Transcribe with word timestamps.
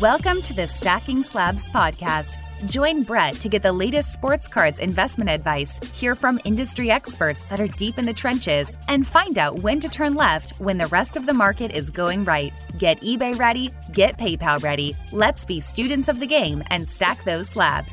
Welcome 0.00 0.42
to 0.42 0.54
the 0.54 0.68
Stacking 0.68 1.24
Slabs 1.24 1.68
podcast. 1.70 2.68
Join 2.68 3.02
Brett 3.02 3.34
to 3.40 3.48
get 3.48 3.62
the 3.62 3.72
latest 3.72 4.12
sports 4.12 4.46
cards 4.46 4.78
investment 4.78 5.28
advice, 5.28 5.76
hear 5.92 6.14
from 6.14 6.38
industry 6.44 6.88
experts 6.88 7.46
that 7.46 7.58
are 7.58 7.66
deep 7.66 7.98
in 7.98 8.04
the 8.04 8.12
trenches, 8.12 8.78
and 8.86 9.04
find 9.04 9.38
out 9.38 9.58
when 9.58 9.80
to 9.80 9.88
turn 9.88 10.14
left 10.14 10.52
when 10.60 10.78
the 10.78 10.86
rest 10.86 11.16
of 11.16 11.26
the 11.26 11.34
market 11.34 11.72
is 11.72 11.90
going 11.90 12.22
right. 12.24 12.52
Get 12.78 13.00
eBay 13.00 13.36
ready, 13.36 13.70
get 13.92 14.16
PayPal 14.18 14.62
ready. 14.62 14.94
Let's 15.10 15.44
be 15.44 15.60
students 15.60 16.06
of 16.06 16.20
the 16.20 16.28
game 16.28 16.62
and 16.70 16.86
stack 16.86 17.24
those 17.24 17.48
slabs. 17.48 17.92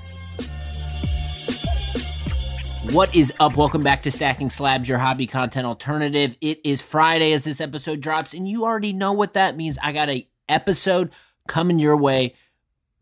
What 2.91 3.15
is 3.15 3.33
up? 3.39 3.57
Welcome 3.57 3.81
back 3.81 4.03
to 4.03 4.11
Stacking 4.11 4.51
Slabs, 4.51 4.87
your 4.87 4.99
hobby 4.99 5.25
content 5.25 5.65
alternative. 5.65 6.37
It 6.39 6.59
is 6.63 6.83
Friday 6.83 7.33
as 7.33 7.45
this 7.45 7.59
episode 7.59 8.01
drops, 8.01 8.35
and 8.35 8.47
you 8.47 8.63
already 8.63 8.93
know 8.93 9.13
what 9.13 9.33
that 9.33 9.57
means. 9.57 9.79
I 9.81 9.91
got 9.91 10.09
a 10.09 10.27
episode 10.47 11.09
coming 11.47 11.79
your 11.79 11.97
way 11.97 12.35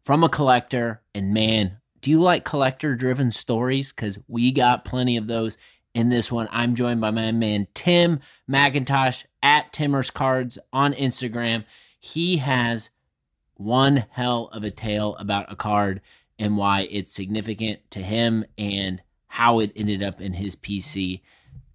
from 0.04 0.24
a 0.24 0.30
collector. 0.30 1.02
And 1.14 1.34
man, 1.34 1.78
do 2.02 2.12
you 2.12 2.22
like 2.22 2.44
collector 2.44 2.96
driven 2.96 3.32
stories? 3.32 3.92
Because 3.92 4.20
we 4.28 4.52
got 4.52 4.86
plenty 4.86 5.18
of 5.18 5.28
those 5.28 5.58
in 5.94 6.10
this 6.10 6.32
one. 6.32 6.50
I'm 6.52 6.76
joined 6.76 7.02
by 7.02 7.12
my 7.12 7.32
man 7.32 7.68
Tim 7.74 8.20
McIntosh 8.50 9.26
at 9.42 9.72
Timmer's 9.72 10.12
Cards 10.12 10.58
on 10.72 10.94
Instagram. 10.94 11.66
He 12.00 12.38
has 12.38 12.90
one 13.56 14.06
hell 14.10 14.50
of 14.52 14.64
a 14.64 14.72
tale 14.72 15.16
about 15.18 15.52
a 15.52 15.56
card 15.56 16.02
and 16.38 16.58
why 16.58 16.88
it's 16.90 17.14
significant 17.14 17.80
to 17.92 18.02
him 18.02 18.44
and 18.58 19.02
how 19.28 19.60
it 19.60 19.72
ended 19.76 20.04
up 20.04 20.20
in 20.20 20.34
his 20.34 20.56
PC. 20.56 21.22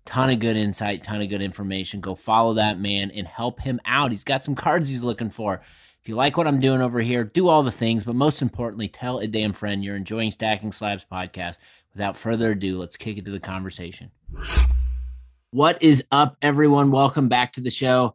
Ton 0.05 0.31
of 0.31 0.39
good 0.39 0.57
insight, 0.57 1.03
ton 1.03 1.23
of 1.23 1.29
good 1.29 1.43
information. 1.43 2.01
Go 2.01 2.15
follow 2.15 2.55
that 2.55 2.79
man 2.79 3.11
and 3.11 3.27
help 3.27 3.61
him 3.61 3.81
out. 3.85 4.11
He's 4.11 4.25
got 4.25 4.43
some 4.43 4.55
cards 4.55 4.89
he's 4.89 5.03
looking 5.03 5.31
for. 5.31 5.61
If 6.01 6.09
you 6.09 6.15
like 6.15 6.37
what 6.37 6.47
I'm 6.47 6.61
doing 6.61 6.81
over 6.81 7.01
here, 7.01 7.25
do 7.25 7.49
all 7.49 7.63
the 7.63 7.71
things, 7.71 8.05
but 8.05 8.15
most 8.15 8.41
importantly, 8.41 8.89
tell 8.89 9.19
a 9.19 9.27
damn 9.27 9.53
friend 9.53 9.85
you're 9.85 9.97
enjoying 9.97 10.31
Stacking 10.31 10.73
Slabs 10.73 11.05
podcast. 11.11 11.59
Without 11.93 12.17
further 12.17 12.53
ado, 12.53 12.79
let's 12.79 12.97
kick 12.97 13.19
it 13.19 13.25
to 13.25 13.31
the 13.31 13.41
conversation. 13.41 14.11
What 15.51 15.83
is 15.83 16.05
up, 16.11 16.37
everyone? 16.41 16.93
Welcome 16.93 17.29
back 17.29 17.55
to 17.55 17.61
the 17.61 17.71
show. 17.71 18.15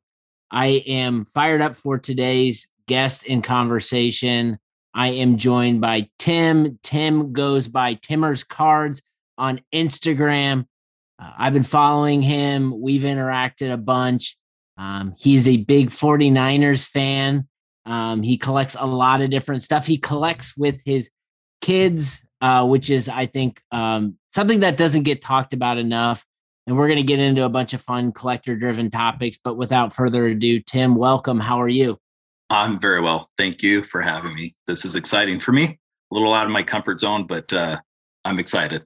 I 0.50 0.68
am 0.88 1.26
fired 1.34 1.62
up 1.62 1.76
for 1.76 1.98
today's 1.98 2.68
guest 2.88 3.26
in 3.26 3.42
conversation. 3.42 4.60
I 4.94 5.10
am 5.10 5.38
joined 5.38 5.82
by 5.82 6.10
Tim. 6.18 6.80
Tim 6.84 7.34
goes 7.34 7.68
by 7.68 7.96
Timmer's 7.96 8.44
Cards 8.44 9.02
on 9.38 9.62
Instagram. 9.74 10.68
Uh, 11.20 11.32
I've 11.38 11.54
been 11.54 11.64
following 11.64 12.22
him. 12.22 12.80
We've 12.80 13.02
interacted 13.02 13.74
a 13.74 13.78
bunch. 13.78 14.38
Um, 14.78 15.16
he's 15.18 15.48
a 15.48 15.58
big 15.58 15.90
49ers 15.90 16.88
fan. 16.88 17.48
Um, 17.86 18.24
he 18.24 18.38
collects 18.38 18.76
a 18.80 18.86
lot 18.86 19.22
of 19.22 19.30
different 19.30 19.62
stuff. 19.62 19.86
He 19.86 19.98
collects 19.98 20.56
with 20.56 20.82
his 20.86 21.10
kids, 21.62 22.24
uh, 22.42 22.66
which 22.66 22.90
is, 22.90 23.10
I 23.10 23.26
think, 23.26 23.62
um, 23.72 24.18
something 24.34 24.62
that 24.62 24.78
doesn't 24.78 25.04
get 25.04 25.22
talked 25.22 25.54
about 25.54 25.78
enough. 25.78 26.26
And 26.66 26.78
we're 26.78 26.88
going 26.88 26.98
to 26.98 27.04
get 27.04 27.20
into 27.20 27.44
a 27.44 27.50
bunch 27.50 27.74
of 27.74 27.82
fun 27.82 28.14
collector 28.14 28.56
driven 28.56 28.90
topics. 28.90 29.38
But 29.44 29.56
without 29.56 29.94
further 29.94 30.28
ado, 30.28 30.60
Tim, 30.60 30.96
welcome. 30.96 31.40
How 31.40 31.62
are 31.62 31.68
you? 31.68 32.00
I'm 32.50 32.80
very 32.80 33.02
well. 33.02 33.30
Thank 33.38 33.64
you 33.64 33.84
for 33.84 34.02
having 34.02 34.36
me. 34.36 34.56
This 34.68 34.86
is 34.86 34.96
exciting 34.96 35.40
for 35.40 35.52
me. 35.52 35.64
A 35.64 36.14
little 36.14 36.34
out 36.34 36.46
of 36.46 36.52
my 36.52 36.64
comfort 36.64 37.00
zone, 37.00 37.26
but 37.26 37.52
uh, 37.52 37.80
I'm 38.24 38.40
excited. 38.40 38.84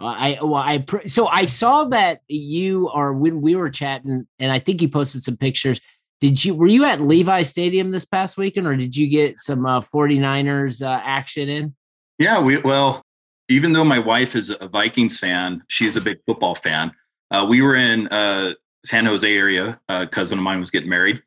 Uh, 0.00 0.06
I 0.06 0.38
well, 0.42 0.54
I 0.54 0.84
so 1.06 1.26
I 1.28 1.46
saw 1.46 1.84
that 1.84 2.20
you 2.28 2.88
are 2.90 3.12
when 3.12 3.40
we 3.40 3.54
were 3.54 3.70
chatting, 3.70 4.26
and 4.38 4.52
I 4.52 4.58
think 4.58 4.82
you 4.82 4.88
posted 4.88 5.22
some 5.22 5.36
pictures. 5.36 5.80
Did 6.20 6.44
you 6.44 6.54
were 6.54 6.66
you 6.66 6.84
at 6.84 7.02
Levi 7.02 7.42
Stadium 7.42 7.90
this 7.90 8.04
past 8.04 8.38
weekend, 8.38 8.66
or 8.66 8.76
did 8.76 8.96
you 8.96 9.06
get 9.08 9.38
some 9.38 9.66
uh, 9.66 9.80
49ers 9.80 10.84
uh, 10.84 11.00
action 11.04 11.48
in? 11.48 11.74
Yeah, 12.18 12.40
we 12.40 12.58
well, 12.58 13.02
even 13.48 13.72
though 13.72 13.84
my 13.84 13.98
wife 13.98 14.34
is 14.34 14.54
a 14.60 14.68
Vikings 14.68 15.18
fan, 15.18 15.62
she's 15.68 15.96
a 15.96 16.00
big 16.00 16.18
football 16.26 16.54
fan. 16.54 16.92
Uh, 17.30 17.44
we 17.48 17.60
were 17.60 17.76
in 17.76 18.08
uh, 18.08 18.54
San 18.84 19.04
Jose 19.04 19.36
area. 19.36 19.78
A 19.88 20.06
cousin 20.06 20.38
of 20.38 20.44
mine 20.44 20.60
was 20.60 20.70
getting 20.70 20.88
married. 20.88 21.22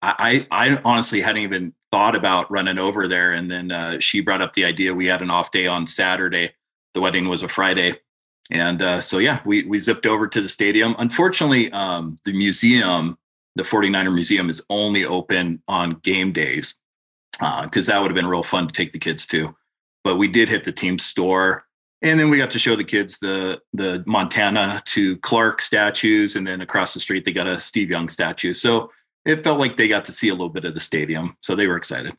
I, 0.00 0.46
I, 0.50 0.66
I 0.72 0.80
honestly 0.84 1.20
hadn't 1.20 1.42
even 1.42 1.74
thought 1.92 2.16
about 2.16 2.50
running 2.50 2.78
over 2.78 3.06
there, 3.06 3.32
and 3.32 3.50
then 3.50 3.70
uh, 3.70 4.00
she 4.00 4.20
brought 4.20 4.42
up 4.42 4.54
the 4.54 4.64
idea. 4.64 4.94
We 4.94 5.06
had 5.06 5.22
an 5.22 5.30
off 5.30 5.52
day 5.52 5.66
on 5.66 5.86
Saturday. 5.86 6.50
The 6.94 7.00
wedding 7.00 7.28
was 7.28 7.42
a 7.42 7.48
Friday, 7.48 8.00
and 8.50 8.82
uh, 8.82 9.00
so 9.00 9.18
yeah, 9.18 9.40
we 9.44 9.62
we 9.64 9.78
zipped 9.78 10.06
over 10.06 10.26
to 10.26 10.40
the 10.40 10.48
stadium. 10.48 10.96
Unfortunately, 10.98 11.70
um, 11.72 12.18
the 12.24 12.32
museum 12.32 13.16
the 13.54 13.62
49er 13.62 14.14
Museum 14.14 14.48
is 14.48 14.64
only 14.70 15.04
open 15.04 15.62
on 15.68 15.92
game 16.02 16.32
days 16.32 16.80
because 17.62 17.88
uh, 17.88 17.92
that 17.92 18.00
would 18.00 18.10
have 18.10 18.16
been 18.16 18.26
real 18.26 18.42
fun 18.42 18.66
to 18.66 18.72
take 18.72 18.92
the 18.92 18.98
kids 18.98 19.26
to. 19.26 19.54
But 20.04 20.16
we 20.16 20.28
did 20.28 20.48
hit 20.48 20.64
the 20.64 20.72
team 20.72 20.98
store, 20.98 21.64
and 22.02 22.18
then 22.18 22.30
we 22.30 22.36
got 22.36 22.50
to 22.52 22.58
show 22.58 22.76
the 22.76 22.84
kids 22.84 23.18
the 23.18 23.60
the 23.72 24.02
Montana 24.06 24.82
to 24.86 25.16
Clark 25.18 25.60
statues, 25.60 26.36
and 26.36 26.46
then 26.46 26.60
across 26.60 26.94
the 26.94 27.00
street 27.00 27.24
they 27.24 27.32
got 27.32 27.46
a 27.46 27.58
Steve 27.58 27.90
Young 27.90 28.08
statue. 28.08 28.52
So 28.52 28.90
it 29.24 29.44
felt 29.44 29.60
like 29.60 29.76
they 29.76 29.88
got 29.88 30.04
to 30.06 30.12
see 30.12 30.28
a 30.28 30.32
little 30.32 30.48
bit 30.48 30.64
of 30.64 30.74
the 30.74 30.80
stadium, 30.80 31.36
so 31.40 31.54
they 31.54 31.66
were 31.66 31.76
excited. 31.76 32.14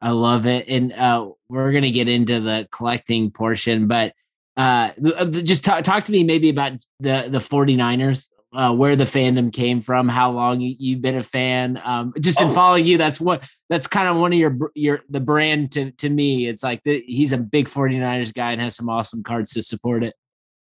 I 0.00 0.10
love 0.10 0.46
it, 0.46 0.68
and 0.68 0.92
uh, 0.92 1.30
we're 1.48 1.72
gonna 1.72 1.90
get 1.90 2.08
into 2.08 2.40
the 2.40 2.68
collecting 2.70 3.30
portion, 3.30 3.88
but 3.88 4.14
uh, 4.56 4.92
uh 5.16 5.24
just 5.26 5.64
talk, 5.64 5.84
talk 5.84 6.04
to 6.04 6.12
me 6.12 6.22
maybe 6.22 6.48
about 6.48 6.72
the 7.00 7.28
the 7.28 7.38
49ers 7.38 8.28
uh, 8.56 8.72
where 8.72 8.96
the 8.96 9.04
fandom 9.04 9.52
came 9.52 9.80
from, 9.80 10.08
how 10.08 10.30
long 10.30 10.60
you, 10.60 10.94
have 10.94 11.02
been 11.02 11.16
a 11.16 11.22
fan. 11.22 11.80
Um, 11.84 12.14
just 12.18 12.40
in 12.40 12.48
oh. 12.48 12.52
following 12.54 12.86
you, 12.86 12.96
that's 12.96 13.20
what 13.20 13.44
that's 13.68 13.86
kind 13.86 14.08
of 14.08 14.16
one 14.16 14.32
of 14.32 14.38
your 14.38 14.70
your 14.74 15.00
the 15.10 15.20
brand 15.20 15.72
to 15.72 15.90
to 15.92 16.08
me. 16.08 16.48
It's 16.48 16.62
like 16.62 16.82
the, 16.82 17.04
he's 17.06 17.32
a 17.32 17.38
big 17.38 17.68
49ers 17.68 18.32
guy 18.32 18.52
and 18.52 18.60
has 18.60 18.74
some 18.74 18.88
awesome 18.88 19.22
cards 19.22 19.52
to 19.52 19.62
support 19.62 20.02
it. 20.02 20.14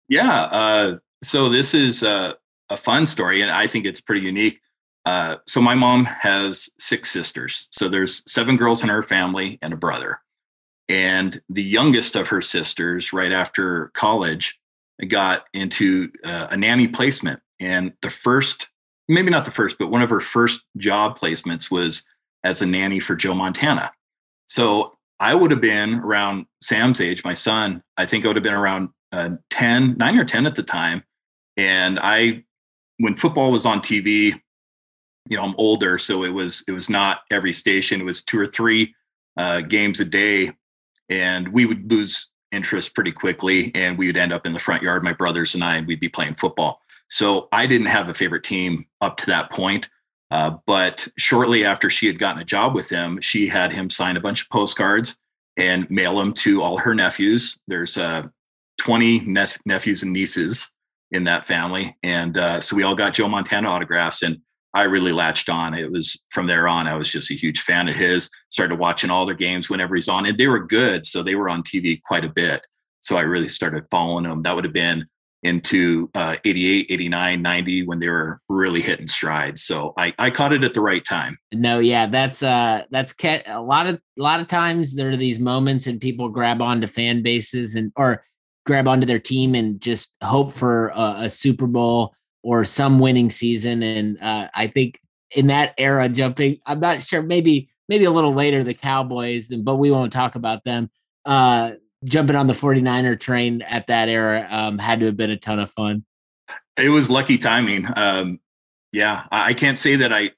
Yeah. 0.09 0.41
Uh, 0.43 0.97
so 1.21 1.49
this 1.49 1.73
is 1.73 2.03
uh, 2.03 2.33
a 2.69 2.77
fun 2.77 3.05
story, 3.05 3.41
and 3.41 3.51
I 3.51 3.67
think 3.67 3.85
it's 3.85 4.01
pretty 4.01 4.25
unique. 4.25 4.59
Uh, 5.05 5.37
so 5.45 5.61
my 5.61 5.75
mom 5.75 6.05
has 6.05 6.69
six 6.79 7.11
sisters. 7.11 7.67
So 7.71 7.89
there's 7.89 8.29
seven 8.31 8.55
girls 8.55 8.83
in 8.83 8.89
her 8.89 9.03
family 9.03 9.59
and 9.61 9.73
a 9.73 9.77
brother. 9.77 10.19
And 10.89 11.41
the 11.49 11.63
youngest 11.63 12.15
of 12.15 12.29
her 12.29 12.41
sisters, 12.41 13.13
right 13.13 13.31
after 13.31 13.89
college, 13.93 14.59
got 15.07 15.45
into 15.53 16.09
uh, 16.23 16.47
a 16.51 16.57
nanny 16.57 16.87
placement 16.87 17.41
and 17.63 17.93
the 18.01 18.09
first, 18.09 18.69
maybe 19.07 19.31
not 19.31 19.45
the 19.45 19.51
first, 19.51 19.77
but 19.79 19.89
one 19.89 20.01
of 20.01 20.09
her 20.09 20.19
first 20.19 20.63
job 20.77 21.17
placements 21.17 21.71
was 21.71 22.03
as 22.43 22.61
a 22.61 22.65
nanny 22.65 22.99
for 22.99 23.15
Joe 23.15 23.33
Montana. 23.33 23.91
So 24.47 24.97
I 25.19 25.33
would 25.33 25.49
have 25.51 25.61
been 25.61 25.95
around 25.95 26.45
Sam's 26.61 26.99
age, 26.99 27.23
my 27.23 27.33
son. 27.33 27.81
I 27.97 28.05
think 28.05 28.25
I 28.25 28.27
would 28.27 28.35
have 28.35 28.43
been 28.43 28.53
around 28.53 28.89
uh, 29.13 29.29
10, 29.49 29.95
nine 29.97 30.17
or 30.17 30.25
10 30.25 30.45
at 30.45 30.55
the 30.55 30.63
time. 30.63 31.03
And 31.55 31.99
I, 32.01 32.43
when 32.97 33.15
football 33.15 33.49
was 33.49 33.65
on 33.65 33.79
TV, 33.79 34.33
you 35.29 35.37
know, 35.37 35.45
I'm 35.45 35.55
older, 35.57 35.97
so 35.97 36.25
it 36.25 36.33
was 36.33 36.65
it 36.67 36.73
was 36.73 36.89
not 36.89 37.21
every 37.31 37.53
station. 37.53 38.01
It 38.01 38.03
was 38.03 38.21
two 38.21 38.37
or 38.37 38.45
three 38.45 38.93
uh, 39.37 39.61
games 39.61 40.01
a 40.01 40.05
day, 40.05 40.51
and 41.07 41.47
we 41.47 41.65
would 41.65 41.89
lose 41.89 42.29
interest 42.51 42.93
pretty 42.93 43.13
quickly, 43.13 43.71
and 43.73 43.97
we 43.97 44.07
would 44.07 44.17
end 44.17 44.33
up 44.33 44.45
in 44.45 44.51
the 44.51 44.59
front 44.59 44.83
yard, 44.83 45.01
my 45.01 45.13
brothers 45.13 45.55
and 45.55 45.63
I, 45.63 45.77
and 45.77 45.87
we'd 45.87 46.01
be 46.01 46.09
playing 46.09 46.35
football. 46.35 46.81
So 47.09 47.47
I 47.51 47.65
didn't 47.65 47.87
have 47.87 48.09
a 48.09 48.13
favorite 48.13 48.43
team 48.43 48.85
up 49.01 49.17
to 49.17 49.25
that 49.27 49.51
point. 49.51 49.89
Uh, 50.31 50.57
but 50.65 51.07
shortly 51.17 51.63
after 51.63 51.89
she 51.89 52.07
had 52.07 52.17
gotten 52.17 52.41
a 52.41 52.45
job 52.45 52.73
with 52.73 52.89
him, 52.89 53.21
she 53.21 53.47
had 53.47 53.71
him 53.71 53.89
sign 53.89 54.17
a 54.17 54.21
bunch 54.21 54.41
of 54.41 54.49
postcards 54.49 55.21
and 55.57 55.89
mail 55.91 56.17
them 56.17 56.33
to 56.33 56.63
all 56.63 56.77
her 56.77 56.95
nephews. 56.95 57.59
There's 57.67 57.97
uh, 57.97 58.23
20 58.79 59.19
ne- 59.21 59.45
nephews 59.65 60.01
and 60.01 60.11
nieces 60.11 60.73
in 61.11 61.25
that 61.25 61.45
family. 61.45 61.95
And 62.01 62.37
uh, 62.37 62.59
so 62.61 62.75
we 62.75 62.81
all 62.81 62.95
got 62.95 63.13
Joe 63.13 63.27
Montana 63.27 63.69
autographs. 63.69 64.23
And 64.23 64.39
I 64.73 64.83
really 64.83 65.11
latched 65.11 65.49
on. 65.49 65.75
It 65.75 65.91
was 65.91 66.25
from 66.31 66.47
there 66.47 66.67
on, 66.67 66.87
I 66.87 66.95
was 66.95 67.11
just 67.11 67.29
a 67.29 67.35
huge 67.35 67.61
fan 67.61 67.87
of 67.87 67.93
his, 67.93 68.31
started 68.49 68.79
watching 68.79 69.11
all 69.11 69.27
their 69.27 69.35
games 69.35 69.69
whenever 69.69 69.93
he's 69.93 70.09
on. 70.09 70.27
And 70.27 70.37
they 70.37 70.47
were 70.47 70.65
good. 70.65 71.05
So 71.05 71.21
they 71.21 71.35
were 71.35 71.49
on 71.49 71.61
TV 71.61 72.01
quite 72.01 72.25
a 72.25 72.29
bit. 72.29 72.65
So 73.01 73.17
I 73.17 73.21
really 73.21 73.49
started 73.49 73.85
following 73.91 74.23
them. 74.23 74.41
That 74.41 74.55
would 74.55 74.63
have 74.63 74.73
been 74.73 75.05
into 75.43 76.09
uh, 76.15 76.37
88, 76.43 76.87
89, 76.89 77.41
90 77.41 77.85
when 77.85 77.99
they 77.99 78.09
were 78.09 78.39
really 78.49 78.81
hitting 78.81 79.07
strides. 79.07 79.63
So 79.63 79.93
I, 79.97 80.13
I 80.17 80.29
caught 80.29 80.53
it 80.53 80.63
at 80.63 80.73
the 80.73 80.81
right 80.81 81.03
time. 81.03 81.37
No, 81.53 81.79
yeah, 81.79 82.07
that's 82.07 82.41
uh 82.41 82.83
that's 82.89 83.13
a 83.23 83.61
lot 83.61 83.87
of 83.87 83.95
a 84.17 84.21
lot 84.21 84.39
of 84.39 84.47
times 84.47 84.95
there 84.95 85.11
are 85.11 85.17
these 85.17 85.39
moments 85.39 85.87
and 85.87 85.99
people 85.99 86.29
grab 86.29 86.61
onto 86.61 86.87
fan 86.87 87.21
bases 87.21 87.75
and 87.75 87.91
or 87.95 88.23
grab 88.65 88.87
onto 88.87 89.05
their 89.05 89.19
team 89.19 89.55
and 89.55 89.81
just 89.81 90.13
hope 90.23 90.53
for 90.53 90.89
a, 90.89 91.15
a 91.19 91.29
Super 91.29 91.67
Bowl 91.67 92.15
or 92.43 92.63
some 92.65 92.99
winning 92.99 93.29
season. 93.29 93.83
And 93.83 94.21
uh, 94.21 94.49
I 94.53 94.67
think 94.67 94.99
in 95.31 95.47
that 95.47 95.73
era, 95.77 96.07
jumping, 96.09 96.59
I'm 96.65 96.79
not 96.79 97.01
sure, 97.01 97.21
maybe 97.21 97.69
maybe 97.89 98.05
a 98.05 98.11
little 98.11 98.33
later 98.33 98.63
the 98.63 98.73
Cowboys, 98.73 99.47
but 99.47 99.75
we 99.75 99.91
won't 99.91 100.13
talk 100.13 100.35
about 100.35 100.63
them. 100.63 100.89
Uh, 101.25 101.71
jumping 102.03 102.35
on 102.35 102.47
the 102.47 102.53
49er 102.53 103.19
train 103.19 103.61
at 103.63 103.87
that 103.87 104.09
era 104.09 104.47
um, 104.49 104.77
had 104.77 104.99
to 104.99 105.07
have 105.07 105.17
been 105.17 105.31
a 105.31 105.37
ton 105.37 105.59
of 105.59 105.71
fun. 105.71 106.05
It 106.77 106.89
was 106.89 107.09
lucky 107.09 107.37
timing. 107.37 107.87
Um, 107.95 108.39
yeah, 108.91 109.25
I 109.31 109.53
can't 109.53 109.79
say 109.79 109.95
that 109.95 110.13
I 110.13 110.31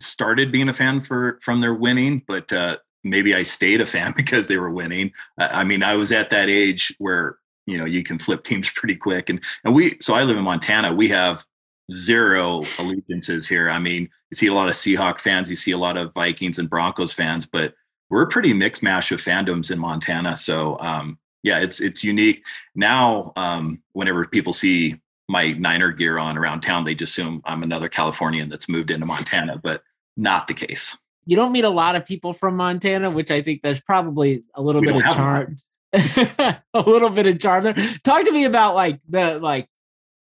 started 0.00 0.52
being 0.52 0.68
a 0.68 0.72
fan 0.72 1.00
for 1.00 1.38
from 1.42 1.60
their 1.60 1.74
winning, 1.74 2.22
but 2.26 2.52
uh, 2.52 2.76
maybe 3.04 3.34
I 3.34 3.42
stayed 3.42 3.80
a 3.80 3.86
fan 3.86 4.12
because 4.16 4.48
they 4.48 4.58
were 4.58 4.70
winning. 4.70 5.12
I 5.38 5.64
mean, 5.64 5.82
I 5.82 5.96
was 5.96 6.12
at 6.12 6.30
that 6.30 6.48
age 6.48 6.94
where 6.98 7.38
you 7.66 7.78
know 7.78 7.84
you 7.84 8.02
can 8.02 8.18
flip 8.18 8.44
teams 8.44 8.70
pretty 8.74 8.96
quick, 8.96 9.30
and 9.30 9.42
and 9.64 9.74
we. 9.74 9.96
So 10.00 10.14
I 10.14 10.24
live 10.24 10.36
in 10.36 10.44
Montana. 10.44 10.92
We 10.92 11.08
have 11.08 11.44
zero 11.92 12.62
allegiances 12.78 13.48
here. 13.48 13.68
I 13.68 13.78
mean, 13.78 14.02
you 14.30 14.34
see 14.34 14.46
a 14.46 14.54
lot 14.54 14.68
of 14.68 14.74
Seahawk 14.74 15.18
fans, 15.18 15.50
you 15.50 15.56
see 15.56 15.72
a 15.72 15.78
lot 15.78 15.96
of 15.96 16.14
Vikings 16.14 16.58
and 16.58 16.70
Broncos 16.70 17.12
fans, 17.12 17.44
but 17.44 17.74
we're 18.12 18.22
a 18.22 18.28
pretty 18.28 18.52
mixed 18.52 18.82
mash 18.82 19.10
of 19.10 19.20
fandoms 19.20 19.70
in 19.70 19.78
Montana. 19.78 20.36
So 20.36 20.78
um, 20.80 21.18
yeah, 21.42 21.60
it's 21.60 21.80
it's 21.80 22.04
unique. 22.04 22.44
Now, 22.74 23.32
um, 23.36 23.82
whenever 23.94 24.26
people 24.26 24.52
see 24.52 25.00
my 25.30 25.52
Niner 25.52 25.90
gear 25.90 26.18
on 26.18 26.36
around 26.36 26.60
town, 26.60 26.84
they 26.84 26.94
just 26.94 27.18
assume 27.18 27.40
I'm 27.46 27.62
another 27.62 27.88
Californian 27.88 28.50
that's 28.50 28.68
moved 28.68 28.90
into 28.90 29.06
Montana, 29.06 29.58
but 29.62 29.82
not 30.18 30.46
the 30.46 30.52
case. 30.52 30.96
You 31.24 31.36
don't 31.36 31.52
meet 31.52 31.64
a 31.64 31.70
lot 31.70 31.96
of 31.96 32.04
people 32.04 32.34
from 32.34 32.54
Montana, 32.54 33.10
which 33.10 33.30
I 33.30 33.40
think 33.40 33.62
there's 33.62 33.80
probably 33.80 34.44
a 34.54 34.60
little 34.60 34.82
we 34.82 34.88
bit 34.88 35.06
of 35.06 35.12
charm. 35.14 35.56
a 35.94 36.80
little 36.86 37.08
bit 37.08 37.26
of 37.26 37.38
charm 37.38 37.64
there. 37.64 37.74
Talk 38.04 38.26
to 38.26 38.32
me 38.32 38.44
about 38.44 38.74
like 38.74 39.00
the 39.08 39.38
like 39.38 39.68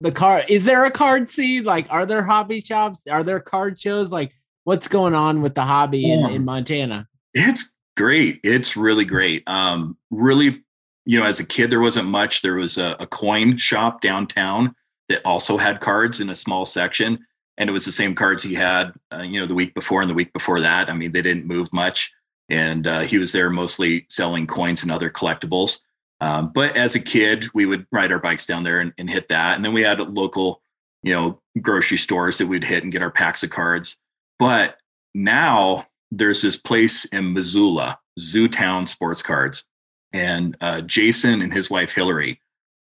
the 0.00 0.12
card. 0.12 0.44
Is 0.48 0.64
there 0.64 0.84
a 0.84 0.92
card 0.92 1.28
scene? 1.28 1.64
Like, 1.64 1.88
are 1.90 2.06
there 2.06 2.22
hobby 2.22 2.60
shops? 2.60 3.02
Are 3.10 3.24
there 3.24 3.40
card 3.40 3.80
shows? 3.80 4.12
Like, 4.12 4.32
what's 4.62 4.86
going 4.86 5.14
on 5.14 5.42
with 5.42 5.56
the 5.56 5.64
hobby 5.64 6.08
in, 6.08 6.30
in 6.30 6.44
Montana? 6.44 7.08
It's 7.34 7.74
great. 8.00 8.40
It's 8.42 8.78
really 8.78 9.04
great. 9.04 9.46
Um, 9.46 9.98
really, 10.10 10.62
you 11.04 11.20
know, 11.20 11.26
as 11.26 11.38
a 11.38 11.46
kid, 11.46 11.68
there 11.68 11.80
wasn't 11.80 12.08
much. 12.08 12.40
There 12.40 12.54
was 12.54 12.78
a, 12.78 12.96
a 12.98 13.06
coin 13.06 13.58
shop 13.58 14.00
downtown 14.00 14.74
that 15.10 15.20
also 15.26 15.58
had 15.58 15.80
cards 15.80 16.18
in 16.18 16.30
a 16.30 16.34
small 16.34 16.64
section, 16.64 17.18
and 17.58 17.68
it 17.68 17.74
was 17.74 17.84
the 17.84 17.92
same 17.92 18.14
cards 18.14 18.42
he 18.42 18.54
had, 18.54 18.92
uh, 19.12 19.20
you 19.20 19.38
know, 19.38 19.44
the 19.44 19.54
week 19.54 19.74
before 19.74 20.00
and 20.00 20.08
the 20.08 20.14
week 20.14 20.32
before 20.32 20.60
that. 20.60 20.88
I 20.88 20.94
mean, 20.94 21.12
they 21.12 21.20
didn't 21.20 21.46
move 21.46 21.70
much, 21.74 22.10
and 22.48 22.86
uh, 22.86 23.00
he 23.00 23.18
was 23.18 23.32
there 23.32 23.50
mostly 23.50 24.06
selling 24.08 24.46
coins 24.46 24.82
and 24.82 24.90
other 24.90 25.10
collectibles. 25.10 25.80
Um, 26.22 26.52
but 26.54 26.74
as 26.76 26.94
a 26.94 27.04
kid, 27.04 27.48
we 27.52 27.66
would 27.66 27.86
ride 27.92 28.12
our 28.12 28.18
bikes 28.18 28.46
down 28.46 28.62
there 28.62 28.80
and, 28.80 28.94
and 28.96 29.10
hit 29.10 29.28
that. 29.28 29.56
And 29.56 29.64
then 29.64 29.74
we 29.74 29.82
had 29.82 30.00
local, 30.00 30.62
you 31.02 31.12
know, 31.12 31.42
grocery 31.60 31.98
stores 31.98 32.38
that 32.38 32.46
we'd 32.46 32.64
hit 32.64 32.82
and 32.82 32.92
get 32.92 33.02
our 33.02 33.10
packs 33.10 33.42
of 33.42 33.50
cards. 33.50 34.00
But 34.38 34.78
now 35.14 35.86
there's 36.10 36.42
this 36.42 36.56
place 36.56 37.04
in 37.06 37.32
Missoula, 37.32 37.98
Zootown 38.18 38.86
Sports 38.86 39.22
Cards. 39.22 39.64
And 40.12 40.56
uh, 40.60 40.80
Jason 40.80 41.40
and 41.40 41.52
his 41.52 41.70
wife 41.70 41.94
Hillary 41.94 42.40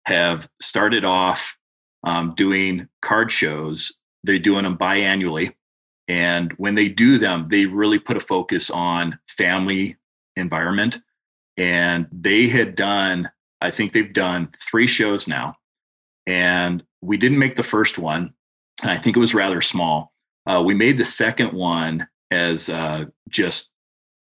have 0.06 0.48
started 0.60 1.04
off 1.04 1.58
um, 2.04 2.34
doing 2.36 2.88
card 3.02 3.32
shows. 3.32 3.94
They're 4.22 4.38
doing 4.38 4.64
them 4.64 4.78
biannually. 4.78 5.54
And 6.06 6.52
when 6.52 6.76
they 6.76 6.88
do 6.88 7.18
them, 7.18 7.48
they 7.48 7.66
really 7.66 7.98
put 7.98 8.16
a 8.16 8.20
focus 8.20 8.70
on 8.70 9.18
family 9.26 9.96
environment 10.36 10.98
and 11.56 12.06
they 12.12 12.48
had 12.48 12.74
done 12.74 13.30
i 13.60 13.70
think 13.70 13.92
they've 13.92 14.12
done 14.12 14.48
three 14.58 14.86
shows 14.86 15.26
now 15.26 15.54
and 16.26 16.82
we 17.00 17.16
didn't 17.16 17.38
make 17.38 17.56
the 17.56 17.62
first 17.62 17.98
one 17.98 18.32
and 18.82 18.90
i 18.90 18.96
think 18.96 19.16
it 19.16 19.20
was 19.20 19.34
rather 19.34 19.60
small 19.60 20.12
uh, 20.46 20.62
we 20.64 20.74
made 20.74 20.96
the 20.96 21.04
second 21.04 21.52
one 21.52 22.06
as 22.30 22.68
uh, 22.68 23.04
just 23.28 23.72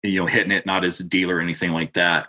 you 0.02 0.20
know 0.20 0.26
hitting 0.26 0.52
it 0.52 0.66
not 0.66 0.84
as 0.84 1.00
a 1.00 1.08
dealer 1.08 1.36
or 1.36 1.40
anything 1.40 1.72
like 1.72 1.92
that 1.92 2.28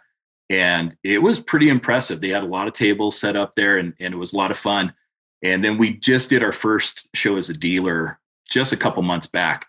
and 0.49 0.95
it 1.03 1.21
was 1.21 1.39
pretty 1.39 1.69
impressive 1.69 2.19
they 2.19 2.29
had 2.29 2.43
a 2.43 2.47
lot 2.47 2.67
of 2.67 2.73
tables 2.73 3.17
set 3.17 3.37
up 3.37 3.53
there 3.55 3.77
and, 3.77 3.93
and 3.99 4.13
it 4.13 4.17
was 4.17 4.33
a 4.33 4.37
lot 4.37 4.51
of 4.51 4.57
fun 4.57 4.93
and 5.41 5.63
then 5.63 5.77
we 5.77 5.91
just 5.97 6.29
did 6.29 6.43
our 6.43 6.51
first 6.51 7.09
show 7.15 7.37
as 7.37 7.49
a 7.49 7.57
dealer 7.57 8.19
just 8.49 8.73
a 8.73 8.77
couple 8.77 9.01
months 9.01 9.27
back 9.27 9.65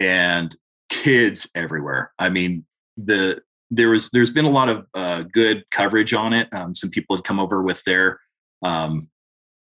and 0.00 0.56
kids 0.88 1.48
everywhere 1.54 2.12
i 2.18 2.28
mean 2.28 2.64
the 2.96 3.40
there 3.70 3.90
was 3.90 4.10
there's 4.10 4.30
been 4.30 4.44
a 4.44 4.50
lot 4.50 4.68
of 4.68 4.86
uh, 4.94 5.22
good 5.32 5.64
coverage 5.70 6.14
on 6.14 6.32
it. 6.32 6.48
Um, 6.52 6.74
some 6.74 6.90
people 6.90 7.16
had 7.16 7.24
come 7.24 7.40
over 7.40 7.62
with 7.62 7.82
their 7.84 8.20
um, 8.62 9.08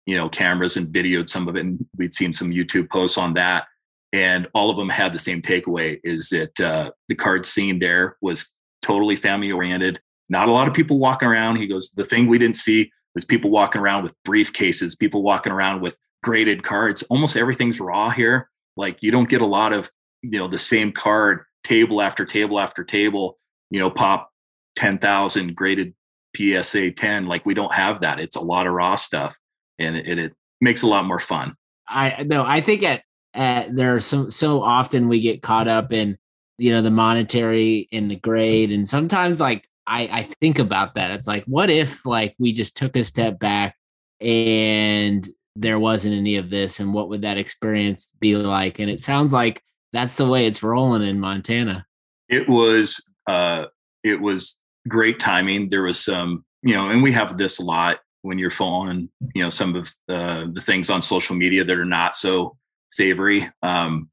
you 0.06 0.16
know 0.16 0.28
cameras 0.28 0.76
and 0.76 0.92
videoed 0.92 1.30
some 1.30 1.48
of 1.48 1.56
it, 1.56 1.60
and 1.60 1.84
we'd 1.96 2.14
seen 2.14 2.32
some 2.32 2.50
YouTube 2.50 2.90
posts 2.90 3.18
on 3.18 3.34
that. 3.34 3.66
And 4.14 4.46
all 4.54 4.70
of 4.70 4.76
them 4.76 4.88
had 4.88 5.12
the 5.12 5.18
same 5.18 5.42
takeaway: 5.42 5.98
is 6.04 6.28
that 6.30 6.60
uh, 6.60 6.90
the 7.08 7.14
card 7.14 7.44
scene 7.44 7.78
there 7.78 8.16
was 8.22 8.54
totally 8.80 9.16
family 9.16 9.50
oriented. 9.50 10.00
Not 10.28 10.48
a 10.48 10.52
lot 10.52 10.68
of 10.68 10.74
people 10.74 10.98
walking 10.98 11.28
around. 11.28 11.56
He 11.56 11.66
goes, 11.66 11.90
the 11.90 12.04
thing 12.04 12.28
we 12.28 12.38
didn't 12.38 12.56
see 12.56 12.90
was 13.14 13.24
people 13.24 13.50
walking 13.50 13.82
around 13.82 14.02
with 14.02 14.14
briefcases, 14.26 14.98
people 14.98 15.22
walking 15.22 15.52
around 15.52 15.82
with 15.82 15.98
graded 16.22 16.62
cards. 16.62 17.02
Almost 17.04 17.36
everything's 17.36 17.80
raw 17.80 18.08
here. 18.08 18.48
Like 18.76 19.02
you 19.02 19.10
don't 19.10 19.28
get 19.28 19.42
a 19.42 19.46
lot 19.46 19.72
of 19.72 19.90
you 20.22 20.38
know 20.38 20.48
the 20.48 20.58
same 20.58 20.92
card 20.92 21.44
table 21.62 22.00
after 22.00 22.24
table 22.24 22.58
after 22.58 22.84
table 22.84 23.36
you 23.74 23.80
know, 23.80 23.90
pop 23.90 24.30
10,000 24.76 25.56
graded 25.56 25.94
PSA 26.36 26.92
10. 26.92 27.26
Like 27.26 27.44
we 27.44 27.54
don't 27.54 27.72
have 27.72 28.02
that. 28.02 28.20
It's 28.20 28.36
a 28.36 28.40
lot 28.40 28.68
of 28.68 28.72
raw 28.72 28.94
stuff 28.94 29.36
and 29.80 29.96
it, 29.96 30.18
it 30.18 30.32
makes 30.60 30.82
a 30.82 30.86
lot 30.86 31.04
more 31.04 31.18
fun. 31.18 31.56
I 31.88 32.22
no, 32.22 32.44
I 32.44 32.60
think 32.60 32.84
at, 32.84 33.02
at 33.34 33.74
there 33.74 33.94
are 33.94 34.00
so, 34.00 34.28
so 34.28 34.62
often 34.62 35.08
we 35.08 35.20
get 35.20 35.42
caught 35.42 35.68
up 35.68 35.92
in, 35.92 36.16
you 36.58 36.72
know, 36.72 36.82
the 36.82 36.90
monetary 36.90 37.88
and 37.92 38.10
the 38.10 38.16
grade. 38.16 38.72
And 38.72 38.88
sometimes 38.88 39.40
like, 39.40 39.68
I, 39.86 40.02
I 40.02 40.22
think 40.40 40.58
about 40.58 40.94
that. 40.94 41.10
It's 41.10 41.26
like, 41.26 41.44
what 41.44 41.68
if 41.68 42.06
like 42.06 42.34
we 42.38 42.52
just 42.52 42.76
took 42.76 42.96
a 42.96 43.04
step 43.04 43.38
back 43.38 43.76
and 44.20 45.28
there 45.56 45.78
wasn't 45.78 46.14
any 46.14 46.36
of 46.36 46.50
this 46.50 46.80
and 46.80 46.94
what 46.94 47.08
would 47.08 47.22
that 47.22 47.38
experience 47.38 48.12
be 48.20 48.36
like? 48.36 48.78
And 48.78 48.90
it 48.90 49.00
sounds 49.00 49.32
like 49.32 49.62
that's 49.92 50.16
the 50.16 50.28
way 50.28 50.46
it's 50.46 50.62
rolling 50.62 51.02
in 51.02 51.20
Montana. 51.20 51.86
It 52.28 52.48
was 52.48 53.06
uh, 53.26 53.66
it 54.02 54.20
was 54.20 54.58
great 54.88 55.20
timing. 55.20 55.68
There 55.68 55.82
was 55.82 56.02
some, 56.02 56.44
you 56.62 56.74
know, 56.74 56.90
and 56.90 57.02
we 57.02 57.12
have 57.12 57.36
this 57.36 57.58
a 57.58 57.64
lot 57.64 57.98
when 58.22 58.38
you're 58.38 58.50
following, 58.50 59.08
you 59.34 59.42
know, 59.42 59.50
some 59.50 59.76
of 59.76 59.88
the, 60.08 60.50
the 60.52 60.60
things 60.60 60.88
on 60.88 61.02
social 61.02 61.36
media 61.36 61.64
that 61.64 61.78
are 61.78 61.84
not 61.84 62.14
so 62.14 62.56
savory. 62.94 63.42
Um, 63.62 64.10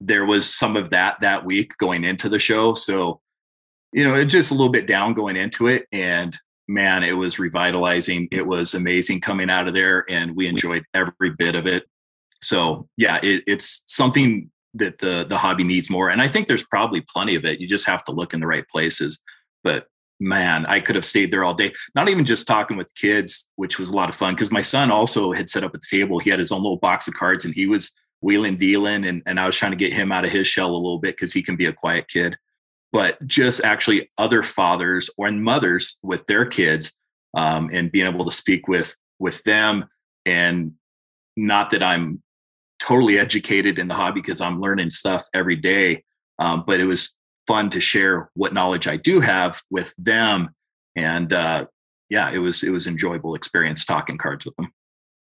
there 0.00 0.24
was 0.24 0.52
some 0.52 0.76
of 0.76 0.90
that 0.90 1.20
that 1.20 1.44
week 1.44 1.76
going 1.76 2.04
into 2.04 2.28
the 2.28 2.38
show. 2.38 2.74
So, 2.74 3.20
you 3.92 4.04
know, 4.04 4.14
it 4.14 4.26
just 4.26 4.50
a 4.50 4.54
little 4.54 4.72
bit 4.72 4.86
down 4.86 5.14
going 5.14 5.36
into 5.36 5.66
it. 5.66 5.86
And 5.92 6.36
man, 6.68 7.02
it 7.02 7.16
was 7.16 7.38
revitalizing. 7.38 8.28
It 8.30 8.46
was 8.46 8.74
amazing 8.74 9.20
coming 9.20 9.50
out 9.50 9.68
of 9.68 9.74
there, 9.74 10.04
and 10.08 10.36
we 10.36 10.46
enjoyed 10.46 10.84
every 10.94 11.30
bit 11.36 11.54
of 11.54 11.66
it. 11.66 11.84
So, 12.40 12.88
yeah, 12.96 13.18
it, 13.22 13.42
it's 13.46 13.84
something 13.86 14.50
that 14.74 14.98
the 14.98 15.26
the 15.28 15.36
hobby 15.36 15.64
needs 15.64 15.90
more 15.90 16.10
and 16.10 16.22
i 16.22 16.28
think 16.28 16.46
there's 16.46 16.64
probably 16.64 17.00
plenty 17.00 17.34
of 17.34 17.44
it 17.44 17.60
you 17.60 17.66
just 17.66 17.86
have 17.86 18.04
to 18.04 18.12
look 18.12 18.32
in 18.32 18.40
the 18.40 18.46
right 18.46 18.68
places 18.68 19.20
but 19.64 19.86
man 20.20 20.64
i 20.66 20.78
could 20.78 20.94
have 20.94 21.04
stayed 21.04 21.30
there 21.30 21.42
all 21.42 21.54
day 21.54 21.72
not 21.94 22.08
even 22.08 22.24
just 22.24 22.46
talking 22.46 22.76
with 22.76 22.94
kids 22.94 23.50
which 23.56 23.78
was 23.78 23.88
a 23.90 23.96
lot 23.96 24.08
of 24.08 24.14
fun 24.14 24.32
because 24.32 24.52
my 24.52 24.60
son 24.60 24.90
also 24.90 25.32
had 25.32 25.48
set 25.48 25.64
up 25.64 25.74
a 25.74 25.78
table 25.90 26.18
he 26.18 26.30
had 26.30 26.38
his 26.38 26.52
own 26.52 26.62
little 26.62 26.76
box 26.76 27.08
of 27.08 27.14
cards 27.14 27.44
and 27.44 27.54
he 27.54 27.66
was 27.66 27.90
wheeling 28.20 28.56
dealing 28.56 29.06
and, 29.06 29.22
and 29.26 29.40
i 29.40 29.46
was 29.46 29.56
trying 29.56 29.72
to 29.72 29.76
get 29.76 29.92
him 29.92 30.12
out 30.12 30.24
of 30.24 30.30
his 30.30 30.46
shell 30.46 30.70
a 30.70 30.76
little 30.76 30.98
bit 30.98 31.16
because 31.16 31.32
he 31.32 31.42
can 31.42 31.56
be 31.56 31.66
a 31.66 31.72
quiet 31.72 32.06
kid 32.08 32.36
but 32.92 33.24
just 33.26 33.64
actually 33.64 34.10
other 34.18 34.42
fathers 34.42 35.10
or 35.16 35.30
mothers 35.30 35.98
with 36.02 36.26
their 36.26 36.44
kids 36.44 36.92
um, 37.36 37.70
and 37.72 37.92
being 37.92 38.06
able 38.06 38.24
to 38.24 38.32
speak 38.32 38.68
with 38.68 38.96
with 39.18 39.42
them 39.44 39.84
and 40.26 40.72
not 41.36 41.70
that 41.70 41.82
i'm 41.82 42.22
totally 42.80 43.18
educated 43.18 43.78
in 43.78 43.86
the 43.86 43.94
hobby 43.94 44.20
because 44.20 44.40
I'm 44.40 44.60
learning 44.60 44.90
stuff 44.90 45.28
every 45.34 45.56
day. 45.56 46.02
Um, 46.38 46.64
but 46.66 46.80
it 46.80 46.86
was 46.86 47.14
fun 47.46 47.70
to 47.70 47.80
share 47.80 48.30
what 48.34 48.54
knowledge 48.54 48.88
I 48.88 48.96
do 48.96 49.20
have 49.20 49.62
with 49.70 49.94
them. 49.98 50.50
And 50.96 51.32
uh, 51.32 51.66
yeah, 52.08 52.30
it 52.32 52.38
was 52.38 52.64
it 52.64 52.70
was 52.70 52.86
enjoyable 52.86 53.34
experience 53.34 53.84
talking 53.84 54.18
cards 54.18 54.44
with 54.44 54.56
them. 54.56 54.72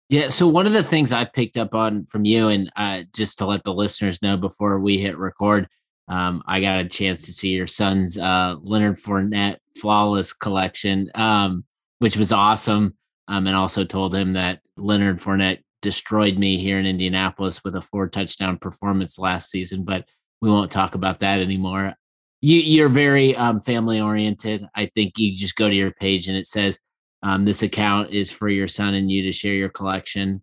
Yeah. 0.09 0.29
So 0.29 0.49
one 0.49 0.67
of 0.67 0.73
the 0.73 0.83
things 0.83 1.13
I 1.13 1.25
picked 1.27 1.59
up 1.59 1.75
on 1.75 2.07
from 2.07 2.25
you, 2.25 2.49
and 2.49 2.71
uh, 2.77 3.03
just 3.15 3.39
to 3.39 3.47
let 3.47 3.65
the 3.65 3.75
listeners 3.75 4.23
know 4.23 4.37
before 4.37 4.79
we 4.81 4.99
hit 4.99 5.19
record, 5.19 5.69
um, 6.09 6.43
I 6.47 6.61
got 6.61 6.81
a 6.81 6.89
chance 6.89 7.27
to 7.27 7.35
see 7.35 7.51
your 7.51 7.67
son's 7.67 8.19
uh, 8.19 8.57
Leonard 8.63 8.97
Fournette 8.97 9.59
flawless 9.77 10.33
collection, 10.33 11.11
um, 11.15 11.65
which 11.99 12.17
was 12.17 12.33
awesome. 12.33 12.97
Um, 13.29 13.47
and 13.47 13.55
also 13.55 13.85
told 13.85 14.15
him 14.15 14.33
that 14.33 14.61
Leonard 14.79 15.19
Fournette 15.19 15.59
destroyed 15.83 16.39
me 16.39 16.57
here 16.57 16.79
in 16.79 16.87
Indianapolis 16.87 17.63
with 17.63 17.77
a 17.77 17.83
four 17.83 18.09
touchdown 18.09 18.57
performance 18.57 19.19
last 19.19 19.51
season, 19.51 19.85
but 19.85 20.07
we 20.41 20.49
won't 20.49 20.71
talk 20.71 20.95
about 20.95 21.21
that 21.21 21.41
anymore. 21.41 21.93
You, 22.41 22.57
you're 22.61 22.89
very 22.89 23.37
um, 23.37 23.61
family 23.61 24.01
oriented. 24.01 24.65
I 24.75 24.87
think 24.87 25.19
you 25.19 25.37
just 25.37 25.57
go 25.57 25.69
to 25.69 25.75
your 25.75 25.91
page 25.91 26.29
and 26.29 26.39
it 26.39 26.47
says 26.47 26.81
um, 27.23 27.45
this 27.45 27.63
account 27.63 28.11
is 28.11 28.31
for 28.31 28.49
your 28.49 28.69
son 28.69 28.95
and 28.95 29.11
you 29.11 29.23
to 29.25 29.33
share 29.33 29.55
your 29.55 29.69
collection, 29.69 30.43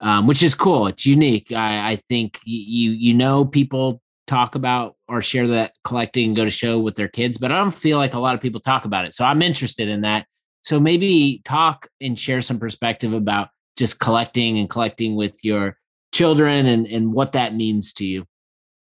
um, 0.00 0.26
which 0.26 0.42
is 0.42 0.54
cool. 0.54 0.86
It's 0.86 1.06
unique. 1.06 1.52
I, 1.52 1.92
I 1.92 1.96
think 2.08 2.38
you 2.44 2.92
you 2.92 3.14
know 3.14 3.44
people 3.44 4.02
talk 4.26 4.54
about 4.54 4.94
or 5.08 5.22
share 5.22 5.46
that 5.48 5.72
collecting 5.84 6.26
and 6.26 6.36
go 6.36 6.44
to 6.44 6.50
show 6.50 6.78
with 6.78 6.96
their 6.96 7.08
kids, 7.08 7.38
but 7.38 7.50
I 7.50 7.58
don't 7.58 7.70
feel 7.72 7.98
like 7.98 8.14
a 8.14 8.20
lot 8.20 8.34
of 8.34 8.40
people 8.40 8.60
talk 8.60 8.84
about 8.84 9.06
it. 9.06 9.14
So 9.14 9.24
I'm 9.24 9.42
interested 9.42 9.88
in 9.88 10.02
that. 10.02 10.26
So 10.62 10.78
maybe 10.78 11.40
talk 11.44 11.88
and 12.00 12.18
share 12.18 12.42
some 12.42 12.58
perspective 12.58 13.14
about 13.14 13.48
just 13.78 14.00
collecting 14.00 14.58
and 14.58 14.68
collecting 14.68 15.16
with 15.16 15.42
your 15.42 15.78
children 16.12 16.66
and, 16.66 16.86
and 16.86 17.12
what 17.12 17.32
that 17.32 17.54
means 17.54 17.92
to 17.94 18.04
you? 18.04 18.26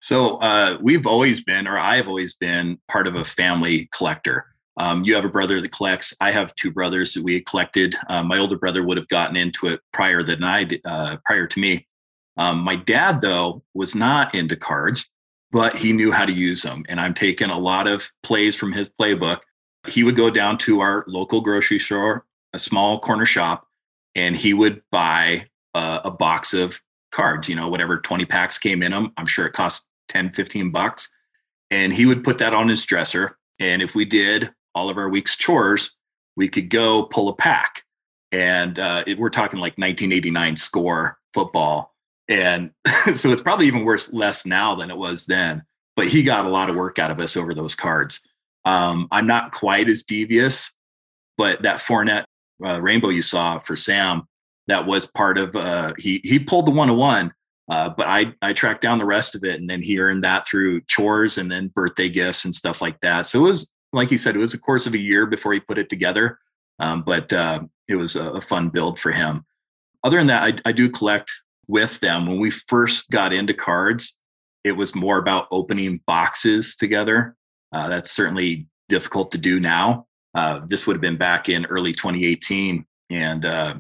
So 0.01 0.37
uh, 0.39 0.79
we've 0.81 1.07
always 1.07 1.43
been, 1.43 1.67
or 1.67 1.79
I've 1.79 2.09
always 2.09 2.35
been, 2.35 2.79
part 2.89 3.09
of 3.09 3.15
a 3.15 3.25
family 3.25 3.89
collector. 3.93 4.47
Um, 4.79 5.05
you 5.05 5.15
have 5.15 5.25
a 5.25 5.31
brother 5.31 5.61
that 5.61 5.73
collects. 5.73 6.15
I 6.21 6.33
have 6.33 6.55
two 6.55 6.71
brothers 6.71 7.15
that 7.15 7.25
we 7.25 7.41
collected. 7.41 7.95
Uh, 8.09 8.23
my 8.23 8.39
older 8.39 8.59
brother 8.59 8.83
would 8.83 8.97
have 8.97 9.09
gotten 9.09 9.37
into 9.37 9.69
it 9.69 9.81
prior 9.93 10.23
than 10.23 10.45
I 10.45 10.65
did, 10.65 10.81
uh, 10.85 11.17
prior 11.25 11.47
to 11.47 11.61
me. 11.61 11.87
Um, 12.37 12.59
my 12.59 12.77
dad, 12.77 13.21
though, 13.23 13.63
was 13.75 13.95
not 13.95 14.35
into 14.35 14.57
cards, 14.57 15.11
but 15.51 15.77
he 15.77 15.93
knew 15.93 16.13
how 16.13 16.27
to 16.27 16.33
use 16.33 16.63
them. 16.63 16.85
And 16.89 17.01
I'm 17.01 17.15
taking 17.15 17.49
a 17.49 17.59
lot 17.59 17.89
of 17.89 18.11
plays 18.23 18.57
from 18.57 18.73
his 18.73 18.91
playbook. 18.91 19.41
He 19.89 20.05
would 20.05 20.17
go 20.17 20.29
down 20.29 20.59
to 20.59 20.81
our 20.81 21.05
local 21.09 21.41
grocery 21.41 21.79
store, 21.79 22.27
a 22.53 22.59
small 22.59 22.99
corner 23.01 23.25
shop, 23.25 23.67
and 24.15 24.37
he 24.37 24.53
would 24.53 24.83
buy 24.91 25.47
uh, 25.75 26.01
a 26.05 26.11
box 26.11 26.53
of 26.53 26.81
cards, 27.13 27.49
you 27.49 27.57
know, 27.57 27.69
whatever 27.69 27.99
20 27.99 28.27
packs 28.27 28.59
came 28.59 28.83
in 28.83 28.93
them. 28.93 29.13
I'm 29.17 29.27
sure 29.27 29.47
it 29.47 29.53
cost 29.53 29.87
10, 30.09 30.33
15 30.33 30.71
bucks. 30.71 31.15
And 31.71 31.93
he 31.93 32.05
would 32.05 32.23
put 32.23 32.39
that 32.39 32.53
on 32.53 32.69
his 32.69 32.85
dresser. 32.85 33.39
And 33.59 33.81
if 33.81 33.95
we 33.95 34.05
did 34.05 34.51
all 34.77 34.91
of 34.91 34.99
our 34.99 35.09
week's 35.09 35.37
chores, 35.37 35.93
we 36.37 36.49
could 36.49 36.69
go 36.69 37.05
pull 37.05 37.29
a 37.29 37.35
pack. 37.35 37.83
And 38.31 38.79
uh, 38.79 39.03
it, 39.07 39.19
we're 39.19 39.31
talking 39.31 39.59
like 39.59 39.79
1989 39.79 40.57
score 40.57 41.19
football. 41.33 41.95
And 42.29 42.73
so 43.15 43.31
it's 43.31 43.43
probably 43.43 43.67
even 43.67 43.85
worse, 43.85 44.13
less 44.13 44.45
now 44.45 44.75
than 44.75 44.91
it 44.91 44.99
was 44.99 45.27
then. 45.27 45.63
But 45.97 46.09
he 46.09 46.23
got 46.23 46.45
a 46.45 46.51
lot 46.51 46.69
of 46.69 46.77
work 46.77 46.99
out 46.99 47.11
of 47.11 47.19
us 47.21 47.37
over 47.37 47.55
those 47.55 47.75
cards. 47.75 48.21
Um, 48.67 49.09
I'm 49.11 49.27
not 49.27 49.53
quite 49.53 49.89
as 49.89 50.03
devious, 50.03 50.75
but 51.39 51.63
that 51.63 51.79
Fournette 51.79 52.25
uh, 52.63 52.81
rainbow 52.83 53.09
you 53.09 53.23
saw 53.23 53.59
for 53.59 53.77
Sam, 53.77 54.29
that 54.67 54.87
was 54.87 55.07
part 55.07 55.39
of 55.39 55.55
uh, 55.55 55.95
he 55.97 56.21
he 56.25 56.41
pulled 56.41 56.67
the 56.67 56.73
one 56.73 56.89
to 56.89 56.95
one, 56.95 57.33
uh, 57.71 57.89
but 57.89 58.09
I 58.09 58.35
I 58.43 58.53
tracked 58.53 58.83
down 58.83 58.99
the 58.99 59.05
rest 59.05 59.37
of 59.37 59.45
it, 59.45 59.61
and 59.61 59.71
then 59.71 59.81
he 59.81 60.01
earned 60.01 60.23
that 60.23 60.47
through 60.47 60.81
chores 60.83 61.39
and 61.39 61.51
then 61.51 61.69
birthday 61.69 62.09
gifts 62.09 62.45
and 62.45 62.53
stuff 62.53 62.83
like 62.83 62.99
that. 63.01 63.27
So 63.27 63.39
it 63.39 63.43
was 63.43 63.73
like 63.93 64.09
he 64.09 64.19
said, 64.19 64.35
it 64.35 64.41
was 64.41 64.55
a 64.55 64.59
course 64.59 64.87
of 64.87 64.95
a 64.95 64.99
year 64.99 65.27
before 65.27 65.53
he 65.53 65.61
put 65.61 65.79
it 65.79 65.89
together, 65.89 66.39
um, 66.79 67.03
but 67.03 67.33
uh, 67.33 67.61
it 67.89 67.97
was 67.97 68.17
a, 68.17 68.31
a, 68.33 68.41
fun 68.41 68.69
build 68.69 68.99
for 68.99 69.13
him. 69.13 69.45
Other 70.05 70.19
than 70.19 70.27
that, 70.27 70.61
I, 70.67 70.69
I 70.69 70.73
do 70.73 70.91
collect 70.91 71.33
with 71.67 72.01
them. 72.01 72.27
When 72.27 72.39
we 72.39 72.51
first 72.51 73.11
got 73.11 73.33
into 73.33 73.55
cards, 73.55 74.19
it 74.65 74.73
was 74.73 74.95
more 74.95 75.19
about 75.19 75.47
opening 75.51 76.01
boxes 76.07 76.77
together. 76.77 77.37
Uh, 77.73 77.89
that's 77.89 78.11
certainly 78.11 78.67
difficult 78.89 79.33
to 79.33 79.39
do 79.39 79.61
now. 79.61 80.07
Uh, 80.35 80.61
this 80.67 80.87
would 80.87 80.95
have 80.95 81.01
been 81.01 81.17
back 81.17 81.49
in 81.49 81.65
early 81.67 81.93
2018, 81.93 82.85
and 83.11 83.47
uh, 83.47 83.75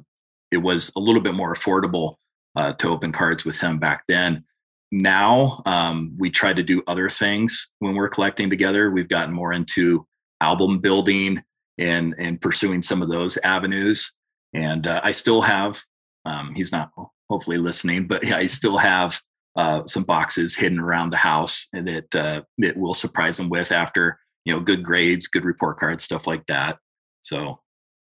it 0.50 0.58
was 0.58 0.90
a 0.96 1.00
little 1.00 1.20
bit 1.20 1.34
more 1.34 1.52
affordable 1.52 2.14
uh, 2.56 2.72
to 2.74 2.88
open 2.88 3.12
cards 3.12 3.44
with 3.44 3.60
him 3.60 3.78
back 3.78 4.04
then. 4.08 4.44
Now 4.92 5.62
um, 5.66 6.14
we 6.18 6.30
try 6.30 6.52
to 6.52 6.62
do 6.62 6.82
other 6.86 7.08
things 7.08 7.70
when 7.80 7.94
we're 7.94 8.08
collecting 8.08 8.50
together. 8.50 8.90
We've 8.90 9.08
gotten 9.08 9.34
more 9.34 9.52
into 9.52 10.06
album 10.40 10.78
building 10.78 11.42
and 11.78 12.14
and 12.18 12.40
pursuing 12.40 12.82
some 12.82 13.02
of 13.02 13.08
those 13.08 13.36
avenues. 13.38 14.14
And 14.54 14.86
uh, 14.86 15.00
I 15.02 15.10
still 15.10 15.42
have. 15.42 15.82
Um, 16.24 16.54
he's 16.54 16.72
not 16.72 16.90
hopefully 17.28 17.58
listening, 17.58 18.06
but 18.06 18.24
I 18.26 18.46
still 18.46 18.78
have 18.78 19.20
uh, 19.56 19.82
some 19.86 20.04
boxes 20.04 20.54
hidden 20.54 20.78
around 20.78 21.10
the 21.10 21.16
house 21.16 21.68
that 21.72 22.14
uh, 22.14 22.42
that 22.58 22.76
will 22.76 22.94
surprise 22.94 23.38
him 23.40 23.48
with 23.48 23.72
after 23.72 24.18
you 24.44 24.54
know 24.54 24.60
good 24.60 24.82
grades, 24.82 25.26
good 25.26 25.44
report 25.44 25.78
cards, 25.78 26.04
stuff 26.04 26.26
like 26.26 26.46
that. 26.46 26.78
So 27.20 27.60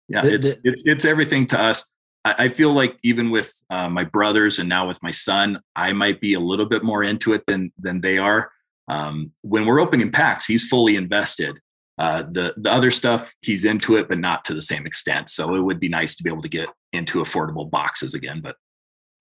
yeah, 0.10 0.26
it's 0.26 0.56
it's 0.64 0.84
it's 0.86 1.06
everything 1.06 1.48
to 1.48 1.60
us. 1.60 1.90
I, 2.38 2.50
feel 2.50 2.72
like 2.72 2.98
even 3.04 3.30
with 3.32 3.54
uh, 3.70 3.90
my 3.90 4.04
brothers 4.04 4.60
and 4.60 4.68
now 4.68 4.88
with 4.88 5.02
my 5.04 5.12
son, 5.12 5.60
I 5.76 5.94
might 5.94 6.20
be 6.20 6.34
a 6.34 6.40
little 6.40 6.66
bit 6.66 6.84
more 6.84 7.04
into 7.04 7.34
it 7.34 7.46
than 7.46 7.72
than 7.78 8.02
they 8.02 8.18
are. 8.18 8.52
Um, 8.88 9.32
when 9.42 9.66
we're 9.66 9.80
opening 9.80 10.12
packs, 10.12 10.46
he's 10.46 10.68
fully 10.68 10.96
invested. 10.96 11.60
Uh, 11.98 12.24
the 12.24 12.54
the 12.58 12.72
other 12.72 12.92
stuff, 12.92 13.34
he's 13.42 13.66
into 13.66 13.96
it, 13.96 14.08
but 14.08 14.20
not 14.20 14.46
to 14.46 14.54
the 14.54 14.62
same 14.62 14.86
extent. 14.86 15.30
So 15.30 15.56
it 15.56 15.62
would 15.62 15.80
be 15.80 15.90
nice 15.90 16.16
to 16.16 16.24
be 16.24 16.30
able 16.30 16.42
to 16.42 16.50
get 16.50 16.70
into 16.94 17.20
affordable 17.20 17.70
boxes 17.70 18.14
again, 18.14 18.42
but 18.42 18.56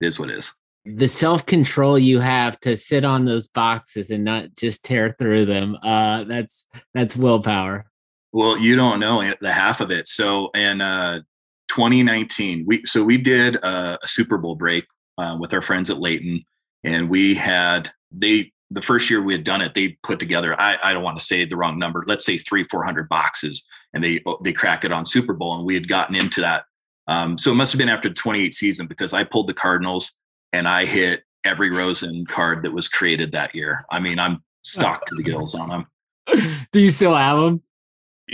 it 0.01 0.07
is 0.07 0.19
what 0.19 0.29
it 0.29 0.37
is. 0.37 0.53
The 0.85 1.07
self 1.07 1.45
control 1.45 1.99
you 1.99 2.19
have 2.19 2.59
to 2.61 2.77
sit 2.77 3.03
on 3.03 3.25
those 3.25 3.47
boxes 3.47 4.09
and 4.09 4.23
not 4.23 4.55
just 4.57 4.83
tear 4.83 5.15
through 5.19 5.45
them. 5.45 5.77
Uh, 5.83 6.23
that's 6.23 6.67
that's 6.93 7.15
willpower. 7.15 7.85
Well, 8.31 8.57
you 8.57 8.75
don't 8.75 8.99
know 8.99 9.33
the 9.41 9.51
half 9.51 9.81
of 9.81 9.89
it. 9.89 10.07
So, 10.07 10.49
and 10.53 10.81
uh, 10.81 11.21
2019, 11.67 12.65
we 12.65 12.83
so 12.85 13.03
we 13.03 13.17
did 13.17 13.55
a, 13.57 13.97
a 14.01 14.07
Super 14.07 14.37
Bowl 14.37 14.55
break 14.55 14.85
uh, 15.17 15.37
with 15.39 15.53
our 15.53 15.61
friends 15.61 15.89
at 15.89 15.99
Layton, 15.99 16.43
and 16.83 17.09
we 17.09 17.35
had 17.35 17.91
they 18.11 18.51
the 18.69 18.81
first 18.81 19.09
year 19.09 19.21
we 19.21 19.33
had 19.33 19.45
done 19.45 19.61
it, 19.61 19.73
they 19.73 19.97
put 20.03 20.19
together 20.19 20.59
I, 20.59 20.77
I 20.83 20.93
don't 20.93 21.03
want 21.03 21.17
to 21.17 21.23
say 21.23 21.45
the 21.45 21.55
wrong 21.55 21.79
number, 21.79 22.03
let's 22.07 22.25
say 22.25 22.37
three 22.37 22.63
four 22.63 22.83
hundred 22.83 23.09
boxes, 23.09 23.65
and 23.93 24.03
they 24.03 24.21
they 24.43 24.53
crack 24.53 24.83
it 24.83 24.91
on 24.91 25.05
Super 25.05 25.33
Bowl, 25.33 25.55
and 25.55 25.65
we 25.65 25.73
had 25.73 25.87
gotten 25.87 26.15
into 26.15 26.41
that. 26.41 26.65
Um, 27.07 27.37
so 27.37 27.51
it 27.51 27.55
must 27.55 27.71
have 27.71 27.79
been 27.79 27.89
after 27.89 28.09
the 28.09 28.15
28 28.15 28.53
season 28.53 28.85
because 28.85 29.13
I 29.13 29.23
pulled 29.23 29.47
the 29.47 29.53
Cardinals 29.53 30.13
and 30.51 30.67
I 30.67 30.85
hit 30.85 31.23
every 31.45 31.71
Rosen 31.71 32.25
card 32.25 32.63
that 32.63 32.73
was 32.73 32.89
created 32.89 33.31
that 33.31 33.55
year. 33.55 33.85
I 33.89 34.01
mean, 34.01 34.19
I'm 34.19 34.43
stocked 34.63 35.07
to 35.07 35.15
the 35.15 35.23
gills 35.23 35.55
on 35.55 35.69
them. 35.69 35.87
Do 36.71 36.81
you 36.81 36.89
still 36.89 37.15
have 37.15 37.39
them? 37.39 37.61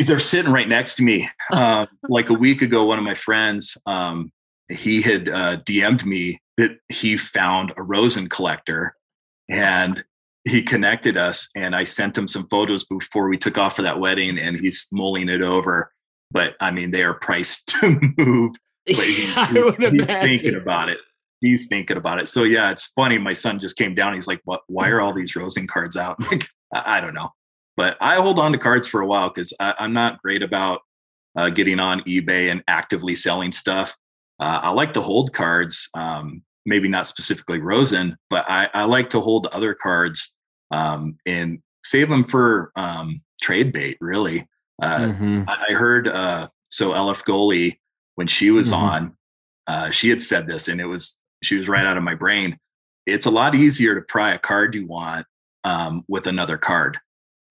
They're 0.06 0.20
sitting 0.20 0.52
right 0.52 0.68
next 0.68 0.96
to 0.96 1.04
me. 1.04 1.28
Um, 1.54 1.88
like 2.10 2.30
a 2.30 2.34
week 2.34 2.62
ago, 2.64 2.84
one 2.84 2.98
of 2.98 3.06
my 3.06 3.14
friends, 3.14 3.78
um, 3.86 4.32
he 4.70 5.02
had 5.02 5.30
uh, 5.30 5.58
DM'd 5.58 6.04
me 6.06 6.40
that 6.58 6.78
he 6.90 7.16
found 7.16 7.74
a 7.78 7.84
Rosen 7.84 8.28
collector 8.28 8.96
and 9.50 10.04
he 10.46 10.64
connected 10.64 11.16
us 11.16 11.50
and 11.56 11.76
I 11.76 11.84
sent 11.84 12.18
him 12.18 12.28
some 12.28 12.48
photos 12.48 12.86
before 12.86 13.28
we 13.28 13.38
took 13.38 13.58
off 13.58 13.76
for 13.76 13.84
that 13.84 14.00
wedding 14.00 14.40
and 14.40 14.60
he's 14.60 14.88
mulling 14.92 15.30
it 15.30 15.42
over. 15.42 15.92
But 16.32 16.56
I 16.60 16.72
mean, 16.72 16.92
they 16.92 17.04
are 17.04 17.14
priced 17.14 17.68
to 17.80 18.00
move. 18.18 18.56
But 18.86 18.96
he, 18.96 19.26
he, 19.26 19.90
he's 19.92 20.06
thinking 20.06 20.56
about 20.56 20.90
it. 20.90 20.98
He's 21.40 21.68
thinking 21.68 21.98
about 21.98 22.20
it. 22.20 22.28
So 22.28 22.44
yeah, 22.44 22.72
it's 22.72 22.88
funny. 22.88 23.18
My 23.18 23.34
son 23.34 23.60
just 23.60 23.78
came 23.78 23.96
down. 23.96 24.14
He's 24.14 24.28
like, 24.28 24.42
"What? 24.46 24.62
Why 24.68 24.90
are 24.90 25.02
all 25.02 25.14
these 25.14 25.36
Rosen 25.36 25.68
cards 25.68 25.96
out?" 25.96 26.18
like, 26.32 26.48
I 26.74 27.00
don't 27.00 27.14
know. 27.14 27.30
But 27.76 27.98
I 28.00 28.16
hold 28.16 28.40
on 28.40 28.52
to 28.52 28.58
cards 28.58 28.88
for 28.88 29.02
a 29.02 29.06
while 29.06 29.30
because 29.30 29.54
I'm 29.60 29.94
not 29.94 30.22
great 30.22 30.44
about 30.44 30.82
uh, 31.36 31.50
getting 31.50 31.80
on 31.80 32.02
eBay 32.02 32.52
and 32.52 32.64
actively 32.68 33.16
selling 33.16 33.52
stuff. 33.52 33.96
Uh, 34.40 34.60
I 34.64 34.70
like 34.72 34.94
to 34.94 35.02
hold 35.02 35.34
cards, 35.34 35.90
um, 35.94 36.44
maybe 36.66 36.88
not 36.88 37.08
specifically 37.08 37.60
Rosen, 37.60 38.18
but 38.30 38.46
I, 38.48 38.70
I 38.74 38.86
like 38.86 39.10
to 39.12 39.20
hold 39.20 39.48
other 39.48 39.74
cards 39.74 40.34
um, 40.72 41.18
and 41.26 41.60
save 41.84 42.10
them 42.10 42.24
for 42.24 42.72
um, 42.76 43.22
trade 43.42 43.74
bait. 43.74 43.98
Really, 44.02 44.48
uh, 44.82 45.00
mm-hmm. 45.00 45.44
I, 45.48 45.74
heard 45.74 46.08
uh, 46.08 46.48
so 46.70 46.92
LF 46.92 47.24
goalie 47.26 47.78
when 48.16 48.28
she 48.28 48.52
was 48.52 48.72
mm-hmm. 48.72 48.84
on, 48.84 49.18
uh, 49.68 49.90
she 49.92 50.10
had 50.10 50.22
said 50.22 50.48
this, 50.48 50.68
and 50.68 50.82
it 50.82 50.86
was 50.86 51.18
she 51.42 51.58
was 51.58 51.70
right 51.70 51.86
out 51.86 51.98
of 51.98 52.04
my 52.04 52.16
brain. 52.16 52.58
It's 53.06 53.26
a 53.26 53.32
lot 53.32 53.56
easier 53.56 53.96
to 53.96 54.02
pry 54.02 54.34
a 54.34 54.40
card 54.40 54.76
you 54.76 54.88
want 54.88 55.26
um, 55.64 56.04
with 56.08 56.28
another 56.28 56.58
card 56.58 56.98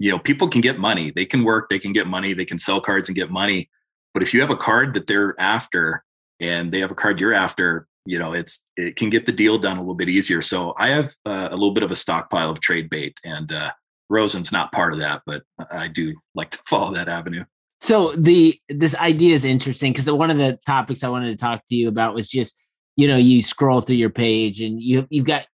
you 0.02 0.11
know 0.11 0.18
people 0.18 0.49
can 0.49 0.61
get 0.61 0.80
money. 0.80 1.12
They 1.12 1.25
can 1.25 1.44
work 1.44 1.68
they 1.68 1.78
can 1.78 1.92
get 1.92 2.09
money 2.09 2.32
they 2.32 2.44
can 2.44 2.59
sell 2.59 2.80
cards 2.80 3.09
and 3.09 3.14
get 3.14 3.30
money. 3.30 3.71
But 4.12 4.23
if 4.23 4.35
you 4.35 4.40
have 4.40 4.50
a 4.50 4.56
card 4.56 4.94
that 4.94 5.06
they're 5.06 5.40
after 5.40 6.04
and 6.40 6.73
they 6.73 6.80
have 6.80 6.90
a 6.90 6.97
card 6.97 7.21
you're 7.21 7.32
after 7.32 7.87
you 8.04 8.18
know 8.18 8.32
it's 8.32 8.66
it 8.76 8.97
can 8.97 9.11
get 9.11 9.26
the 9.26 9.32
deal 9.32 9.59
done 9.59 9.76
a 9.76 9.80
little 9.80 9.94
bit 9.94 10.09
easier. 10.09 10.42
So 10.42 10.75
i 10.76 10.88
have 10.88 11.14
uh, 11.25 11.49
a 11.52 11.56
little 11.56 11.73
bit 11.73 11.85
of 11.85 11.92
a 11.92 11.94
stockpile 11.94 12.50
of 12.50 12.59
trade 12.59 12.90
bait 12.90 13.21
and 13.25 13.52
uh, 13.52 13.71
rosen's 14.11 14.50
not 14.50 14.73
part 14.73 14.92
of 14.92 14.99
that 14.99 15.23
but 15.25 15.44
i 15.71 15.87
do 15.87 16.12
like 16.35 16.50
to 16.50 16.59
follow 16.66 16.92
that 16.94 17.09
avenue. 17.09 17.44
So 17.80 18.14
the 18.16 18.59
this 18.68 18.97
idea 18.97 19.35
is 19.35 19.44
interesting 19.44 19.92
because 19.92 20.11
one 20.11 20.32
of 20.32 20.38
the 20.38 20.59
topics 20.66 21.04
i 21.04 21.09
wanted 21.09 21.30
to 21.30 21.37
talk 21.37 21.62
to 21.68 21.76
you 21.76 21.87
about 21.87 22.12
was 22.12 22.28
just 22.28 22.56
you 22.97 23.06
know 23.06 23.16
you 23.16 23.40
scroll 23.40 23.80
through 23.80 24.02
your 24.04 24.11
page 24.11 24.61
and 24.62 24.82
you 24.82 25.06
you've 25.11 25.26
got 25.26 25.47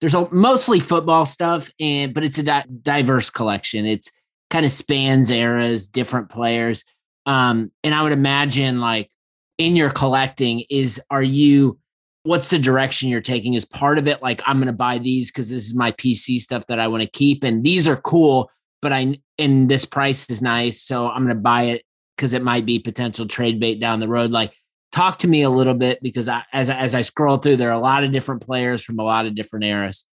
there's 0.00 0.14
a, 0.14 0.28
mostly 0.30 0.80
football 0.80 1.24
stuff 1.24 1.70
and 1.78 2.14
but 2.14 2.24
it's 2.24 2.38
a 2.38 2.42
di- 2.42 2.64
diverse 2.82 3.30
collection. 3.30 3.86
It's 3.86 4.10
kind 4.50 4.66
of 4.66 4.72
spans 4.72 5.30
eras 5.30 5.88
different 5.88 6.28
players. 6.28 6.84
Um 7.26 7.70
and 7.84 7.94
i 7.94 8.02
would 8.02 8.12
imagine 8.12 8.80
like 8.80 9.10
in 9.58 9.76
your 9.76 9.90
collecting 9.90 10.64
is 10.70 11.00
are 11.10 11.22
you 11.22 11.78
what's 12.22 12.50
the 12.50 12.58
direction 12.58 13.08
you're 13.08 13.20
taking? 13.20 13.54
Is 13.54 13.64
part 13.64 13.98
of 13.98 14.06
it 14.06 14.22
like 14.22 14.42
i'm 14.46 14.56
going 14.56 14.66
to 14.66 14.72
buy 14.72 14.98
these 14.98 15.30
because 15.30 15.50
this 15.50 15.66
is 15.66 15.74
my 15.74 15.92
pc 15.92 16.38
stuff 16.38 16.66
that 16.66 16.80
i 16.80 16.88
want 16.88 17.02
to 17.02 17.10
keep 17.10 17.44
and 17.44 17.62
these 17.62 17.86
are 17.86 17.96
cool 17.96 18.50
but 18.80 18.92
i 18.92 19.18
and 19.38 19.68
this 19.68 19.84
price 19.84 20.28
is 20.30 20.40
nice 20.40 20.82
so 20.82 21.08
i'm 21.08 21.24
going 21.24 21.36
to 21.36 21.42
buy 21.42 21.64
it 21.64 21.84
because 22.20 22.34
it 22.34 22.42
might 22.42 22.66
be 22.66 22.78
potential 22.78 23.26
trade 23.26 23.58
bait 23.58 23.80
down 23.80 23.98
the 23.98 24.06
road. 24.06 24.30
Like 24.30 24.52
talk 24.92 25.18
to 25.20 25.28
me 25.28 25.42
a 25.42 25.50
little 25.50 25.74
bit 25.74 26.02
because 26.02 26.28
I, 26.28 26.42
as 26.52 26.70
as 26.70 26.94
I 26.94 27.02
scroll 27.02 27.36
through, 27.36 27.56
there 27.56 27.70
are 27.70 27.74
a 27.74 27.80
lot 27.80 28.04
of 28.04 28.12
different 28.12 28.40
players 28.42 28.82
from 28.82 28.98
a 28.98 29.04
lot 29.04 29.26
of 29.26 29.34
different 29.34 29.64
eras. 29.64 30.04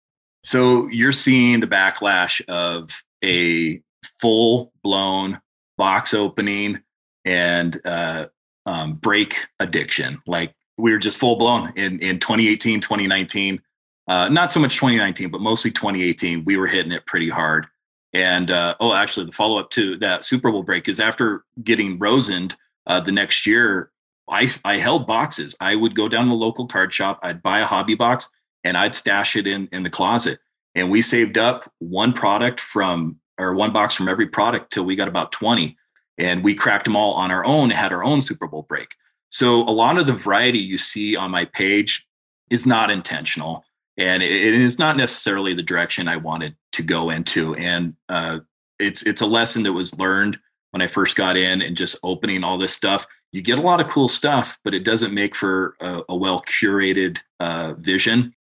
So 0.44 0.86
you're 0.88 1.12
seeing 1.12 1.60
the 1.60 1.66
backlash 1.66 2.40
of 2.48 3.02
a 3.24 3.82
full 4.20 4.72
blown 4.82 5.40
box 5.76 6.14
opening 6.14 6.80
and 7.24 7.80
uh, 7.84 8.26
um, 8.66 8.94
break 8.94 9.46
addiction. 9.60 10.20
Like 10.26 10.54
we 10.76 10.92
were 10.92 10.98
just 10.98 11.18
full 11.18 11.36
blown 11.36 11.72
in 11.76 11.98
in 12.00 12.18
2018, 12.20 12.80
2019. 12.80 13.60
uh, 14.08 14.28
not 14.28 14.52
so 14.52 14.60
much 14.60 14.76
2019, 14.76 15.30
but 15.30 15.40
mostly 15.40 15.70
2018, 15.70 16.44
we 16.44 16.56
were 16.56 16.66
hitting 16.66 16.92
it 16.92 17.04
pretty 17.06 17.28
hard. 17.28 17.66
And 18.14 18.50
uh, 18.50 18.74
oh, 18.80 18.94
actually, 18.94 19.26
the 19.26 19.32
follow 19.32 19.58
up 19.58 19.70
to 19.70 19.96
that 19.98 20.24
Super 20.24 20.50
Bowl 20.50 20.62
break 20.62 20.88
is 20.88 20.98
after 20.98 21.44
getting 21.62 21.98
Rosened 21.98 22.56
uh, 22.86 23.00
the 23.00 23.12
next 23.12 23.46
year, 23.46 23.90
I, 24.30 24.48
I 24.64 24.78
held 24.78 25.06
boxes. 25.06 25.56
I 25.60 25.74
would 25.74 25.94
go 25.94 26.08
down 26.08 26.24
to 26.24 26.30
the 26.30 26.36
local 26.36 26.66
card 26.66 26.92
shop, 26.92 27.18
I'd 27.22 27.42
buy 27.42 27.60
a 27.60 27.66
hobby 27.66 27.94
box, 27.94 28.28
and 28.64 28.76
I'd 28.76 28.94
stash 28.94 29.36
it 29.36 29.46
in 29.46 29.68
in 29.72 29.82
the 29.82 29.90
closet. 29.90 30.38
And 30.74 30.90
we 30.90 31.02
saved 31.02 31.38
up 31.38 31.72
one 31.78 32.12
product 32.12 32.60
from 32.60 33.18
or 33.38 33.54
one 33.54 33.72
box 33.72 33.94
from 33.94 34.08
every 34.08 34.26
product 34.26 34.72
till 34.72 34.84
we 34.84 34.96
got 34.96 35.08
about 35.08 35.32
20. 35.32 35.76
And 36.18 36.42
we 36.42 36.54
cracked 36.54 36.84
them 36.84 36.96
all 36.96 37.14
on 37.14 37.30
our 37.30 37.44
own, 37.44 37.70
had 37.70 37.92
our 37.92 38.02
own 38.02 38.20
Super 38.20 38.48
Bowl 38.48 38.66
break. 38.68 38.88
So 39.30 39.62
a 39.62 39.70
lot 39.70 39.98
of 39.98 40.06
the 40.06 40.12
variety 40.12 40.58
you 40.58 40.78
see 40.78 41.14
on 41.14 41.30
my 41.30 41.44
page 41.44 42.06
is 42.50 42.66
not 42.66 42.90
intentional. 42.90 43.64
And 43.96 44.22
it 44.22 44.54
is 44.54 44.78
not 44.78 44.96
necessarily 44.96 45.54
the 45.54 45.62
direction 45.62 46.08
I 46.08 46.16
wanted 46.16 46.56
to 46.72 46.82
go 46.82 47.10
into. 47.10 47.54
And 47.54 47.94
uh, 48.08 48.40
it's 48.78 49.02
it's 49.04 49.20
a 49.20 49.26
lesson 49.26 49.64
that 49.64 49.72
was 49.72 49.98
learned 49.98 50.38
when 50.70 50.82
I 50.82 50.86
first 50.86 51.16
got 51.16 51.36
in 51.36 51.62
and 51.62 51.76
just 51.76 51.98
opening 52.02 52.44
all 52.44 52.58
this 52.58 52.74
stuff. 52.74 53.06
You 53.32 53.42
get 53.42 53.58
a 53.58 53.62
lot 53.62 53.80
of 53.80 53.88
cool 53.88 54.08
stuff, 54.08 54.58
but 54.64 54.74
it 54.74 54.84
doesn't 54.84 55.14
make 55.14 55.34
for 55.34 55.76
a, 55.80 56.02
a 56.08 56.16
well 56.16 56.40
curated 56.40 57.22
uh, 57.40 57.74
vision. 57.78 58.34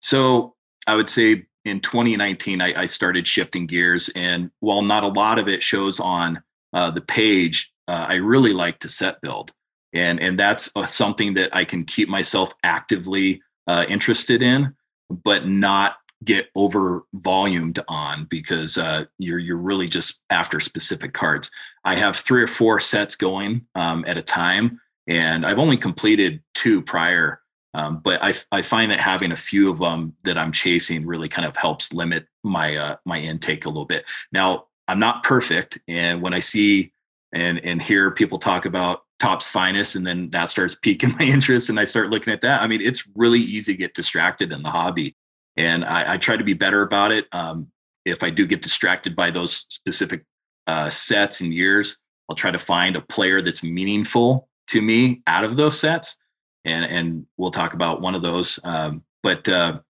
So 0.00 0.54
I 0.86 0.96
would 0.96 1.08
say 1.08 1.46
in 1.64 1.80
2019, 1.80 2.60
I, 2.60 2.80
I, 2.82 2.86
started 2.86 3.26
shifting 3.26 3.66
gears. 3.66 4.10
And 4.16 4.50
while 4.58 4.82
not 4.82 5.04
a 5.04 5.08
lot 5.08 5.38
of 5.38 5.46
it 5.46 5.62
shows 5.62 6.00
on 6.00 6.42
uh, 6.72 6.90
the 6.90 7.00
page, 7.00 7.72
uh, 7.86 8.06
I 8.08 8.14
really 8.14 8.52
like 8.52 8.80
to 8.80 8.88
set 8.88 9.20
build. 9.20 9.52
And, 9.92 10.18
and 10.20 10.36
that's 10.38 10.70
uh, 10.74 10.86
something 10.86 11.34
that 11.34 11.54
I 11.54 11.64
can 11.64 11.84
keep 11.84 12.08
myself 12.08 12.52
actively 12.64 13.42
uh, 13.68 13.84
interested 13.88 14.42
in, 14.42 14.74
but 15.08 15.46
not 15.46 15.96
get 16.24 16.48
over 16.54 17.02
volumed 17.14 17.80
on 17.88 18.26
because 18.30 18.78
uh, 18.78 19.04
you're 19.18 19.38
you're 19.38 19.56
really 19.56 19.86
just 19.86 20.22
after 20.30 20.60
specific 20.60 21.12
cards. 21.12 21.50
I 21.84 21.96
have 21.96 22.16
three 22.16 22.42
or 22.42 22.48
four 22.48 22.80
sets 22.80 23.16
going 23.16 23.66
um, 23.74 24.04
at 24.06 24.16
a 24.16 24.22
time, 24.22 24.80
and 25.06 25.44
I've 25.46 25.58
only 25.58 25.76
completed 25.76 26.42
two 26.54 26.82
prior 26.82 27.42
um, 27.74 28.00
but 28.04 28.22
I, 28.22 28.34
I 28.50 28.62
find 28.62 28.90
that 28.90 29.00
having 29.00 29.32
a 29.32 29.36
few 29.36 29.70
of 29.70 29.78
them 29.78 30.14
that 30.24 30.36
I'm 30.36 30.52
chasing 30.52 31.06
really 31.06 31.28
kind 31.28 31.46
of 31.46 31.56
helps 31.56 31.92
limit 31.92 32.26
my 32.42 32.76
uh, 32.76 32.96
my 33.04 33.18
intake 33.18 33.64
a 33.64 33.68
little 33.68 33.86
bit. 33.86 34.04
Now 34.30 34.66
I'm 34.88 34.98
not 34.98 35.22
perfect, 35.22 35.78
and 35.88 36.20
when 36.20 36.34
I 36.34 36.40
see 36.40 36.92
and 37.32 37.64
and 37.64 37.80
hear 37.80 38.10
people 38.10 38.38
talk 38.38 38.66
about 38.66 39.02
Topps 39.20 39.48
Finest, 39.48 39.96
and 39.96 40.06
then 40.06 40.28
that 40.30 40.48
starts 40.48 40.74
piquing 40.82 41.14
my 41.18 41.24
interest, 41.24 41.70
and 41.70 41.80
I 41.80 41.84
start 41.84 42.10
looking 42.10 42.32
at 42.32 42.42
that. 42.42 42.62
I 42.62 42.66
mean, 42.66 42.82
it's 42.82 43.08
really 43.14 43.40
easy 43.40 43.72
to 43.72 43.78
get 43.78 43.94
distracted 43.94 44.52
in 44.52 44.62
the 44.62 44.70
hobby, 44.70 45.16
and 45.56 45.84
I, 45.84 46.14
I 46.14 46.16
try 46.16 46.36
to 46.36 46.44
be 46.44 46.54
better 46.54 46.82
about 46.82 47.12
it. 47.12 47.26
Um, 47.32 47.68
if 48.04 48.22
I 48.22 48.30
do 48.30 48.46
get 48.46 48.62
distracted 48.62 49.14
by 49.14 49.30
those 49.30 49.66
specific 49.68 50.24
uh, 50.66 50.90
sets 50.90 51.40
and 51.40 51.52
years, 51.52 51.98
I'll 52.28 52.36
try 52.36 52.50
to 52.50 52.58
find 52.58 52.96
a 52.96 53.00
player 53.00 53.40
that's 53.40 53.62
meaningful 53.62 54.48
to 54.68 54.80
me 54.80 55.22
out 55.26 55.44
of 55.44 55.56
those 55.56 55.78
sets 55.78 56.18
and 56.64 56.84
and 56.84 57.26
we'll 57.36 57.50
talk 57.50 57.74
about 57.74 58.00
one 58.00 58.14
of 58.14 58.22
those. 58.22 58.58
Um, 58.64 59.02
but 59.22 59.48
uh, 59.48 59.80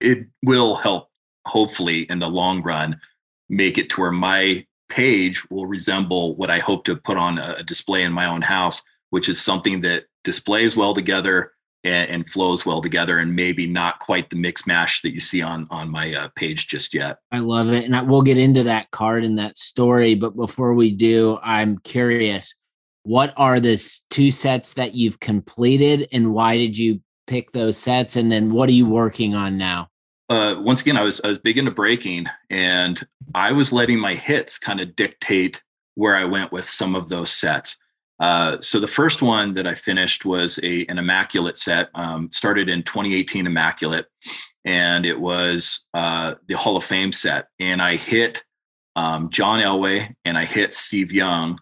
it 0.00 0.26
will 0.42 0.76
help, 0.76 1.10
hopefully, 1.46 2.02
in 2.02 2.18
the 2.18 2.28
long 2.28 2.62
run, 2.62 3.00
make 3.48 3.78
it 3.78 3.90
to 3.90 4.00
where 4.00 4.12
my 4.12 4.66
page 4.88 5.48
will 5.50 5.66
resemble 5.66 6.36
what 6.36 6.50
I 6.50 6.58
hope 6.58 6.84
to 6.84 6.96
put 6.96 7.16
on 7.16 7.38
a 7.38 7.62
display 7.62 8.02
in 8.02 8.12
my 8.12 8.26
own 8.26 8.42
house, 8.42 8.82
which 9.10 9.28
is 9.28 9.40
something 9.40 9.80
that 9.82 10.04
displays 10.22 10.76
well 10.76 10.94
together 10.94 11.52
and, 11.84 12.10
and 12.10 12.28
flows 12.28 12.66
well 12.66 12.80
together, 12.80 13.18
and 13.18 13.36
maybe 13.36 13.66
not 13.66 13.98
quite 14.00 14.30
the 14.30 14.36
mix 14.36 14.66
mash 14.66 15.02
that 15.02 15.12
you 15.12 15.20
see 15.20 15.42
on 15.42 15.66
on 15.70 15.90
my 15.90 16.14
uh, 16.14 16.28
page 16.34 16.66
just 16.66 16.94
yet. 16.94 17.18
I 17.30 17.38
love 17.38 17.70
it, 17.70 17.84
and 17.84 17.94
I, 17.94 18.02
we'll 18.02 18.22
get 18.22 18.38
into 18.38 18.64
that 18.64 18.90
card 18.90 19.24
and 19.24 19.38
that 19.38 19.58
story. 19.58 20.14
But 20.14 20.36
before 20.36 20.74
we 20.74 20.90
do, 20.92 21.38
I'm 21.42 21.78
curious 21.78 22.54
what 23.04 23.34
are 23.36 23.60
the 23.60 24.00
two 24.10 24.30
sets 24.30 24.74
that 24.74 24.94
you've 24.94 25.20
completed 25.20 26.08
and 26.10 26.32
why 26.32 26.56
did 26.56 26.76
you 26.76 27.00
pick 27.26 27.52
those 27.52 27.76
sets 27.76 28.16
and 28.16 28.32
then 28.32 28.52
what 28.52 28.68
are 28.68 28.72
you 28.72 28.88
working 28.88 29.34
on 29.34 29.56
now 29.56 29.88
uh, 30.30 30.54
once 30.58 30.80
again 30.80 30.96
i 30.96 31.02
was 31.02 31.20
i 31.22 31.28
was 31.28 31.38
big 31.38 31.58
into 31.58 31.70
breaking 31.70 32.26
and 32.50 33.02
i 33.34 33.52
was 33.52 33.72
letting 33.72 33.98
my 33.98 34.14
hits 34.14 34.58
kind 34.58 34.80
of 34.80 34.96
dictate 34.96 35.62
where 35.94 36.16
i 36.16 36.24
went 36.24 36.50
with 36.50 36.64
some 36.64 36.94
of 36.94 37.08
those 37.08 37.30
sets 37.30 37.76
uh, 38.20 38.60
so 38.60 38.78
the 38.78 38.86
first 38.86 39.22
one 39.22 39.52
that 39.52 39.66
i 39.66 39.74
finished 39.74 40.24
was 40.24 40.58
a 40.62 40.84
an 40.86 40.98
immaculate 40.98 41.56
set 41.56 41.88
um, 41.94 42.30
started 42.30 42.68
in 42.68 42.82
2018 42.82 43.46
immaculate 43.46 44.06
and 44.64 45.04
it 45.04 45.20
was 45.20 45.86
uh, 45.94 46.34
the 46.48 46.56
hall 46.56 46.76
of 46.76 46.84
fame 46.84 47.12
set 47.12 47.48
and 47.58 47.82
i 47.82 47.96
hit 47.96 48.44
um, 48.96 49.30
john 49.30 49.60
elway 49.60 50.14
and 50.24 50.38
i 50.38 50.44
hit 50.44 50.72
steve 50.72 51.12
young 51.12 51.58